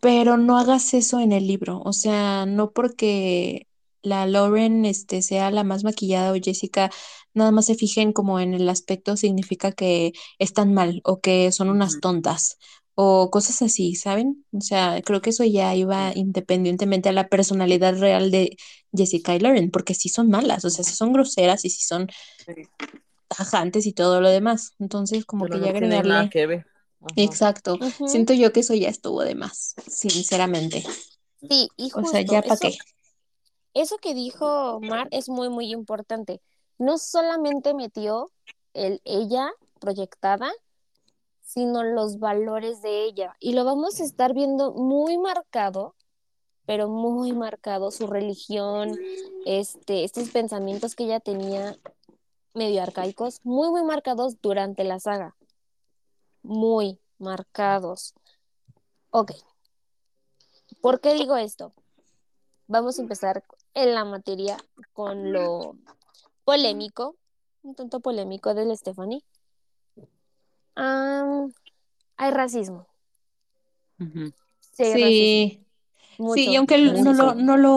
pero 0.00 0.36
no 0.36 0.58
hagas 0.58 0.94
eso 0.94 1.20
en 1.20 1.32
el 1.32 1.46
libro, 1.46 1.80
o 1.84 1.92
sea, 1.92 2.46
no 2.46 2.70
porque 2.72 3.66
la 4.06 4.26
Lauren 4.26 4.84
este, 4.84 5.20
sea 5.20 5.50
la 5.50 5.64
más 5.64 5.82
maquillada 5.82 6.32
o 6.32 6.36
Jessica 6.40 6.90
nada 7.34 7.50
más 7.50 7.66
se 7.66 7.74
fijen 7.74 8.12
como 8.12 8.40
en 8.40 8.54
el 8.54 8.68
aspecto 8.68 9.16
significa 9.16 9.72
que 9.72 10.12
están 10.38 10.72
mal 10.72 11.00
o 11.04 11.20
que 11.20 11.50
son 11.52 11.68
unas 11.68 12.00
tontas 12.00 12.56
o 12.94 13.30
cosas 13.30 13.60
así, 13.60 13.94
¿saben? 13.94 14.44
O 14.52 14.62
sea, 14.62 15.02
creo 15.04 15.20
que 15.20 15.30
eso 15.30 15.44
ya 15.44 15.74
iba 15.74 16.12
independientemente 16.14 17.10
a 17.10 17.12
la 17.12 17.28
personalidad 17.28 17.98
real 17.98 18.30
de 18.30 18.56
Jessica 18.94 19.34
y 19.34 19.40
Lauren, 19.40 19.70
porque 19.70 19.92
sí 19.92 20.08
son 20.08 20.30
malas, 20.30 20.64
o 20.64 20.70
sea, 20.70 20.82
sí 20.82 20.94
son 20.94 21.12
groseras 21.12 21.66
y 21.66 21.70
sí 21.70 21.84
son 21.84 22.08
tajantes 23.28 23.84
y 23.86 23.92
todo 23.92 24.22
lo 24.22 24.30
demás. 24.30 24.72
Entonces, 24.78 25.26
como 25.26 25.44
Pero 25.44 25.60
que 25.60 25.66
ya 25.66 25.72
nada 25.72 25.76
agregarle... 25.76 26.30
que 26.30 26.46
ver. 26.46 26.66
Ajá. 27.00 27.08
Exacto. 27.16 27.78
Siento 28.06 28.32
yo 28.32 28.52
que 28.52 28.60
eso 28.60 28.74
ya 28.74 28.88
estuvo 28.88 29.22
de 29.22 29.34
más, 29.34 29.74
sinceramente. 29.86 30.82
Sí, 31.50 31.68
y 31.76 31.90
O 31.94 32.04
sea, 32.06 32.22
ya 32.22 32.40
para 32.40 32.54
eso, 32.54 32.68
qué. 32.68 32.78
Eso 33.76 33.98
que 33.98 34.14
dijo 34.14 34.80
Mar 34.80 35.06
es 35.10 35.28
muy, 35.28 35.50
muy 35.50 35.70
importante. 35.70 36.40
No 36.78 36.96
solamente 36.96 37.74
metió 37.74 38.30
el 38.72 39.02
ella 39.04 39.52
proyectada, 39.80 40.50
sino 41.42 41.84
los 41.84 42.18
valores 42.18 42.80
de 42.80 43.04
ella. 43.04 43.36
Y 43.38 43.52
lo 43.52 43.64
vamos 43.64 44.00
a 44.00 44.04
estar 44.04 44.32
viendo 44.32 44.72
muy 44.72 45.18
marcado, 45.18 45.94
pero 46.64 46.88
muy 46.88 47.32
marcado, 47.32 47.90
su 47.90 48.06
religión, 48.06 48.98
este, 49.44 50.04
estos 50.04 50.30
pensamientos 50.30 50.94
que 50.94 51.04
ella 51.04 51.20
tenía 51.20 51.78
medio 52.54 52.82
arcaicos, 52.82 53.40
muy, 53.44 53.68
muy 53.68 53.84
marcados 53.84 54.40
durante 54.40 54.84
la 54.84 55.00
saga. 55.00 55.36
Muy 56.42 56.98
marcados. 57.18 58.14
Ok. 59.10 59.32
¿Por 60.80 61.00
qué 61.00 61.12
digo 61.12 61.36
esto? 61.36 61.74
Vamos 62.68 62.98
a 62.98 63.02
empezar 63.02 63.44
en 63.76 63.94
la 63.94 64.04
materia 64.04 64.56
con 64.94 65.32
lo 65.32 65.76
polémico, 66.44 67.14
un 67.62 67.74
tanto 67.74 68.00
polémico 68.00 68.54
del 68.54 68.76
Stephanie. 68.76 69.22
Hay 70.74 72.30
racismo. 72.30 72.88
Sí, 73.98 74.82
racismo. 74.82 74.98
Sí, 74.98 75.66
Mucho 76.18 76.34
sí, 76.34 76.50
y 76.50 76.56
aunque 76.56 76.76
él 76.76 77.04
no 77.04 77.12
lo, 77.12 77.34
no 77.34 77.56
lo, 77.58 77.74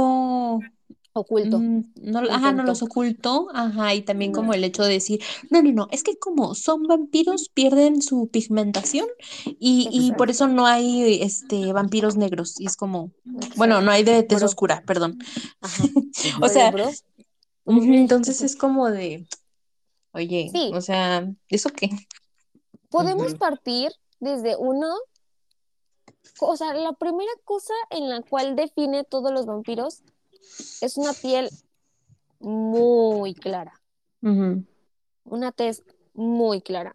Oculto. 1.14 1.60
mm, 1.60 1.84
no, 2.04 2.20
ajá, 2.30 2.52
no 2.52 2.64
los 2.64 2.82
ocultó, 2.82 3.48
ajá, 3.54 3.94
y 3.96 4.02
también 4.04 4.32
como 4.32 4.54
el 4.54 4.64
hecho 4.64 4.84
de 4.84 4.94
decir, 4.94 5.22
no, 5.50 5.62
no, 5.62 5.72
no, 5.72 5.88
es 5.92 6.04
que 6.04 6.18
como 6.18 6.56
son 6.56 6.84
vampiros, 6.84 7.50
pierden 7.54 8.02
su 8.02 8.30
pigmentación 8.30 9.08
y, 9.46 9.90
y 9.92 10.12
por 10.14 10.30
eso 10.30 10.48
no 10.48 10.66
hay 10.66 11.22
este 11.22 11.74
vampiros 11.74 12.16
negros, 12.16 12.60
y 12.60 12.68
es 12.68 12.76
como, 12.76 13.12
bueno, 13.56 13.82
no 13.82 13.92
hay 13.92 14.04
de 14.04 14.24
tez 14.24 14.44
oscura, 14.44 14.84
perdón. 14.86 15.18
Ajá. 15.62 15.84
O 16.42 16.48
sea, 16.50 16.74
entonces 17.66 18.42
es 18.42 18.56
como 18.56 18.90
de, 18.90 19.28
oye, 20.12 20.50
Sí, 20.52 20.72
o 20.74 20.82
sea, 20.82 21.28
¿eso 21.50 21.70
qué? 21.70 21.90
podemos 22.90 23.36
partir 23.36 23.92
desde 24.20 24.56
uno, 24.58 24.96
o 26.42 26.58
sea, 26.58 26.74
la 26.74 26.94
primera 26.94 27.32
cosa 27.46 27.74
en 27.90 28.10
la 28.10 28.22
cual 28.22 28.56
define 28.56 29.04
todos 29.04 29.32
los 29.32 29.46
vampiros 29.46 30.04
es 30.82 30.98
una 30.98 31.14
piel 31.14 31.50
muy 32.40 33.36
clara, 33.36 33.82
una 35.24 35.52
tez 35.54 35.82
muy 36.14 36.62
clara. 36.62 36.94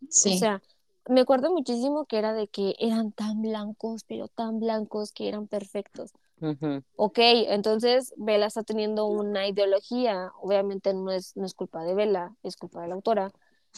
O 0.00 0.08
Sí, 0.08 0.38
sea, 0.38 0.62
me 1.08 1.20
acuerdo 1.20 1.50
muchísimo 1.52 2.06
que 2.06 2.18
era 2.18 2.32
de 2.32 2.48
que 2.48 2.74
eran 2.78 3.12
tan 3.12 3.42
blancos, 3.42 4.04
pero 4.04 4.28
tan 4.28 4.60
blancos 4.60 5.12
que 5.12 5.28
eran 5.28 5.46
perfectos. 5.48 6.12
Ujú. 6.40 6.82
Ok, 6.96 7.18
entonces 7.18 8.12
Vela 8.16 8.46
está 8.46 8.62
teniendo 8.62 9.06
una 9.06 9.48
ideología, 9.48 10.32
obviamente 10.40 10.94
no 10.94 11.10
es, 11.10 11.36
no 11.36 11.46
es 11.46 11.54
culpa 11.54 11.84
de 11.84 11.94
Vela, 11.94 12.34
es 12.42 12.56
culpa 12.56 12.82
de 12.82 12.88
la 12.88 12.94
autora, 12.94 13.32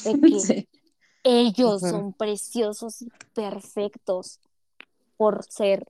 de 0.04 0.14
que 0.20 0.38
sí, 0.40 0.68
ellos 1.24 1.82
son 1.82 2.12
preciosos 2.12 3.02
y 3.02 3.12
perfectos 3.34 4.40
por 5.16 5.44
ser 5.44 5.86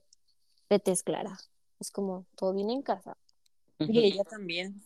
de 0.69 0.79
tez 0.79 1.03
clara. 1.03 1.37
Es 1.79 1.91
como, 1.91 2.25
todo 2.35 2.53
viene 2.53 2.73
en 2.73 2.81
casa. 2.81 3.17
Y 3.85 4.03
ella 4.05 4.23
también. 4.25 4.83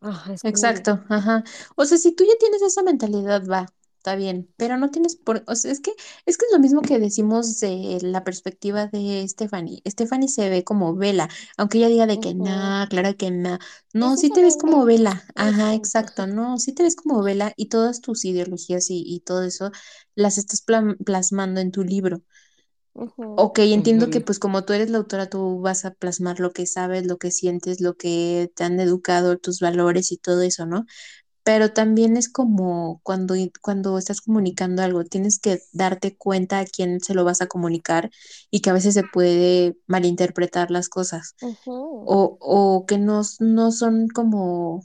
Ah, 0.00 0.30
es 0.34 0.44
como, 0.44 0.82
exacto, 0.82 1.02
ajá. 1.08 1.44
O 1.76 1.84
sea, 1.86 1.96
si 1.98 2.12
tú 2.14 2.24
ya 2.24 2.34
tienes 2.38 2.60
esa 2.62 2.82
mentalidad, 2.82 3.42
va, 3.50 3.66
está 3.96 4.16
bien, 4.16 4.52
pero 4.58 4.76
no 4.76 4.90
tienes 4.90 5.16
por, 5.16 5.42
o 5.46 5.54
sea, 5.56 5.72
es 5.72 5.80
que 5.80 5.92
es 6.26 6.36
que 6.36 6.44
es 6.46 6.52
lo 6.52 6.58
mismo 6.58 6.82
que 6.82 6.98
decimos 6.98 7.58
de 7.60 7.98
la 8.02 8.22
perspectiva 8.22 8.86
de 8.88 9.26
Stephanie. 9.26 9.80
Stephanie 9.88 10.28
se 10.28 10.50
ve 10.50 10.62
como 10.62 10.94
Vela, 10.94 11.30
aunque 11.56 11.78
ella 11.78 11.88
diga 11.88 12.06
de 12.06 12.20
que 12.20 12.34
ujú, 12.38 12.74
no, 12.74 12.86
claro 12.90 13.16
que 13.16 13.30
no. 13.30 13.58
es 14.00 14.12
No, 14.12 14.16
sí 14.18 14.30
te 14.30 14.42
ves 14.42 14.58
como 14.58 14.84
Vela, 14.84 15.24
ajá, 15.36 15.72
exacto, 15.74 16.26
no, 16.26 16.58
sí 16.58 16.74
te 16.74 16.82
ves 16.82 16.96
como 16.96 17.22
Vela 17.22 17.54
y 17.56 17.68
todas 17.70 18.00
tus 18.02 18.24
ideologías 18.26 18.90
y, 18.90 19.02
y 19.06 19.20
todo 19.20 19.42
eso 19.44 19.70
las 20.14 20.36
estás 20.38 20.62
plasmando 21.04 21.60
en 21.60 21.70
tu 21.72 21.82
libro. 21.82 22.22
Ok, 23.36 23.58
entiendo 23.60 24.10
que 24.10 24.20
pues 24.20 24.38
como 24.38 24.64
tú 24.64 24.74
eres 24.74 24.90
la 24.90 24.98
autora, 24.98 25.28
tú 25.28 25.60
vas 25.60 25.84
a 25.84 25.92
plasmar 25.94 26.38
lo 26.38 26.52
que 26.52 26.66
sabes, 26.66 27.04
lo 27.06 27.18
que 27.18 27.32
sientes, 27.32 27.80
lo 27.80 27.94
que 27.96 28.52
te 28.54 28.62
han 28.64 28.78
educado, 28.78 29.38
tus 29.38 29.58
valores 29.60 30.12
y 30.12 30.18
todo 30.18 30.42
eso, 30.42 30.66
¿no? 30.66 30.86
Pero 31.44 31.72
también 31.72 32.16
es 32.16 32.28
como 32.30 33.00
cuando, 33.04 33.34
cuando 33.62 33.98
estás 33.98 34.20
comunicando 34.22 34.82
algo, 34.82 35.04
tienes 35.04 35.38
que 35.40 35.60
darte 35.72 36.16
cuenta 36.16 36.60
a 36.60 36.66
quién 36.66 37.00
se 37.00 37.14
lo 37.14 37.24
vas 37.24 37.40
a 37.42 37.46
comunicar 37.48 38.10
y 38.50 38.60
que 38.60 38.70
a 38.70 38.74
veces 38.74 38.94
se 38.94 39.04
puede 39.04 39.76
malinterpretar 39.86 40.70
las 40.70 40.88
cosas. 40.88 41.36
O, 42.02 42.38
o 42.40 42.86
que 42.86 42.98
no, 42.98 43.22
no 43.40 43.72
son 43.72 44.08
como, 44.08 44.84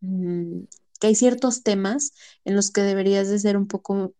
mm, 0.00 0.62
que 1.00 1.08
hay 1.08 1.14
ciertos 1.16 1.62
temas 1.62 2.12
en 2.44 2.56
los 2.56 2.70
que 2.70 2.82
deberías 2.82 3.28
de 3.28 3.38
ser 3.38 3.56
un 3.56 3.68
poco 3.68 4.14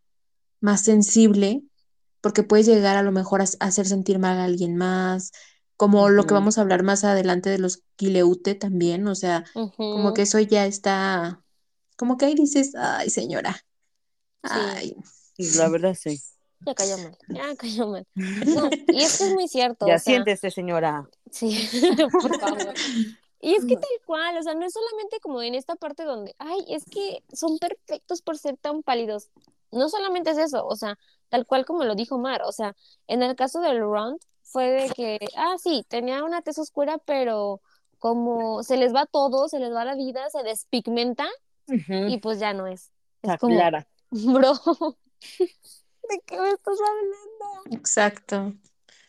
más 0.60 0.82
sensible 0.84 1.62
porque 2.20 2.42
puedes 2.42 2.66
llegar 2.66 2.96
a 2.96 3.02
lo 3.02 3.12
mejor 3.12 3.40
a, 3.42 3.44
hacer 3.60 3.86
sentir 3.86 4.18
mal 4.18 4.38
a 4.38 4.44
alguien 4.44 4.76
más, 4.76 5.32
como 5.76 6.08
lo 6.08 6.22
que 6.24 6.34
Ujú. 6.34 6.34
vamos 6.34 6.58
a 6.58 6.62
hablar 6.62 6.82
más 6.82 7.04
adelante 7.04 7.50
de 7.50 7.58
los 7.58 7.82
Quileute 7.96 8.54
también, 8.54 9.06
o 9.08 9.14
sea, 9.14 9.44
como 9.54 10.12
que 10.14 10.22
eso 10.22 10.38
ya 10.40 10.66
está, 10.66 11.42
como 11.96 12.16
que 12.16 12.26
ahí 12.26 12.34
dices, 12.34 12.74
ay 12.76 13.10
señora, 13.10 13.56
Sí, 14.44 14.60
ay, 14.76 14.96
Y 15.36 15.50
La 15.56 15.68
verdad, 15.68 15.94
sí. 15.94 16.20
ya 16.66 16.74
cayó 16.74 16.98
mal, 16.98 17.16
ya 17.28 17.56
cayó 17.56 17.86
mal. 17.88 18.06
No, 18.54 18.70
y 18.90 19.02
es 19.02 19.16
que 19.16 19.24
es 19.24 19.30
muy 19.30 19.48
cierto, 19.48 19.86
o 19.86 19.88
Ya 19.88 19.98
sea, 19.98 20.14
siéntese, 20.14 20.50
señora. 20.50 21.08
sí, 21.30 21.68
por 22.20 22.38
favor. 22.38 22.74
Y 23.40 23.54
es 23.54 23.64
que 23.64 23.76
tal 23.76 23.84
cual, 24.06 24.36
o 24.36 24.42
sea, 24.42 24.54
no 24.54 24.66
es 24.66 24.72
solamente 24.72 25.20
como 25.20 25.42
en 25.42 25.54
esta 25.54 25.76
parte 25.76 26.04
donde, 26.04 26.34
ay, 26.38 26.64
es 26.68 26.84
que 26.86 27.22
son 27.32 27.58
perfectos 27.58 28.22
por 28.22 28.36
ser 28.36 28.56
tan 28.56 28.82
pálidos. 28.82 29.30
No 29.70 29.88
solamente 29.88 30.30
es 30.30 30.38
eso, 30.38 30.66
o 30.66 30.76
sea, 30.76 30.98
tal 31.28 31.46
cual 31.46 31.64
como 31.66 31.84
lo 31.84 31.94
dijo 31.94 32.18
Mar, 32.18 32.42
o 32.44 32.52
sea, 32.52 32.74
en 33.06 33.22
el 33.22 33.36
caso 33.36 33.60
del 33.60 33.80
Rond 33.80 34.18
fue 34.42 34.70
de 34.70 34.90
que, 34.90 35.18
ah, 35.36 35.56
sí, 35.58 35.84
tenía 35.88 36.24
una 36.24 36.42
tez 36.42 36.58
oscura, 36.58 36.98
pero 37.04 37.60
como 37.98 38.62
se 38.62 38.76
les 38.76 38.94
va 38.94 39.06
todo, 39.06 39.48
se 39.48 39.58
les 39.58 39.72
va 39.72 39.84
la 39.84 39.94
vida, 39.96 40.28
se 40.30 40.42
despigmenta 40.42 41.26
y 42.06 42.18
pues 42.18 42.38
ya 42.40 42.52
no 42.54 42.66
es. 42.66 42.92
Es 43.22 43.32
Está 43.32 43.38
como, 43.38 43.54
clara. 43.56 43.86
bro, 44.10 44.54
¿de 46.08 46.20
qué 46.26 46.38
me 46.40 46.50
estás 46.50 46.78
hablando? 46.80 47.76
exacto, 47.76 48.54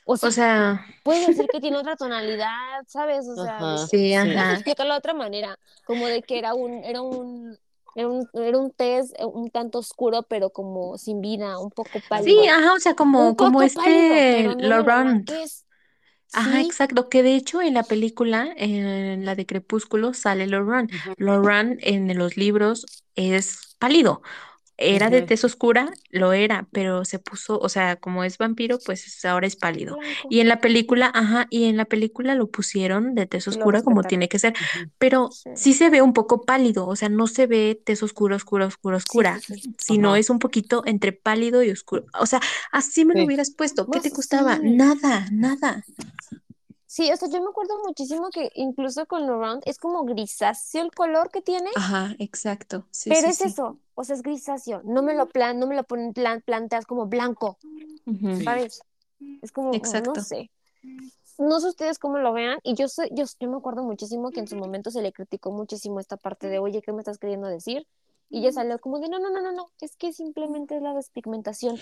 O 0.06 0.18
o 0.22 0.32
sea, 0.32 0.32
sea, 0.32 0.86
puedes 1.04 1.28
decir 1.28 1.48
que 1.50 1.60
tiene 1.62 1.78
otra 1.78 1.96
tonalidad, 1.96 2.84
¿sabes? 2.88 3.28
O 3.28 3.36
sea, 3.38 3.78
sí, 3.78 4.14
ajá, 4.14 4.54
explicarlo 4.54 4.94
de 4.94 5.00
otra 5.00 5.14
manera, 5.14 5.58
como 5.86 6.08
de 6.08 6.24
que 6.24 6.38
era 6.40 6.54
un, 6.54 6.84
era 6.84 7.02
un, 7.02 7.58
era 7.96 8.08
un, 8.10 8.30
era 8.34 8.58
un 8.60 8.72
test 8.72 9.14
eh, 9.20 9.26
un 9.26 9.50
tanto 9.52 9.80
oscuro, 9.80 10.24
pero 10.24 10.50
como 10.52 10.98
sin 10.98 11.22
vida, 11.22 11.60
un 11.60 11.72
poco 11.72 12.02
sí, 12.14 12.36
pálido. 12.42 12.50
ajá, 12.50 12.74
o 12.74 12.80
sea, 12.80 12.96
Un 13.16 13.36
como, 13.36 13.36
como 13.36 13.62
pálido, 13.74 14.24
este 14.28 14.56
no 14.56 14.56
Laurent. 14.60 15.32
Ajá, 16.32 16.62
Sí, 16.62 16.62
exacto, 16.62 17.10
que 17.10 17.24
de 17.24 17.36
hecho 17.36 17.62
en 17.62 17.74
la 17.74 17.88
película, 17.88 18.50
en 18.56 19.26
la 19.26 19.36
de 19.36 19.46
Crepúsculo, 19.48 20.14
sale 20.14 20.46
Lauren. 20.48 20.90
Ujú, 20.92 21.14
Lauren 21.18 21.80
en 21.82 22.16
los 22.18 22.38
libros 22.38 22.86
es 23.16 23.76
pálido. 23.80 24.22
Era 24.82 25.10
de 25.10 25.22
tez 25.22 25.44
oscura, 25.44 25.92
lo 26.10 26.32
era, 26.34 26.68
pero 26.72 27.04
se 27.06 27.20
puso, 27.20 27.60
o 27.60 27.68
sea, 27.70 27.98
como 27.98 28.24
es 28.24 28.38
vampiro, 28.38 28.80
pues 28.86 29.26
ahora 29.26 29.46
es 29.46 29.56
pálido. 29.56 29.98
blanco. 29.98 30.28
Y 30.30 30.40
en 30.40 30.48
la 30.48 30.62
película, 30.62 31.12
ajá, 31.14 31.48
y 31.50 31.66
en 31.66 31.76
la 31.78 31.86
película 31.86 32.34
lo 32.36 32.50
pusieron 32.50 33.14
de 33.14 33.26
tez 33.26 33.48
oscura 33.48 33.82
como 33.84 34.04
tiene 34.04 34.30
que 34.30 34.40
ser, 34.40 34.54
pero 34.98 35.30
Sí. 35.32 35.50
sí 35.56 35.74
se 35.74 35.90
ve 35.90 36.02
un 36.02 36.14
poco 36.14 36.42
pálido, 36.44 36.88
o 36.88 36.96
sea, 36.96 37.10
no 37.10 37.28
se 37.28 37.46
ve 37.48 37.82
tez 37.84 38.02
oscura, 38.04 38.36
oscura, 38.38 38.68
oscura, 38.68 38.98
oscura, 38.98 39.40
sí, 39.40 39.56
sí. 39.60 39.76
sino 39.78 40.10
Ajá. 40.10 40.20
es 40.20 40.30
un 40.30 40.40
poquito 40.40 40.84
entre 40.86 41.12
pálido 41.14 41.62
y 41.64 41.72
oscuro. 41.72 42.06
O 42.20 42.26
sea, 42.26 42.40
así 42.72 43.06
me 43.06 43.16
lo 43.16 43.26
hubieras 43.26 43.52
puesto. 43.52 43.86
¿Qué 43.90 43.98
No, 43.98 44.02
te 44.02 44.12
costaba? 44.12 44.60
Nada, 44.64 45.28
nada. 45.32 45.84
Sí, 47.00 47.10
o 47.14 47.16
sea, 47.16 47.30
yo 47.30 47.42
me 47.42 47.50
acuerdo 47.50 47.76
muchísimo 47.86 48.30
que 48.30 48.52
incluso 48.56 49.06
con 49.06 49.26
Laurent 49.26 49.64
es 49.66 49.78
como 49.78 50.04
grisáceo 50.04 50.84
el 50.84 50.92
color 50.92 51.32
que 51.32 51.42
tiene, 51.42 51.70
Ajá, 51.78 52.14
exacto. 52.20 52.86
Sí, 52.92 53.10
pero 53.10 53.22
sí, 53.22 53.32
es 53.32 53.38
sí. 53.38 53.46
eso, 53.46 53.78
o 53.96 54.04
sea, 54.04 54.16
es 54.18 54.22
grisáceo. 54.22 54.82
No 54.84 55.02
me 55.02 55.14
lo 55.14 55.28
plan, 55.28 55.58
no 55.60 55.66
me 55.66 55.78
lo 55.78 55.84
pon- 55.86 56.12
plan- 56.14 56.42
planteas 56.42 56.86
como 56.86 57.06
blanco, 57.06 57.58
Sí. 58.06 58.44
¿sabes? 58.44 58.82
Es 59.42 59.54
como, 59.54 59.72
no 59.72 59.78
Exacto. 59.78 60.20
sé. 60.20 60.52
No 61.38 61.62
sé 61.62 61.70
ustedes 61.70 62.00
cómo 62.00 62.18
lo 62.18 62.34
vean, 62.34 62.60
y 62.64 62.76
yo 62.76 62.90
sé, 62.90 63.08
yo, 63.14 63.24
yo 63.40 63.50
me 63.50 63.56
acuerdo 63.56 63.84
muchísimo 63.84 64.30
que 64.32 64.42
en 64.42 64.48
su 64.48 64.58
momento 64.58 64.92
se 64.92 65.02
le 65.02 65.14
criticó 65.14 65.52
muchísimo 65.54 66.02
esta 66.02 66.18
parte 66.18 66.50
de, 66.50 66.60
oye, 66.60 66.82
¿qué 66.82 66.92
me 66.92 67.00
estás 67.00 67.18
queriendo 67.18 67.48
decir? 67.48 67.88
Y 68.30 68.40
ella 68.40 68.52
salió 68.54 68.80
como 68.80 69.00
de, 69.00 69.10
no, 69.10 69.20
no, 69.20 69.30
no, 69.32 69.42
no, 69.42 69.52
no, 69.52 69.72
es 69.82 69.96
que 69.98 70.14
simplemente 70.14 70.76
es 70.78 70.82
la 70.82 70.94
despigmentación. 70.94 71.82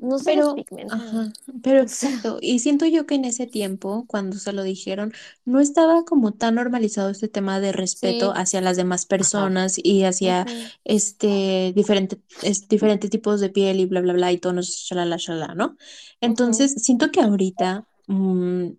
No 0.00 0.18
se 0.18 0.32
Pero, 0.32 0.34
despigmenta. 0.34 0.96
ajá, 0.98 1.32
pero 1.62 1.80
exacto. 1.80 2.38
Y 2.42 2.58
siento 2.58 2.86
yo 2.86 3.06
que 3.06 3.14
en 3.14 3.24
ese 3.24 3.46
tiempo, 3.46 4.04
cuando 4.06 4.36
se 4.38 4.52
lo 4.52 4.62
dijeron, 4.62 5.12
no 5.44 5.60
estaba 5.60 6.04
como 6.04 6.32
tan 6.32 6.56
normalizado 6.56 7.10
este 7.10 7.28
tema 7.28 7.58
de 7.60 7.72
respeto 7.72 8.32
Sí. 8.32 8.36
hacia 8.36 8.60
las 8.60 8.76
demás 8.76 9.06
personas 9.06 9.76
y 9.82 10.04
hacia 10.04 10.46
este 10.84 11.72
diferente, 11.74 12.20
es- 12.42 12.68
diferentes 12.68 13.10
tipos 13.10 13.40
de 13.40 13.48
piel 13.50 13.80
y 13.80 13.86
bla, 13.86 14.00
bla, 14.02 14.12
bla 14.12 14.32
y 14.32 14.38
tonos, 14.38 14.68
shalala, 14.68 15.16
shalala, 15.18 15.54
¿no? 15.54 15.76
Entonces, 16.20 16.74
siento 16.82 17.10
que 17.10 17.20
ahorita 17.20 17.86
mm, 18.06 18.70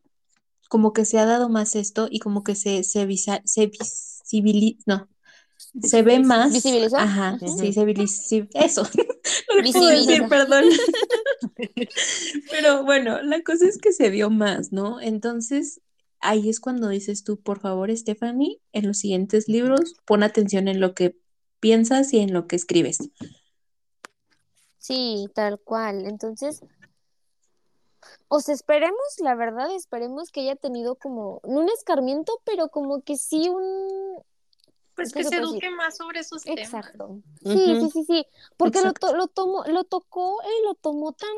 como 0.70 0.94
que 0.94 1.06
se 1.06 1.20
ha 1.20 1.26
dado 1.26 1.50
más 1.50 1.76
esto 1.76 2.08
y 2.10 2.20
como 2.20 2.44
que 2.44 2.56
se, 2.56 2.84
se, 2.84 3.06
visa- 3.06 3.42
se 3.46 3.68
visibiliza, 3.68 4.80
no, 4.88 5.10
se 5.82 6.02
ve 6.04 6.20
más, 6.20 6.54
¿Visibilizó? 6.54 6.98
ajá, 6.98 7.38
sí, 7.40 7.74
se 7.74 7.86
visibiliza, 7.86 8.48
eso, 8.54 8.84
no 9.50 9.62
lo 9.62 9.72
puedo 9.72 9.88
decir, 9.88 10.24
Visibiliza. 10.24 10.28
perdón. 10.28 10.66
Pero 12.52 12.84
bueno, 12.84 13.22
la 13.22 13.42
cosa 13.44 13.66
es 13.68 13.78
que 13.78 13.92
se 13.92 14.10
vio 14.10 14.30
más, 14.30 14.72
¿no? 14.72 15.00
Entonces, 15.02 15.82
ahí 16.20 16.50
es 16.50 16.60
cuando 16.60 16.90
dices 16.90 17.24
tú, 17.24 17.40
por 17.40 17.60
favor, 17.60 17.96
Stephanie, 17.96 18.60
en 18.74 18.88
los 18.88 19.00
siguientes 19.00 19.48
libros, 19.48 19.96
pon 20.06 20.24
atención 20.24 20.68
en 20.68 20.80
lo 20.80 20.94
que 20.94 21.18
piensas 21.60 22.14
y 22.14 22.20
en 22.20 22.34
lo 22.34 22.48
que 22.48 22.56
escribes. 22.56 23.00
Sí, 24.78 25.28
tal 25.36 25.60
cual. 25.60 26.06
Entonces, 26.08 26.64
o 28.28 28.40
sea, 28.40 28.56
esperemos, 28.56 28.98
la 29.20 29.36
verdad, 29.36 29.74
esperemos 29.76 30.32
que 30.32 30.42
haya 30.42 30.56
tenido 30.56 30.96
como, 30.96 31.42
no 31.44 31.60
un 31.60 31.70
escarmiento, 31.70 32.40
pero 32.46 32.70
como 32.70 33.02
que 33.02 33.18
sí 33.18 33.50
un... 33.50 34.24
Pues 34.96 35.12
¿qué 35.14 35.24
que 35.24 35.30
se 35.30 35.36
eduque 35.38 35.56
decir? 35.56 35.72
más 35.72 35.98
sobre 35.98 36.20
esos 36.20 36.44
temas. 36.44 36.60
Exacto. 36.60 37.22
Sí, 37.44 37.76
sí, 37.80 37.90
sí, 37.92 38.04
sí. 38.06 38.26
Porque 38.58 38.82
lo, 38.82 38.94
to- 38.94 39.16
lo 39.16 39.28
tomó, 39.28 39.64
lo 39.66 39.84
tocó 39.84 40.38
y 40.44 40.66
lo 40.66 40.76
tomó 40.76 41.14
tan 41.14 41.30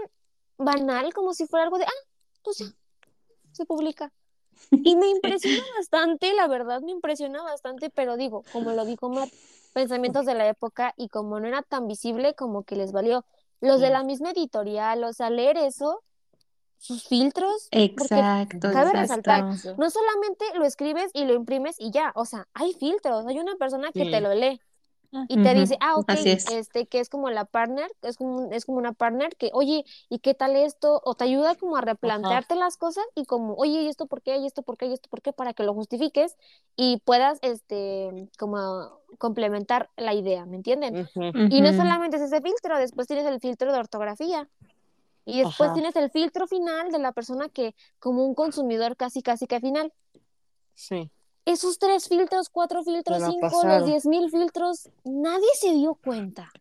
banal 0.57 1.13
como 1.13 1.33
si 1.33 1.45
fuera 1.47 1.63
algo 1.65 1.77
de, 1.77 1.85
ah, 1.85 2.07
pues 2.43 2.57
ya, 2.59 2.65
se 3.51 3.65
publica. 3.65 4.11
Y 4.71 4.95
me 4.95 5.07
impresiona 5.09 5.57
bastante, 5.77 6.33
la 6.33 6.47
verdad, 6.47 6.81
me 6.81 6.91
impresiona 6.91 7.41
bastante, 7.43 7.89
pero 7.89 8.17
digo, 8.17 8.43
como 8.51 8.71
lo 8.73 8.85
dijo 8.85 9.09
Matt, 9.09 9.31
pensamientos 9.73 10.25
de 10.25 10.35
la 10.35 10.47
época 10.47 10.93
y 10.97 11.09
como 11.09 11.39
no 11.39 11.47
era 11.47 11.61
tan 11.63 11.87
visible, 11.87 12.35
como 12.35 12.63
que 12.63 12.75
les 12.75 12.91
valió. 12.91 13.25
Los 13.61 13.79
de 13.79 13.89
la 13.89 14.03
misma 14.03 14.31
editorial, 14.31 15.03
o 15.05 15.13
sea, 15.13 15.29
leer 15.29 15.57
eso, 15.57 16.03
sus 16.83 17.07
filtros, 17.07 17.69
porque 17.71 17.93
Exacto, 17.93 18.71
cabe 18.71 18.91
exacto. 18.91 19.01
resaltar, 19.01 19.45
no 19.77 19.89
solamente 19.89 20.45
lo 20.55 20.65
escribes 20.65 21.11
y 21.13 21.25
lo 21.25 21.33
imprimes 21.33 21.75
y 21.79 21.91
ya, 21.91 22.11
o 22.15 22.25
sea, 22.25 22.47
hay 22.53 22.73
filtros, 22.73 23.25
hay 23.27 23.39
una 23.39 23.55
persona 23.55 23.91
que 23.93 24.05
te 24.05 24.21
lo 24.21 24.33
lee 24.33 24.59
y 25.27 25.37
te 25.43 25.53
dice, 25.53 25.77
ah, 25.79 25.95
ok, 25.97 26.09
Así 26.09 26.29
es. 26.31 26.49
este, 26.49 26.87
que 26.87 26.99
es 26.99 27.07
como 27.07 27.29
la 27.29 27.45
partner, 27.45 27.89
es 28.01 28.17
como, 28.17 28.51
es 28.51 28.65
como 28.65 28.79
una 28.79 28.93
partner 28.93 29.35
que, 29.35 29.51
oye, 29.53 29.85
¿y 30.09 30.19
qué 30.19 30.33
tal 30.33 30.55
esto? 30.55 31.01
O 31.05 31.13
te 31.13 31.23
ayuda 31.25 31.55
como 31.55 31.77
a 31.77 31.81
replantearte 31.81 32.55
las 32.55 32.77
cosas 32.77 33.05
y 33.15 33.25
como, 33.25 33.53
oye, 33.53 33.83
¿y 33.83 33.87
esto 33.87 34.07
por 34.07 34.23
qué? 34.23 34.37
¿Y 34.37 34.47
esto 34.47 34.63
por 34.63 34.75
qué? 34.75 34.87
¿Y 34.87 34.93
esto 34.93 35.09
por 35.09 35.21
qué? 35.21 35.31
Para 35.31 35.53
que 35.53 35.63
lo 35.63 35.73
justifiques 35.75 36.35
y 36.75 36.97
puedas, 37.05 37.37
este, 37.43 38.27
como 38.39 38.89
complementar 39.19 39.89
la 39.97 40.15
idea, 40.15 40.45
¿me 40.47 40.55
entienden? 40.57 41.07
Y 41.49 41.61
no 41.61 41.73
solamente 41.73 42.17
es 42.17 42.23
ese 42.23 42.41
filtro, 42.41 42.77
después 42.79 43.07
tienes 43.07 43.27
el 43.27 43.39
filtro 43.39 43.71
de 43.71 43.77
ortografía. 43.79 44.49
Y 45.25 45.39
después 45.39 45.69
Ajá. 45.69 45.73
tienes 45.73 45.95
el 45.95 46.09
filtro 46.11 46.47
final 46.47 46.91
de 46.91 46.99
la 46.99 47.11
persona 47.11 47.49
que, 47.49 47.75
como 47.99 48.25
un 48.25 48.35
consumidor 48.35 48.97
casi, 48.97 49.21
casi 49.21 49.47
que 49.47 49.59
final. 49.59 49.93
Sí. 50.75 51.09
Esos 51.45 51.77
tres 51.77 52.07
filtros, 52.07 52.49
cuatro 52.49 52.83
filtros, 52.83 53.21
cinco, 53.23 53.61
los 53.65 53.85
diez 53.85 54.05
mil 54.05 54.29
filtros, 54.29 54.89
nadie 55.03 55.47
se 55.55 55.73
dio 55.73 55.95
cuenta. 55.95 56.51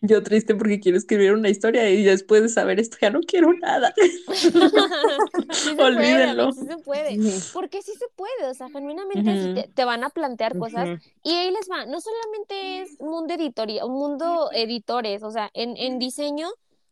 Yo 0.00 0.22
triste 0.22 0.54
porque 0.54 0.80
quiero 0.80 0.98
escribir 0.98 1.32
una 1.32 1.48
historia 1.48 1.88
y 1.88 2.02
después 2.02 2.42
de 2.42 2.48
saber 2.48 2.80
esto 2.80 2.96
ya 3.00 3.10
no 3.10 3.20
quiero 3.20 3.52
nada. 3.54 3.94
Sí 4.32 4.50
puede, 4.50 5.82
Olvídenlo. 5.82 6.42
Alex, 6.44 6.58
sí 6.58 6.66
se 6.66 6.76
puede. 6.78 7.18
Porque 7.52 7.82
sí 7.82 7.92
se 7.92 8.06
puede, 8.16 8.50
o 8.50 8.54
sea, 8.54 8.68
genuinamente 8.70 9.42
sí 9.42 9.54
te, 9.54 9.68
te 9.72 9.84
van 9.84 10.02
a 10.04 10.10
plantear 10.10 10.58
cosas 10.58 10.88
y 11.22 11.32
ahí 11.32 11.50
les 11.50 11.68
va. 11.70 11.86
No 11.86 12.00
solamente 12.00 12.82
es 12.82 13.00
mundo 13.00 13.34
editoría, 13.34 13.84
un 13.86 13.94
mundo 13.94 14.50
editores, 14.52 15.22
o 15.22 15.30
sea, 15.30 15.50
en, 15.54 15.76
en 15.76 15.98
diseño, 15.98 16.48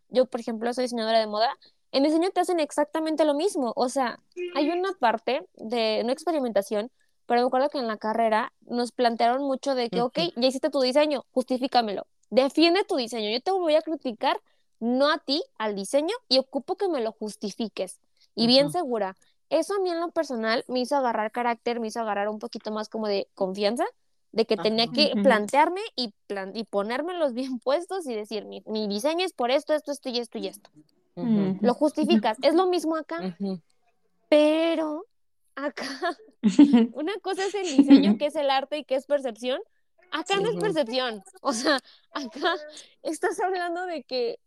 yo 0.09 0.27
por 0.27 0.41
ejemplo 0.41 0.73
soy 0.73 0.85
diseñadora 0.85 1.19
de 1.19 1.27
moda, 1.27 1.51
en 1.93 2.03
diseño 2.03 2.31
te 2.31 2.41
hacen 2.41 2.61
exactamente 2.61 3.25
lo 3.25 3.35
mismo. 3.35 3.73
O 3.77 3.89
sea, 3.89 4.21
hay 4.55 4.71
una 4.71 4.93
parte 4.99 5.47
de, 5.55 6.03
no 6.05 6.13
experimentación, 6.13 6.91
pero 7.27 7.41
me 7.41 7.47
acuerdo 7.47 7.71
que 7.71 7.79
en 7.79 7.87
la 7.87 7.97
carrera 7.97 8.53
nos 8.63 8.93
plantearon 8.93 9.43
mucho 9.43 9.75
de 9.75 9.91
que, 9.91 10.03
ok, 10.03 10.19
ya 10.37 10.47
hiciste 10.47 10.71
tu 10.71 10.81
diseño, 10.81 11.25
justifícamelo, 11.33 12.07
defiende 12.31 12.85
tu 12.85 12.97
diseño, 12.97 13.31
yo 13.31 13.41
te 13.41 13.51
voy 13.51 13.75
a 13.75 13.83
criticar, 13.83 14.41
no 14.79 15.11
a 15.11 15.19
ti, 15.19 15.43
al 15.59 15.75
diseño, 15.75 16.15
y 16.29 16.39
ocupo 16.39 16.77
que 16.77 16.89
me 16.89 17.01
lo 17.01 17.13
justifiques. 17.13 17.99
Y 18.35 18.47
bien 18.47 18.71
segura. 18.71 19.17
Eso 19.49 19.75
a 19.75 19.79
mí 19.79 19.91
en 19.91 20.01
lo 20.01 20.11
personal 20.11 20.65
me 20.69 20.81
hizo 20.81 20.97
agarrar 20.97 21.31
carácter, 21.31 21.81
me 21.81 21.87
hizo 21.87 22.01
agarrar 22.01 22.29
un 22.29 22.39
poquito 22.39 22.73
más 22.73 22.89
como 22.89 23.07
de 23.07 23.29
confianza, 23.35 23.87
de 24.37 24.45
que 24.45 24.59
tenía 24.59 24.85
Ajá. 24.85 24.93
que 24.93 25.13
plantearme 25.23 25.81
y, 25.97 26.13
plan 26.27 26.53
y 26.55 26.65
ponérmelos 26.65 27.33
bien 27.33 27.59
puestos 27.65 28.07
y 28.07 28.15
decir, 28.15 28.45
mi, 28.45 28.63
mi 28.67 28.87
diseño 28.87 29.25
es 29.25 29.33
por 29.33 29.51
esto, 29.51 29.73
esto, 29.73 29.91
esto 29.91 30.11
y 30.11 30.19
esto 30.19 30.39
y 30.39 30.47
esto. 30.49 30.71
Lo 31.63 31.73
justificas. 31.73 32.37
Es 32.43 32.55
lo 32.55 32.67
mismo 32.67 32.95
acá, 32.95 33.35
pero 34.29 35.07
acá 35.55 35.89
una 36.93 37.15
cosa 37.23 37.47
es 37.47 37.55
el 37.55 37.77
diseño, 37.79 38.19
que 38.19 38.27
es 38.27 38.37
el 38.37 38.51
arte 38.51 38.77
y 38.77 38.85
que 38.85 38.97
es 38.97 39.07
percepción. 39.07 39.59
Acá 40.13 40.39
no 40.39 40.51
es 40.51 40.57
percepción. 40.57 41.23
O 41.41 41.55
sea, 41.55 41.81
acá 42.13 42.55
estás 43.03 43.41
hablando 43.41 43.87
de 43.87 44.03
que 44.05 44.39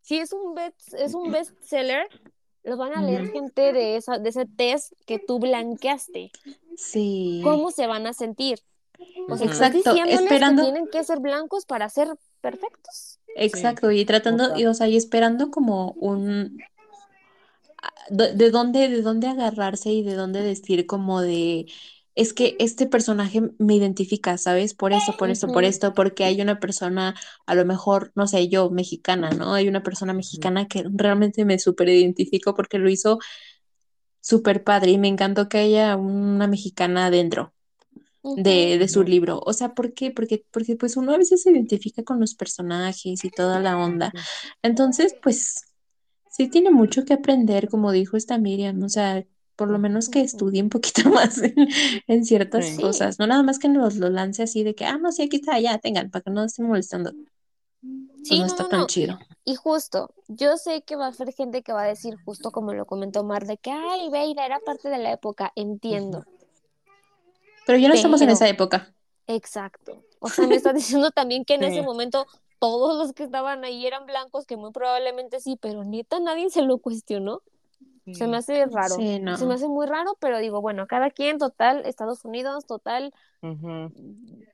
si 0.00 0.16
es 0.16 0.32
un 0.32 0.54
best, 0.54 0.94
es 0.94 1.12
un 1.12 1.30
bestseller, 1.30 2.08
lo 2.62 2.78
van 2.78 2.94
a 2.94 3.02
leer 3.02 3.30
gente 3.30 3.74
de, 3.74 3.96
esa, 3.96 4.18
de 4.18 4.30
ese 4.30 4.46
test 4.46 4.94
que 5.06 5.18
tú 5.18 5.38
blanqueaste. 5.38 6.30
Sí. 6.76 7.42
¿Cómo 7.44 7.70
se 7.70 7.86
van 7.86 8.06
a 8.06 8.14
sentir? 8.14 8.60
O 9.28 9.36
sea, 9.36 9.46
Ujú. 9.46 9.52
estás 9.56 9.74
Exacto, 9.74 9.96
esperando. 10.08 10.62
que 10.62 10.70
tienen 10.70 10.88
que 10.88 11.04
ser 11.04 11.20
blancos 11.20 11.66
para 11.66 11.88
ser 11.88 12.08
perfectos. 12.40 13.18
Exacto, 13.34 13.90
y 13.90 14.04
tratando, 14.04 14.56
y, 14.56 14.64
o 14.66 14.74
sea, 14.74 14.88
y 14.88 14.96
esperando 14.96 15.50
como 15.50 15.92
un 15.92 16.58
a- 17.82 17.92
de, 18.10 18.34
de 18.34 18.50
dónde, 18.50 18.88
de 18.88 19.02
dónde 19.02 19.28
agarrarse 19.28 19.90
y 19.90 20.02
de 20.02 20.14
dónde 20.14 20.42
decir 20.42 20.86
como 20.86 21.20
de 21.20 21.66
es 22.14 22.32
que 22.32 22.56
este 22.58 22.86
personaje 22.86 23.42
me 23.58 23.74
identifica, 23.74 24.38
¿sabes? 24.38 24.72
Por 24.72 24.94
esto, 24.94 25.14
por 25.18 25.28
esto, 25.28 25.48
por 25.48 25.64
esto, 25.64 25.92
porque 25.92 26.24
hay 26.24 26.40
una 26.40 26.58
persona, 26.58 27.14
a 27.44 27.54
lo 27.54 27.66
mejor, 27.66 28.10
no 28.14 28.26
sé, 28.26 28.48
yo, 28.48 28.70
mexicana, 28.70 29.28
¿no? 29.30 29.52
Hay 29.52 29.68
una 29.68 29.82
persona 29.82 30.14
mexicana 30.14 30.66
que 30.66 30.82
realmente 30.90 31.44
me 31.44 31.58
súper 31.58 31.90
identifico 31.90 32.54
porque 32.54 32.78
lo 32.78 32.88
hizo 32.88 33.18
súper 34.20 34.64
padre 34.64 34.92
y 34.92 34.98
me 34.98 35.08
encantó 35.08 35.50
que 35.50 35.58
haya 35.58 35.96
una 35.96 36.46
mexicana 36.46 37.06
adentro 37.06 37.52
De, 38.36 38.78
de 38.78 38.88
su 38.88 39.02
libro. 39.04 39.40
O 39.44 39.52
sea, 39.52 39.74
¿por 39.74 39.94
qué? 39.94 40.10
Porque, 40.10 40.44
porque 40.50 40.76
pues 40.76 40.96
uno 40.96 41.12
a 41.12 41.18
veces 41.18 41.42
se 41.42 41.50
identifica 41.50 42.02
con 42.02 42.18
los 42.20 42.34
personajes 42.34 43.24
y 43.24 43.30
toda 43.30 43.60
la 43.60 43.78
onda. 43.78 44.12
Entonces, 44.62 45.14
pues 45.22 45.66
sí 46.30 46.48
tiene 46.48 46.70
mucho 46.70 47.04
que 47.04 47.14
aprender, 47.14 47.68
como 47.68 47.92
dijo 47.92 48.16
esta 48.16 48.38
Miriam, 48.38 48.82
o 48.82 48.88
sea, 48.88 49.24
por 49.56 49.70
lo 49.70 49.78
menos 49.78 50.08
que 50.08 50.20
estudie 50.20 50.62
un 50.62 50.68
poquito 50.70 51.02
más 51.10 51.38
en, 51.42 51.54
en 52.06 52.24
ciertas 52.24 52.66
Sí. 52.66 52.76
Cosas, 52.76 53.18
no 53.18 53.26
nada 53.26 53.42
más 53.42 53.58
que 53.58 53.68
nos 53.68 53.96
lo 53.96 54.10
lance 54.10 54.42
así 54.42 54.62
de 54.64 54.74
que, 54.74 54.84
ah, 54.84 54.98
no, 54.98 55.12
sí, 55.12 55.22
aquí 55.22 55.36
está, 55.36 55.58
ya, 55.60 55.78
tengan, 55.78 56.10
para 56.10 56.22
que 56.22 56.30
no 56.30 56.44
estén 56.44 56.66
molestando. 56.66 57.12
Sí, 58.22 58.40
no 58.40 58.46
no, 58.46 58.46
está 58.46 58.64
no, 58.64 58.68
tan 58.68 58.80
no. 58.80 58.86
chido. 58.86 59.18
Y 59.44 59.54
justo, 59.54 60.12
yo 60.26 60.56
sé 60.56 60.82
que 60.82 60.96
va 60.96 61.06
a 61.06 61.08
haber 61.08 61.32
gente 61.32 61.62
que 61.62 61.72
va 61.72 61.84
a 61.84 61.86
decir, 61.86 62.16
justo 62.24 62.50
como 62.50 62.74
lo 62.74 62.84
comentó 62.86 63.24
Mar, 63.24 63.46
de 63.46 63.58
que, 63.58 63.70
ay, 63.70 64.10
Veira 64.10 64.44
era 64.44 64.58
parte 64.60 64.88
de 64.88 64.98
la 64.98 65.12
época, 65.12 65.52
entiendo. 65.54 66.24
Pero 67.66 67.78
ya 67.78 67.88
no 67.88 67.94
estamos 67.94 68.22
en 68.22 68.30
esa 68.30 68.48
época. 68.48 68.94
Exacto. 69.26 70.02
O 70.20 70.28
sea, 70.28 70.46
me 70.46 70.54
está 70.54 70.72
diciendo 70.72 71.10
también 71.10 71.44
que 71.44 71.54
en 71.54 71.64
ese 71.64 71.82
momento 71.82 72.26
todos 72.58 72.96
los 72.96 73.12
que 73.12 73.24
estaban 73.24 73.64
ahí 73.64 73.86
eran 73.86 74.06
blancos, 74.06 74.46
que 74.46 74.56
muy 74.56 74.70
probablemente 74.72 75.40
sí, 75.40 75.58
pero 75.60 75.84
neta 75.84 76.20
nadie 76.20 76.48
se 76.48 76.62
lo 76.62 76.78
cuestionó. 76.78 77.42
Se 78.12 78.28
me 78.28 78.36
hace 78.36 78.66
raro. 78.66 78.94
Sí, 78.94 79.18
no. 79.18 79.36
Se 79.36 79.46
me 79.46 79.54
hace 79.54 79.66
muy 79.66 79.84
raro, 79.84 80.16
pero 80.20 80.38
digo, 80.38 80.60
bueno, 80.60 80.86
cada 80.86 81.10
quien, 81.10 81.38
total, 81.38 81.84
Estados 81.86 82.24
Unidos, 82.24 82.64
total, 82.64 83.12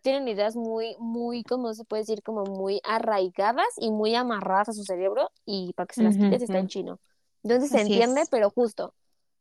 tienen 0.01 0.27
ideas 0.27 0.57
muy, 0.57 0.97
muy, 0.99 1.43
como 1.43 1.75
se 1.75 1.85
puede 1.85 2.01
decir, 2.01 2.23
como 2.23 2.45
muy 2.45 2.81
arraigadas 2.83 3.69
y 3.77 3.91
muy 3.91 4.15
amarradas 4.15 4.71
a 4.71 4.73
su 4.73 4.85
cerebro 4.85 5.31
y 5.45 5.75
para 5.75 5.87
que 5.87 5.95
se 5.97 6.03
las 6.03 6.17
quites 6.17 6.43
está 6.43 6.59
en 6.59 6.69
chino. 6.69 6.99
Entonces 7.43 7.71
se 7.71 7.83
entiende, 7.83 8.23
es. 8.23 8.31
pero 8.31 8.49
justo. 8.49 8.95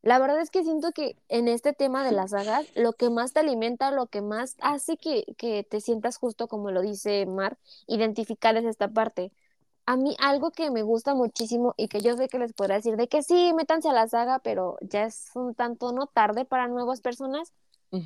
La 0.03 0.17
verdad 0.17 0.41
es 0.41 0.49
que 0.49 0.63
siento 0.63 0.91
que 0.93 1.15
en 1.29 1.47
este 1.47 1.73
tema 1.73 2.03
de 2.03 2.11
las 2.11 2.31
sagas, 2.31 2.65
lo 2.75 2.93
que 2.93 3.09
más 3.11 3.33
te 3.33 3.41
alimenta, 3.41 3.91
lo 3.91 4.07
que 4.07 4.21
más 4.21 4.55
hace 4.59 4.97
que, 4.97 5.25
que 5.37 5.63
te 5.63 5.79
sientas 5.79 6.17
justo, 6.17 6.47
como 6.47 6.71
lo 6.71 6.81
dice 6.81 7.25
Mar, 7.27 7.57
identificar 7.87 8.57
es 8.57 8.65
esta 8.65 8.87
parte. 8.87 9.31
A 9.85 9.97
mí 9.97 10.15
algo 10.19 10.51
que 10.51 10.71
me 10.71 10.83
gusta 10.83 11.13
muchísimo 11.15 11.73
y 11.77 11.87
que 11.87 12.01
yo 12.01 12.15
sé 12.17 12.29
que 12.29 12.39
les 12.39 12.53
podrá 12.53 12.75
decir 12.75 12.95
de 12.97 13.07
que 13.07 13.21
sí, 13.23 13.53
métanse 13.55 13.89
a 13.89 13.93
la 13.93 14.07
saga, 14.07 14.39
pero 14.39 14.77
ya 14.81 15.05
es 15.05 15.31
un 15.35 15.53
tanto 15.55 15.91
no 15.91 16.07
tarde 16.07 16.45
para 16.45 16.67
nuevas 16.67 17.01
personas, 17.01 17.53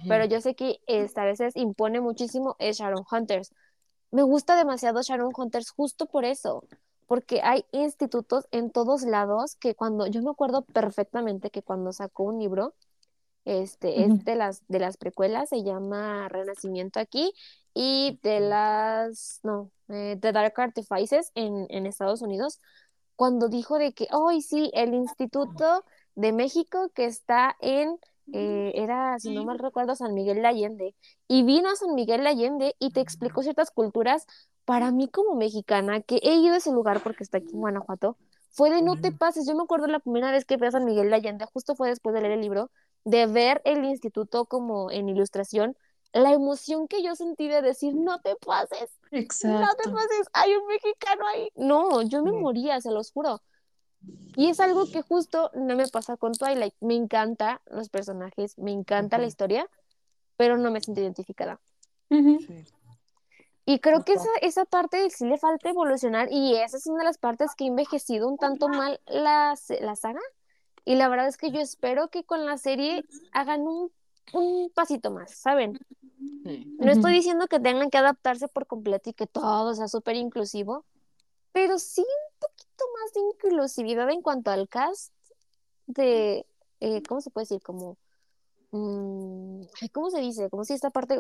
pero 0.08 0.26
yo 0.26 0.41
sé 0.41 0.56
que 0.56 0.80
esta 0.88 1.24
a 1.24 1.26
veces 1.26 1.56
impone 1.56 2.02
muchísimo 2.02 2.56
es 2.60 2.78
Shadowhunters. 2.80 3.54
Me 4.12 4.24
gusta 4.24 4.56
demasiado 4.58 5.02
Shadowhunters 5.02 5.72
justo 5.72 6.08
por 6.08 6.26
eso, 6.26 6.64
porque 7.08 7.41
hay 7.43 7.66
institutos 7.72 8.47
en 8.51 8.72
todos 8.72 9.03
lados 9.03 9.56
que 9.56 9.76
cuando, 9.76 10.08
yo 10.08 10.22
me 10.22 10.32
acuerdo 10.32 10.64
perfectamente 10.64 11.51
que 11.51 11.62
cuando 11.62 11.91
sacó 11.93 12.24
un 12.24 12.39
libro, 12.39 12.74
este, 13.45 14.03
es 14.06 14.26
de 14.26 14.36
las, 14.36 14.64
de 14.68 14.80
las 14.80 14.97
precuelas, 14.97 15.49
se 15.49 15.64
llama 15.64 16.28
Renacimiento 16.30 16.99
aquí, 16.99 17.32
y 17.76 18.20
de 18.24 18.39
las, 18.39 19.39
no, 19.43 19.70
eh, 19.89 20.18
The 20.20 20.32
Dark 20.32 20.53
Artifices 20.58 21.32
en, 21.36 21.68
en 21.70 21.86
Estados 21.86 22.22
Unidos, 22.22 22.60
cuando 23.16 23.47
dijo 23.47 23.78
de 23.78 23.93
que, 23.93 24.08
hoy 24.12 24.41
sí, 24.41 24.72
el 24.74 24.93
Instituto 24.93 25.86
de 26.16 26.32
México 26.32 26.89
que 26.93 27.06
está 27.06 27.56
en, 27.60 27.97
eh, 28.34 28.72
era, 28.76 29.20
si 29.20 29.34
no 29.36 29.45
mal 29.45 29.60
recuerdo, 29.60 29.95
San 29.95 30.14
Miguel 30.14 30.41
de 30.41 30.47
Allende, 30.47 30.95
y 31.28 31.43
vino 31.43 31.70
a 31.70 31.76
San 31.76 31.93
Miguel 31.93 32.24
de 32.24 32.30
Allende 32.30 32.76
y 32.80 32.91
te 32.91 33.01
explicó 33.01 33.43
ciertas 33.43 33.72
culturas, 33.72 34.26
para 34.66 34.91
mí 34.91 35.07
como 35.07 35.36
mexicana, 35.36 36.01
que 36.01 36.20
he 36.24 36.36
ido 36.36 36.55
a 36.55 36.57
ese 36.57 36.72
lugar 36.72 37.01
porque 37.01 37.24
está 37.24 37.38
aquí 37.38 37.51
en 37.53 37.59
Guanajuato, 37.59 38.18
fue 38.51 38.70
de 38.70 38.82
no 38.82 38.99
te 38.99 39.11
pases, 39.11 39.47
yo 39.47 39.55
me 39.55 39.63
acuerdo 39.63 39.88
la 39.88 39.99
primera 39.99 40.32
vez 40.32 40.45
que 40.45 40.57
fui 40.57 40.68
a 40.68 40.72
San 40.72 40.86
Miguel 40.86 41.09
de 41.09 41.16
Allende, 41.16 41.45
justo 41.53 41.76
fue 41.76 41.89
después 41.89 42.13
de 42.16 42.22
leer 42.22 42.34
el 42.34 42.41
libro, 42.41 42.72
de 43.03 43.28
ver 43.28 43.61
el 43.66 43.84
instituto 43.86 44.45
como 44.45 44.91
en 44.91 45.09
ilustración, 45.09 45.76
la 46.13 46.32
emoción 46.32 46.88
que 46.88 47.03
yo 47.03 47.16
sentí 47.16 47.49
de 47.49 47.61
decir, 47.61 47.93
no 47.93 48.20
te 48.22 48.36
pases, 48.38 48.89
no 49.03 49.09
te 49.09 49.20
Exacto. 49.20 49.91
pases, 49.93 50.28
hay 50.32 50.53
un 50.53 50.66
mexicano 50.68 51.28
ahí. 51.28 51.49
No, 51.55 52.01
yo 52.01 52.24
me 52.24 52.32
moría, 52.32 52.80
se 52.80 52.91
los 52.91 53.11
juro. 53.11 53.41
Y 54.38 54.49
es 54.49 54.59
algo 54.59 54.86
que 54.86 55.01
justo 55.01 55.51
no 55.55 55.76
me 55.76 55.88
pasa 55.88 56.16
con 56.16 56.32
Twilight. 56.32 56.74
Me 56.80 56.95
encanta 56.95 57.61
los 57.66 57.89
personajes, 57.89 58.57
me 58.57 58.72
encanta 58.72 59.18
la 59.18 59.28
historia, 59.28 59.70
pero 60.38 60.57
no 60.57 60.72
me 60.72 60.82
siento 60.82 61.01
identificada. 61.01 61.59
Sí. 62.09 62.66
Y 63.66 63.80
creo 63.80 64.03
que 64.03 64.13
esa, 64.13 64.30
esa 64.41 64.66
parte 64.66 65.09
sí 65.09 65.26
le 65.26 65.38
falta 65.38 65.70
evolucionar 65.70 66.32
y 66.32 66.55
esa 66.55 66.78
es 66.78 66.86
una 66.86 66.99
de 66.99 67.05
las 67.05 67.18
partes 67.18 67.55
que 67.55 67.63
ha 67.63 67.68
envejecido 67.68 68.28
un 68.28 68.38
tanto 68.38 68.68
mal 68.68 69.01
la, 69.07 69.55
la 69.82 69.95
saga. 69.95 70.20
Y 70.86 70.95
la 70.95 71.09
verdad 71.09 71.28
es 71.28 71.38
que 71.38 71.49
yo 71.49 71.59
espero 71.59 72.09
que 72.09 72.24
con 72.24 72.45
la 72.45 72.57
serie 72.57 73.03
hagan 73.32 73.61
un, 73.61 73.91
un 74.34 74.70
pasito 74.70 75.09
más, 75.09 75.32
¿saben? 75.32 75.80
Sí. 76.43 76.76
No 76.78 76.91
estoy 76.91 77.13
diciendo 77.13 77.47
que 77.47 77.59
tengan 77.59 77.89
que 77.89 77.97
adaptarse 77.97 78.47
por 78.47 78.68
completo 78.68 79.09
y 79.09 79.13
que 79.13 79.26
todo 79.26 79.74
sea 79.74 79.88
súper 79.88 80.16
inclusivo, 80.16 80.86
pero 81.51 81.80
sí 81.80 82.01
un 82.01 82.39
poquito 82.39 82.84
más 83.01 83.13
de 83.13 83.22
inclusividad 83.22 84.09
en 84.11 84.22
cuanto 84.22 84.51
al 84.51 84.70
cast 84.70 85.11
de, 85.88 86.45
eh, 86.82 87.01
¿cómo 87.07 87.22
se 87.22 87.32
puede 87.32 87.45
decir? 87.45 87.63
Como, 87.63 87.97
mm, 88.70 89.63
¿cómo 89.91 90.11
se 90.11 90.20
dice? 90.20 90.51
Como 90.51 90.66
si 90.66 90.74
esta 90.74 90.91
parte 90.91 91.18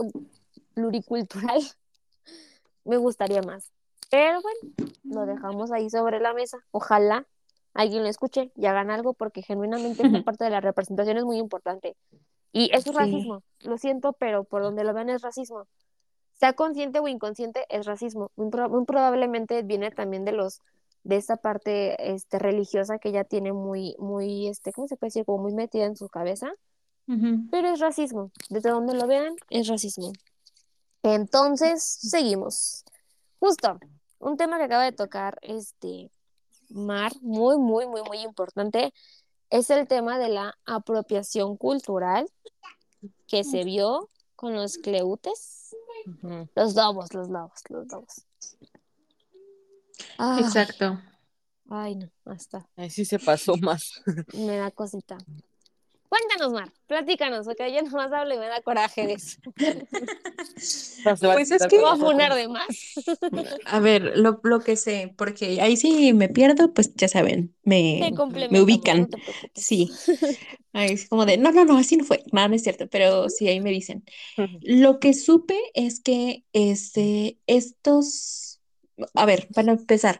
pluricultural 0.75 1.61
me 2.85 2.97
gustaría 2.97 3.41
más. 3.41 3.71
Pero 4.09 4.39
bueno, 4.41 4.87
lo 5.03 5.25
dejamos 5.25 5.71
ahí 5.71 5.89
sobre 5.89 6.19
la 6.19 6.33
mesa. 6.33 6.57
Ojalá 6.71 7.25
alguien 7.73 8.03
lo 8.03 8.09
escuche 8.09 8.51
y 8.55 8.65
hagan 8.67 8.89
algo 8.91 9.13
porque 9.13 9.41
genuinamente 9.41 10.05
esta 10.05 10.23
parte 10.23 10.43
de 10.45 10.51
la 10.51 10.61
representación 10.61 11.17
es 11.17 11.25
muy 11.25 11.37
importante. 11.37 11.95
Y 12.53 12.67
eso 12.73 12.77
es 12.77 12.83
Sí. 12.85 12.91
racismo, 12.93 13.43
lo 13.63 13.77
siento, 13.77 14.13
pero 14.13 14.45
por 14.45 14.61
donde 14.63 14.83
lo 14.85 14.93
vean 14.93 15.09
es 15.09 15.21
racismo. 15.21 15.67
Sea 16.39 16.53
consciente 16.53 16.99
o 16.99 17.07
inconsciente, 17.07 17.65
es 17.69 17.85
racismo. 17.85 18.31
Muy, 18.35 18.49
pro- 18.49 18.69
muy 18.69 18.85
probablemente 18.85 19.63
viene 19.63 19.91
también 19.91 20.23
de 20.25 20.31
los 20.31 20.61
de 21.03 21.17
esta 21.17 21.35
parte 21.37 22.11
este, 22.13 22.39
religiosa 22.39 22.97
que 22.97 23.11
ya 23.11 23.23
tiene 23.25 23.53
muy, 23.53 23.95
muy, 23.99 24.47
este, 24.47 24.71
¿cómo 24.71 24.87
se 24.87 24.95
puede 24.97 25.09
decir? 25.09 25.25
Como 25.25 25.43
muy 25.43 25.53
metida 25.53 25.85
en 25.85 25.95
su 25.95 26.07
cabeza. 26.09 26.51
Pero 27.51 27.67
es 27.67 27.79
racismo. 27.79 28.31
Desde 28.49 28.71
donde 28.71 28.95
lo 28.95 29.05
vean, 29.05 29.35
es 29.51 29.67
racismo. 29.67 30.11
Entonces, 31.05 31.83
seguimos. 31.83 32.83
Justo, 33.39 33.79
un 34.17 34.37
tema 34.37 34.57
que 34.57 34.63
acaba 34.63 34.83
de 34.85 34.91
tocar 34.91 35.37
este 35.43 36.09
Mar, 36.69 37.11
muy, 37.21 37.59
muy, 37.59 37.85
muy, 37.85 38.01
muy 38.01 38.17
importante, 38.21 38.91
es 39.51 39.69
el 39.69 39.87
tema 39.87 40.17
de 40.17 40.29
la 40.29 40.57
apropiación 40.65 41.57
cultural 41.57 42.27
que 43.27 43.43
se 43.43 43.63
vio 43.63 44.09
con 44.35 44.55
los 44.55 44.79
cleutes, 44.79 45.75
los 46.55 46.73
lobos, 46.73 47.13
los 47.13 47.29
lobos, 47.29 47.61
los 47.69 47.87
lobos. 47.87 48.25
Ay, 50.17 50.43
Exacto. 50.43 50.99
ay, 51.69 51.95
no, 51.97 52.09
hasta 52.25 52.67
Ahí 52.75 52.89
sí 52.89 53.05
se 53.05 53.19
pasó 53.19 53.55
más. 53.57 54.01
me 54.33 54.57
da 54.57 54.71
cosita. 54.71 55.19
Cuéntanos, 56.09 56.53
Mar, 56.53 56.71
platícanos, 56.87 57.45
porque 57.45 57.73
yo 57.73 57.81
nomás 57.81 58.11
hablo 58.11 58.35
y 58.35 58.37
me 58.37 58.47
da 58.47 58.61
coraje 58.61 59.07
de 59.07 59.13
eso. 59.13 59.37
Pues 61.33 61.51
es 61.51 61.67
que- 61.67 61.77
voy 61.77 61.89
a 61.91 61.95
funar 61.95 62.33
de 62.33 62.47
más. 62.47 62.65
A 63.65 63.79
ver, 63.79 64.17
lo, 64.17 64.39
lo 64.43 64.59
que 64.61 64.75
sé, 64.75 65.13
porque 65.17 65.61
ahí 65.61 65.77
sí 65.77 66.13
me 66.13 66.29
pierdo, 66.29 66.73
pues 66.73 66.93
ya 66.95 67.07
saben, 67.07 67.53
me, 67.63 68.11
me 68.49 68.61
ubican. 68.61 69.07
no. 69.11 69.17
Sí. 69.53 69.91
Ahí 70.73 70.91
es 70.91 71.07
como 71.07 71.25
de, 71.25 71.37
no, 71.37 71.53
no, 71.53 71.63
no, 71.63 71.77
así 71.77 71.95
no 71.95 72.03
fue. 72.03 72.21
No, 72.33 72.45
no 72.49 72.53
es 72.55 72.63
cierto, 72.63 72.87
pero 72.89 73.29
sí, 73.29 73.47
ahí 73.47 73.61
me 73.61 73.69
dicen. 73.71 74.03
Lo 74.61 74.99
que 74.99 75.13
supe 75.13 75.57
es 75.73 76.01
que 76.01 76.43
este, 76.51 77.39
estos, 77.47 78.54
a 79.13 79.25
ver, 79.25 79.47
para 79.53 79.73
empezar, 79.73 80.19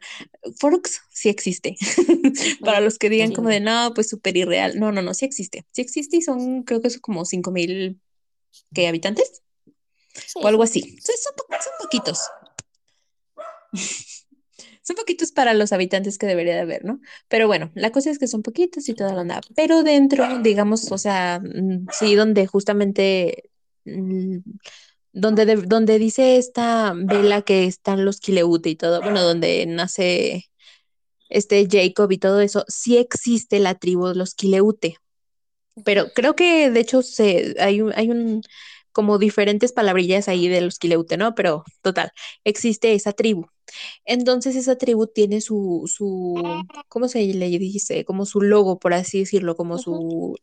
Forks 0.59 1.01
sí 1.09 1.29
existe. 1.29 1.75
Para 2.61 2.81
los 2.81 2.97
que 2.97 3.09
digan 3.09 3.31
como 3.33 3.49
de, 3.49 3.59
no, 3.59 3.93
pues 3.93 4.09
súper 4.09 4.35
irreal. 4.37 4.79
No, 4.79 4.91
no, 4.91 5.01
no, 5.01 5.13
sí 5.13 5.25
existe. 5.25 5.65
Sí 5.71 5.81
existe 5.81 6.17
y 6.17 6.21
son, 6.21 6.63
creo 6.63 6.81
que 6.81 6.89
son 6.89 7.01
como 7.01 7.25
cinco 7.25 7.51
mil 7.51 7.99
¿qué, 8.73 8.87
habitantes 8.87 9.41
Sí, 10.13 10.39
o 10.41 10.47
algo 10.47 10.65
sí. 10.65 10.79
así. 10.81 10.97
Son, 11.01 11.15
son 11.17 11.33
po- 11.35 11.45
son 11.61 11.73
poquitos. 11.81 12.19
Son 14.81 14.95
poquitos 14.95 15.31
para 15.31 15.55
los 15.55 15.73
habitantes 15.73 16.19
que 16.19 16.27
debería 16.27 16.53
de 16.53 16.61
haber, 16.61 16.85
¿no? 16.85 16.99
Pero 17.27 17.47
bueno, 17.47 17.71
la 17.73 17.91
cosa 17.91 18.11
es 18.11 18.19
que 18.19 18.27
son 18.27 18.43
poquitos 18.43 18.87
y 18.87 18.93
toda 18.93 19.13
la 19.15 19.21
onda. 19.21 19.41
Pero 19.55 19.81
dentro, 19.81 20.39
digamos, 20.43 20.91
o 20.91 20.97
sea, 20.99 21.39
mm, 21.43 21.87
sí, 21.91 22.13
donde 22.13 22.45
justamente, 22.45 23.49
mm, 23.85 24.37
donde, 25.15 25.45
de- 25.47 25.57
donde 25.57 25.99
dice 25.99 26.37
esta 26.37 26.93
vela 26.95 27.41
que 27.43 27.65
están 27.65 28.05
los 28.05 28.19
Kileute 28.21 28.69
y 28.71 28.77
todo, 28.77 29.01
bueno, 29.01 29.21
donde 29.23 29.65
nace 29.67 30.45
este 31.29 31.67
Jacob 31.71 32.11
y 32.11 32.17
todo 32.19 32.41
eso, 32.41 32.65
sí 32.67 32.97
existe 32.97 33.59
la 33.59 33.75
tribu 33.75 34.07
de 34.09 34.15
los 34.15 34.35
Kileute. 34.35 34.97
Pero 35.85 36.07
creo 36.15 36.35
que 36.35 36.69
de 36.71 36.79
hecho 36.79 37.01
se, 37.01 37.55
hay 37.59 37.81
un, 37.81 37.93
hay 37.95 38.09
un 38.11 38.41
como 38.93 39.17
diferentes 39.19 39.73
palabrillas 39.73 40.27
ahí 40.29 40.47
de 40.47 40.61
los 40.61 40.79
Kileute, 40.79 41.17
¿no? 41.17 41.35
Pero 41.35 41.63
total, 41.81 42.11
existe 42.45 42.93
esa 42.93 43.11
tribu. 43.13 43.47
Entonces 44.05 44.55
esa 44.55 44.77
tribu 44.77 45.07
tiene 45.07 45.41
su, 45.41 45.83
su, 45.93 46.65
¿cómo 46.89 47.07
se 47.09 47.25
le 47.25 47.49
dice? 47.59 48.05
Como 48.05 48.25
su 48.25 48.41
logo, 48.41 48.79
por 48.79 48.93
así 48.93 49.19
decirlo, 49.19 49.55
como 49.57 49.77
su, 49.79 50.37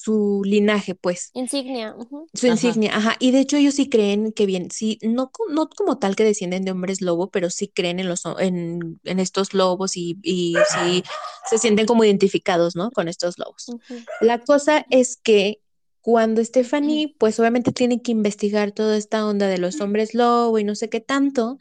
su 0.00 0.42
linaje, 0.44 0.94
pues, 0.94 1.30
Insignia. 1.34 1.96
su 2.32 2.46
Ajá. 2.46 2.54
insignia, 2.54 2.96
ajá. 2.96 3.16
Y 3.18 3.32
de 3.32 3.40
hecho 3.40 3.56
ellos 3.56 3.74
sí 3.74 3.88
creen 3.88 4.30
que 4.32 4.46
bien, 4.46 4.70
sí, 4.70 5.00
no, 5.02 5.32
no 5.50 5.68
como 5.68 5.98
tal 5.98 6.14
que 6.14 6.22
descienden 6.22 6.64
de 6.64 6.70
hombres 6.70 7.02
lobo, 7.02 7.30
pero 7.30 7.50
sí 7.50 7.66
creen 7.66 7.98
en 7.98 8.08
los, 8.08 8.22
en, 8.38 9.00
en 9.02 9.18
estos 9.18 9.54
lobos 9.54 9.96
y, 9.96 10.16
y 10.22 10.54
sí 10.72 11.02
se 11.50 11.58
sienten 11.58 11.86
como 11.86 12.04
identificados, 12.04 12.76
¿no? 12.76 12.92
Con 12.92 13.08
estos 13.08 13.40
lobos. 13.40 13.66
La 14.20 14.38
cosa 14.38 14.86
es 14.88 15.16
que 15.16 15.62
cuando 16.00 16.44
Stephanie, 16.44 17.16
pues 17.18 17.40
obviamente 17.40 17.72
tiene 17.72 18.00
que 18.00 18.12
investigar 18.12 18.70
toda 18.70 18.96
esta 18.96 19.26
onda 19.26 19.48
de 19.48 19.58
los 19.58 19.80
hombres 19.80 20.14
lobo 20.14 20.60
y 20.60 20.64
no 20.64 20.76
sé 20.76 20.88
qué 20.88 21.00
tanto, 21.00 21.58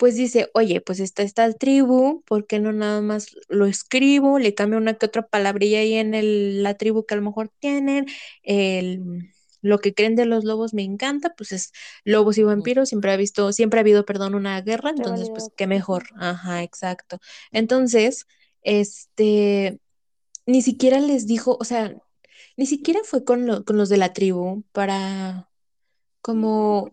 pues 0.00 0.16
dice, 0.16 0.50
oye, 0.54 0.82
pues 0.82 1.00
está 1.00 1.22
esta 1.24 1.52
tribu, 1.54 2.24
¿por 2.26 2.48
qué 2.48 2.58
no 2.60 2.72
nada 2.72 3.02
más 3.02 3.36
lo 3.50 3.66
escribo? 3.66 4.40
Le 4.40 4.54
cambio 4.56 4.78
una 4.80 4.94
que 4.96 5.06
otra 5.06 5.28
palabrilla 5.28 5.80
ahí 5.80 5.94
en 5.94 6.14
el- 6.14 6.62
la 6.64 6.76
tribu 6.78 7.06
que 7.06 7.14
a 7.14 7.18
lo 7.18 7.24
mejor 7.24 7.50
tienen, 7.60 8.06
el, 8.42 9.30
lo 9.62 9.78
que 9.80 9.94
creen 9.94 10.16
de 10.16 10.26
los 10.26 10.44
lobos 10.44 10.74
me 10.74 10.82
encanta, 10.84 11.34
pues 11.36 11.52
es 11.52 11.72
lobos 12.04 12.38
y 12.38 12.44
vampiros, 12.44 12.88
siempre 12.90 13.12
ha 13.12 13.18
visto, 13.18 13.52
siempre 13.52 13.80
ha 13.80 13.82
habido, 13.82 14.06
perdón, 14.06 14.34
una 14.36 14.60
guerra, 14.62 14.90
entonces 14.90 15.30
pues 15.30 15.50
qué 15.56 15.66
mejor, 15.68 16.04
ajá, 16.16 16.62
exacto. 16.62 17.18
Entonces, 17.52 18.26
este, 18.62 19.80
ni 20.46 20.62
siquiera 20.62 21.00
les 21.00 21.26
dijo, 21.26 21.56
o 21.60 21.64
sea, 21.64 21.94
ni 22.56 22.66
siquiera 22.66 23.00
fue 23.04 23.24
con, 23.24 23.46
lo- 23.46 23.64
con 23.64 23.76
los 23.78 23.88
de 23.90 23.98
la 23.98 24.12
tribu 24.14 24.64
para 24.72 25.50
como 26.22 26.90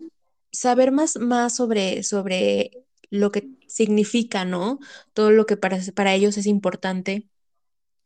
saber 0.51 0.91
más, 0.91 1.18
más 1.18 1.55
sobre, 1.55 2.03
sobre 2.03 2.86
lo 3.10 3.32
que 3.32 3.49
significa, 3.68 4.45
¿no? 4.45 4.80
Todo 5.14 5.32
lo 5.32 5.45
que 5.45 5.58
para, 5.58 5.80
para 5.95 6.14
ellos 6.16 6.38
es 6.38 6.45
importante. 6.47 7.28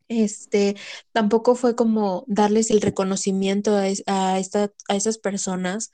Este, 0.08 0.76
tampoco 1.12 1.54
fue 1.54 1.74
como 1.76 2.24
darles 2.28 2.70
el 2.70 2.82
reconocimiento 2.82 3.76
a, 3.76 3.84
a, 4.06 4.38
esta- 4.38 4.72
a 4.88 4.96
esas 4.96 5.18
personas 5.18 5.90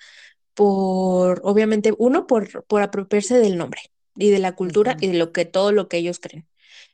por, 0.55 1.41
obviamente, 1.45 1.95
uno, 1.99 2.27
por, 2.27 2.65
por 2.67 2.83
apropiarse 2.83 3.39
del 3.39 3.59
nombre 3.59 3.81
y 4.17 4.31
de 4.31 4.39
la 4.41 4.55
cultura 4.57 4.97
y 5.01 5.09
de 5.09 5.15
lo 5.19 5.33
que, 5.33 5.45
todo 5.47 5.73
lo 5.73 5.89
que 5.89 5.99
ellos 5.99 6.21
creen. 6.21 6.49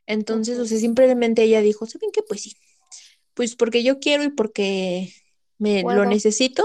Entonces, 0.07 0.59
o 0.59 0.67
sea, 0.67 0.79
simplemente 0.79 1.43
ella 1.45 1.63
dijo, 1.63 1.87
¿saben 1.87 2.11
qué? 2.13 2.23
Pues 2.29 2.43
sí, 2.43 2.57
pues 3.35 3.57
porque 3.57 3.83
yo 3.83 3.99
quiero 4.01 4.25
y 4.25 4.31
porque 4.31 5.13
me 5.59 5.85
lo 5.85 6.07
necesito, 6.07 6.65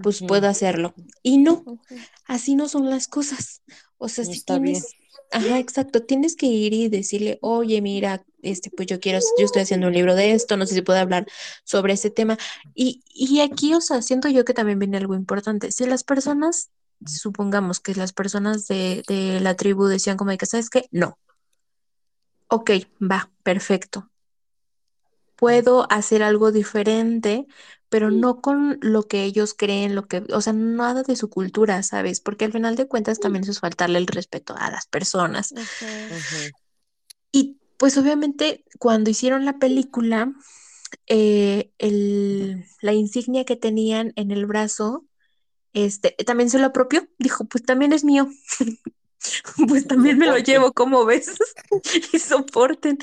pues 0.00 0.22
puedo 0.22 0.48
hacerlo. 0.48 0.94
Y 1.22 1.38
no, 1.38 1.68
así 2.26 2.54
no 2.54 2.68
son 2.68 2.90
las 2.90 3.08
cosas. 3.08 3.62
O 3.98 4.08
sea, 4.08 4.24
No 4.24 4.32
si 4.32 4.42
bien. 4.46 4.62
tienes, 4.62 4.94
ajá, 5.32 5.58
exacto, 5.58 6.02
tienes 6.02 6.36
que 6.36 6.46
ir 6.46 6.72
y 6.72 6.88
decirle, 6.88 7.38
oye, 7.42 7.80
mira, 7.82 8.24
este, 8.42 8.70
pues 8.70 8.86
yo 8.86 9.00
quiero, 9.00 9.18
yo 9.38 9.44
estoy 9.44 9.62
haciendo 9.62 9.88
un 9.88 9.92
libro 9.92 10.14
de 10.14 10.32
esto, 10.32 10.56
no 10.56 10.66
sé 10.66 10.74
si 10.74 10.82
puedo 10.82 10.98
hablar 11.00 11.26
sobre 11.64 11.94
ese 11.94 12.10
tema. 12.10 12.38
Y, 12.74 13.02
y 13.12 13.40
aquí, 13.40 13.74
o 13.74 13.80
sea, 13.80 14.00
siento 14.02 14.28
yo 14.28 14.44
que 14.44 14.54
también 14.54 14.78
viene 14.78 14.96
algo 14.96 15.14
importante. 15.14 15.72
Si 15.72 15.84
las 15.86 16.04
personas, 16.04 16.70
supongamos 17.04 17.80
que 17.80 17.94
las 17.94 18.12
personas 18.12 18.66
de, 18.68 19.02
de 19.08 19.40
la 19.40 19.54
tribu 19.54 19.86
decían 19.86 20.16
como 20.16 20.30
de 20.30 20.38
que, 20.38 20.46
¿sabes 20.46 20.70
qué? 20.70 20.86
No. 20.90 21.18
Ok, 22.48 22.70
va, 23.02 23.30
perfecto. 23.42 24.08
Puedo 25.38 25.90
hacer 25.92 26.22
algo 26.24 26.52
diferente, 26.52 27.46
pero 27.88 28.10
no 28.10 28.40
con 28.42 28.78
lo 28.82 29.04
que 29.04 29.24
ellos 29.24 29.54
creen, 29.54 29.94
lo 29.94 30.06
que, 30.08 30.24
o 30.34 30.40
sea, 30.42 30.52
nada 30.52 31.02
de 31.04 31.16
su 31.16 31.30
cultura, 31.30 31.82
¿sabes? 31.84 32.20
Porque 32.20 32.44
al 32.46 32.52
final 32.52 32.76
de 32.76 32.88
cuentas 32.88 33.20
también 33.20 33.44
eso 33.44 33.52
es 33.52 33.60
faltarle 33.60 33.98
el 33.98 34.08
respeto 34.08 34.54
a 34.58 34.70
las 34.70 34.86
personas. 34.86 35.54
Y 37.32 37.58
pues 37.76 37.96
obviamente 37.98 38.64
cuando 38.78 39.10
hicieron 39.10 39.44
la 39.44 39.58
película, 39.58 40.32
eh, 41.08 41.72
el- 41.78 42.64
la 42.82 42.94
insignia 42.94 43.44
que 43.44 43.56
tenían 43.56 44.12
en 44.16 44.30
el 44.32 44.46
brazo, 44.46 45.06
este, 45.74 46.12
también 46.26 46.50
se 46.50 46.58
lo 46.60 46.66
apropió. 46.68 47.08
Dijo, 47.18 47.46
pues 47.46 47.64
también 47.64 47.92
es 47.94 48.04
mío. 48.04 48.28
Pues 49.68 49.86
también 49.86 50.18
me 50.18 50.28
lo 50.28 50.38
llevo, 50.38 50.72
como 50.72 51.04
ves? 51.04 51.32
Y 52.12 52.18
soporten. 52.20 52.98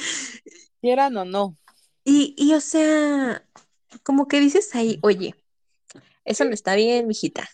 Quieran 0.81 1.17
o 1.17 1.25
no. 1.25 1.57
Y, 2.05 2.35
y 2.37 2.53
o 2.53 2.61
sea, 2.61 3.45
como 4.03 4.27
que 4.27 4.39
dices 4.39 4.73
ahí, 4.75 4.99
oye, 5.01 5.35
eso 6.23 6.45
no 6.45 6.51
está 6.51 6.75
bien, 6.75 7.07
mijita. 7.07 7.49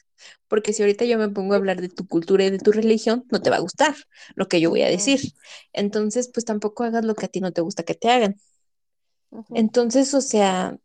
Porque 0.47 0.73
si 0.73 0.83
ahorita 0.83 1.05
yo 1.05 1.17
me 1.17 1.29
pongo 1.29 1.53
a 1.53 1.57
hablar 1.57 1.81
de 1.81 1.89
tu 1.89 2.05
cultura 2.07 2.45
y 2.45 2.51
de 2.51 2.59
tu 2.59 2.71
religión, 2.71 3.25
no 3.31 3.41
te 3.41 3.49
va 3.49 3.55
a 3.55 3.61
gustar 3.61 3.95
lo 4.35 4.47
que 4.47 4.61
yo 4.61 4.69
voy 4.69 4.81
a 4.83 4.89
decir. 4.89 5.19
Entonces, 5.73 6.29
pues 6.31 6.45
tampoco 6.45 6.83
hagas 6.83 7.05
lo 7.05 7.15
que 7.15 7.25
a 7.25 7.29
ti 7.29 7.39
no 7.39 7.53
te 7.53 7.61
gusta 7.61 7.83
que 7.83 7.95
te 7.95 8.09
hagan. 8.09 8.35
Entonces, 9.55 10.13
o 10.13 10.21
sea, 10.21 10.77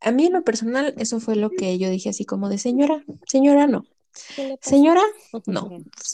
a 0.00 0.12
mí 0.12 0.26
en 0.26 0.32
lo 0.32 0.44
personal, 0.44 0.94
eso 0.96 1.18
fue 1.20 1.34
lo 1.36 1.50
que 1.50 1.76
yo 1.78 1.90
dije 1.90 2.10
así 2.10 2.24
como 2.24 2.48
de 2.48 2.58
señora, 2.58 3.04
señora, 3.26 3.66
no. 3.66 3.84
Señora, 4.60 5.02
no. 5.46 5.70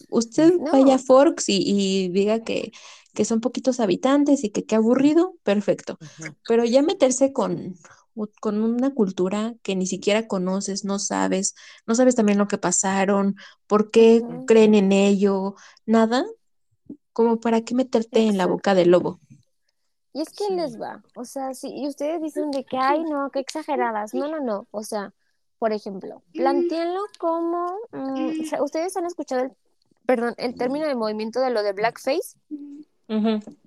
Usted 0.09 0.55
vaya 0.73 0.95
a 0.95 0.99
Forks 0.99 1.49
y, 1.51 1.63
y 1.65 2.09
diga 2.09 2.41
que, 2.41 2.73
que 3.15 3.25
son 3.25 3.41
poquitos 3.41 3.81
habitantes 3.81 4.45
y 4.45 4.51
que 4.51 4.65
qué 4.65 4.77
aburrido, 4.77 5.35
perfecto. 5.43 5.99
Pero 6.47 6.65
ya 6.65 6.83
meterse 6.83 7.33
con, 7.33 7.75
con 8.41 8.63
una 8.63 8.93
cultura 8.95 9.55
que 9.63 9.77
ni 9.77 9.87
siquiera 9.87 10.27
conoces, 10.27 10.85
no 10.85 10.99
sabes, 10.99 11.55
no 11.87 11.95
sabes 11.95 12.15
también 12.15 12.39
lo 12.39 12.49
que 12.49 12.59
pasaron, 12.59 13.37
por 13.67 13.91
qué 13.91 14.23
creen 14.47 14.75
en 14.75 14.93
ello, 14.93 15.55
nada, 15.87 16.25
como 17.13 17.41
para 17.41 17.63
qué 17.63 17.75
meterte 17.75 18.27
en 18.27 18.37
la 18.37 18.47
boca 18.47 18.75
del 18.75 18.91
lobo. 18.91 19.21
Y 20.13 20.23
es 20.23 20.31
que 20.31 20.45
Sí. 20.47 20.55
les 20.55 20.81
va, 20.81 21.03
o 21.15 21.25
sea, 21.25 21.55
si 21.55 21.69
y 21.69 21.87
ustedes 21.87 22.21
dicen 22.21 22.51
de 22.51 22.65
que, 22.65 22.77
ay, 22.77 23.05
no, 23.05 23.31
qué 23.31 23.39
exageradas. 23.39 24.13
No, 24.13 24.27
no, 24.29 24.41
no. 24.41 24.67
O 24.73 24.83
sea, 24.83 25.15
por 25.61 25.73
ejemplo, 25.73 26.23
plantéenlo 26.33 27.01
como, 27.19 27.77
mm, 27.93 28.41
o 28.41 28.45
sea, 28.45 28.63
ustedes 28.63 28.97
han 28.97 29.05
escuchado 29.07 29.43
el, 29.43 29.53
perdón, 30.07 30.35
el 30.39 30.57
término 30.57 30.87
de 30.89 30.97
movimiento 30.97 31.41
de 31.41 31.51
lo 31.51 31.63
de 31.63 31.73
blackface, 31.75 32.37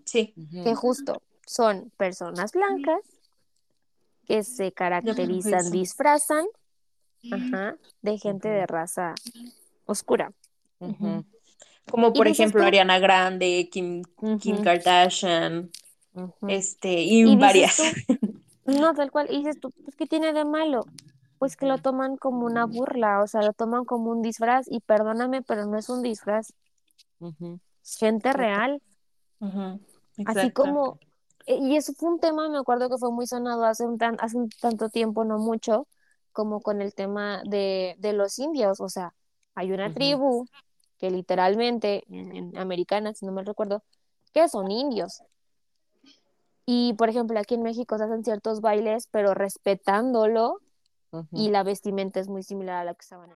Sí. 0.05 0.33
Que 0.51 0.75
justo 0.75 1.21
son 1.45 1.91
personas 1.97 2.53
blancas 2.53 3.01
que 4.25 4.43
se 4.43 4.71
caracterizan, 4.71 5.69
disfrazan, 5.71 6.45
ajá, 7.31 7.75
de 8.01 8.17
gente 8.17 8.47
de 8.47 8.65
raza 8.65 9.15
oscura. 9.85 10.31
Como 11.89 12.13
por 12.13 12.27
ejemplo 12.27 12.61
tú- 12.61 12.67
Ariana 12.67 12.99
Grande, 12.99 13.69
Kim. 13.71 14.03
Kardashian, 14.63 15.69
este, 16.47 17.01
y, 17.01 17.35
varias. 17.35 17.77
no, 18.65 18.93
tal 18.93 19.11
cual, 19.11 19.27
y 19.29 19.39
dices 19.39 19.59
tú, 19.59 19.71
pues, 19.83 19.95
¿qué 19.97 20.05
tiene 20.05 20.31
de 20.31 20.45
malo? 20.45 20.85
Pues 21.37 21.57
que 21.57 21.65
lo 21.65 21.77
toman 21.77 22.15
como 22.15 22.45
una 22.45 22.65
burla, 22.65 23.21
o 23.21 23.27
sea, 23.27 23.41
lo 23.41 23.51
toman 23.51 23.83
como 23.83 24.11
un 24.11 24.21
disfraz, 24.21 24.65
y 24.69 24.79
perdóname, 24.79 25.41
pero 25.41 25.65
no 25.65 25.77
es 25.77 25.89
un 25.89 26.01
disfraz, 26.01 26.53
es 27.83 27.97
gente 27.97 28.31
real. 28.31 28.81
Así 30.25 30.51
como, 30.51 30.97
e- 31.45 31.55
y 31.57 31.75
eso 31.75 31.93
fue 31.93 32.09
un 32.09 32.19
tema, 32.19 32.49
me 32.49 32.57
acuerdo 32.57 32.89
que 32.89 32.97
fue 32.97 33.11
muy 33.11 33.27
sonado 33.27 33.65
hace 33.65 33.85
un, 33.85 33.97
tan, 33.97 34.15
hace 34.19 34.37
un 34.37 34.49
tanto 34.49 34.89
tiempo, 34.89 35.25
no 35.25 35.37
mucho, 35.39 35.87
como 36.31 36.61
con 36.61 36.81
el 36.81 36.93
tema 36.93 37.43
de, 37.45 37.95
de 37.99 38.13
los 38.13 38.39
indios, 38.39 38.79
o 38.79 38.89
sea, 38.89 39.13
hay 39.55 39.71
una 39.71 39.89
tribu 39.91 40.45
que 40.97 41.11
literalmente, 41.11 42.03
en, 42.09 42.35
en 42.35 42.57
americana, 42.57 43.13
si 43.13 43.25
no 43.25 43.31
me 43.31 43.43
recuerdo, 43.43 43.83
que 44.33 44.47
son 44.47 44.71
indios. 44.71 45.21
Y, 46.65 46.93
por 46.93 47.09
ejemplo, 47.09 47.37
aquí 47.39 47.55
en 47.55 47.63
México 47.63 47.97
se 47.97 48.05
hacen 48.05 48.23
ciertos 48.23 48.61
bailes, 48.61 49.07
pero 49.11 49.33
respetándolo, 49.33 50.59
y 51.33 51.49
la 51.49 51.63
vestimenta 51.63 52.19
es 52.19 52.29
muy 52.29 52.43
similar 52.43 52.77
a 52.77 52.83
la 52.85 52.93
que 52.93 53.03
usaban 53.03 53.31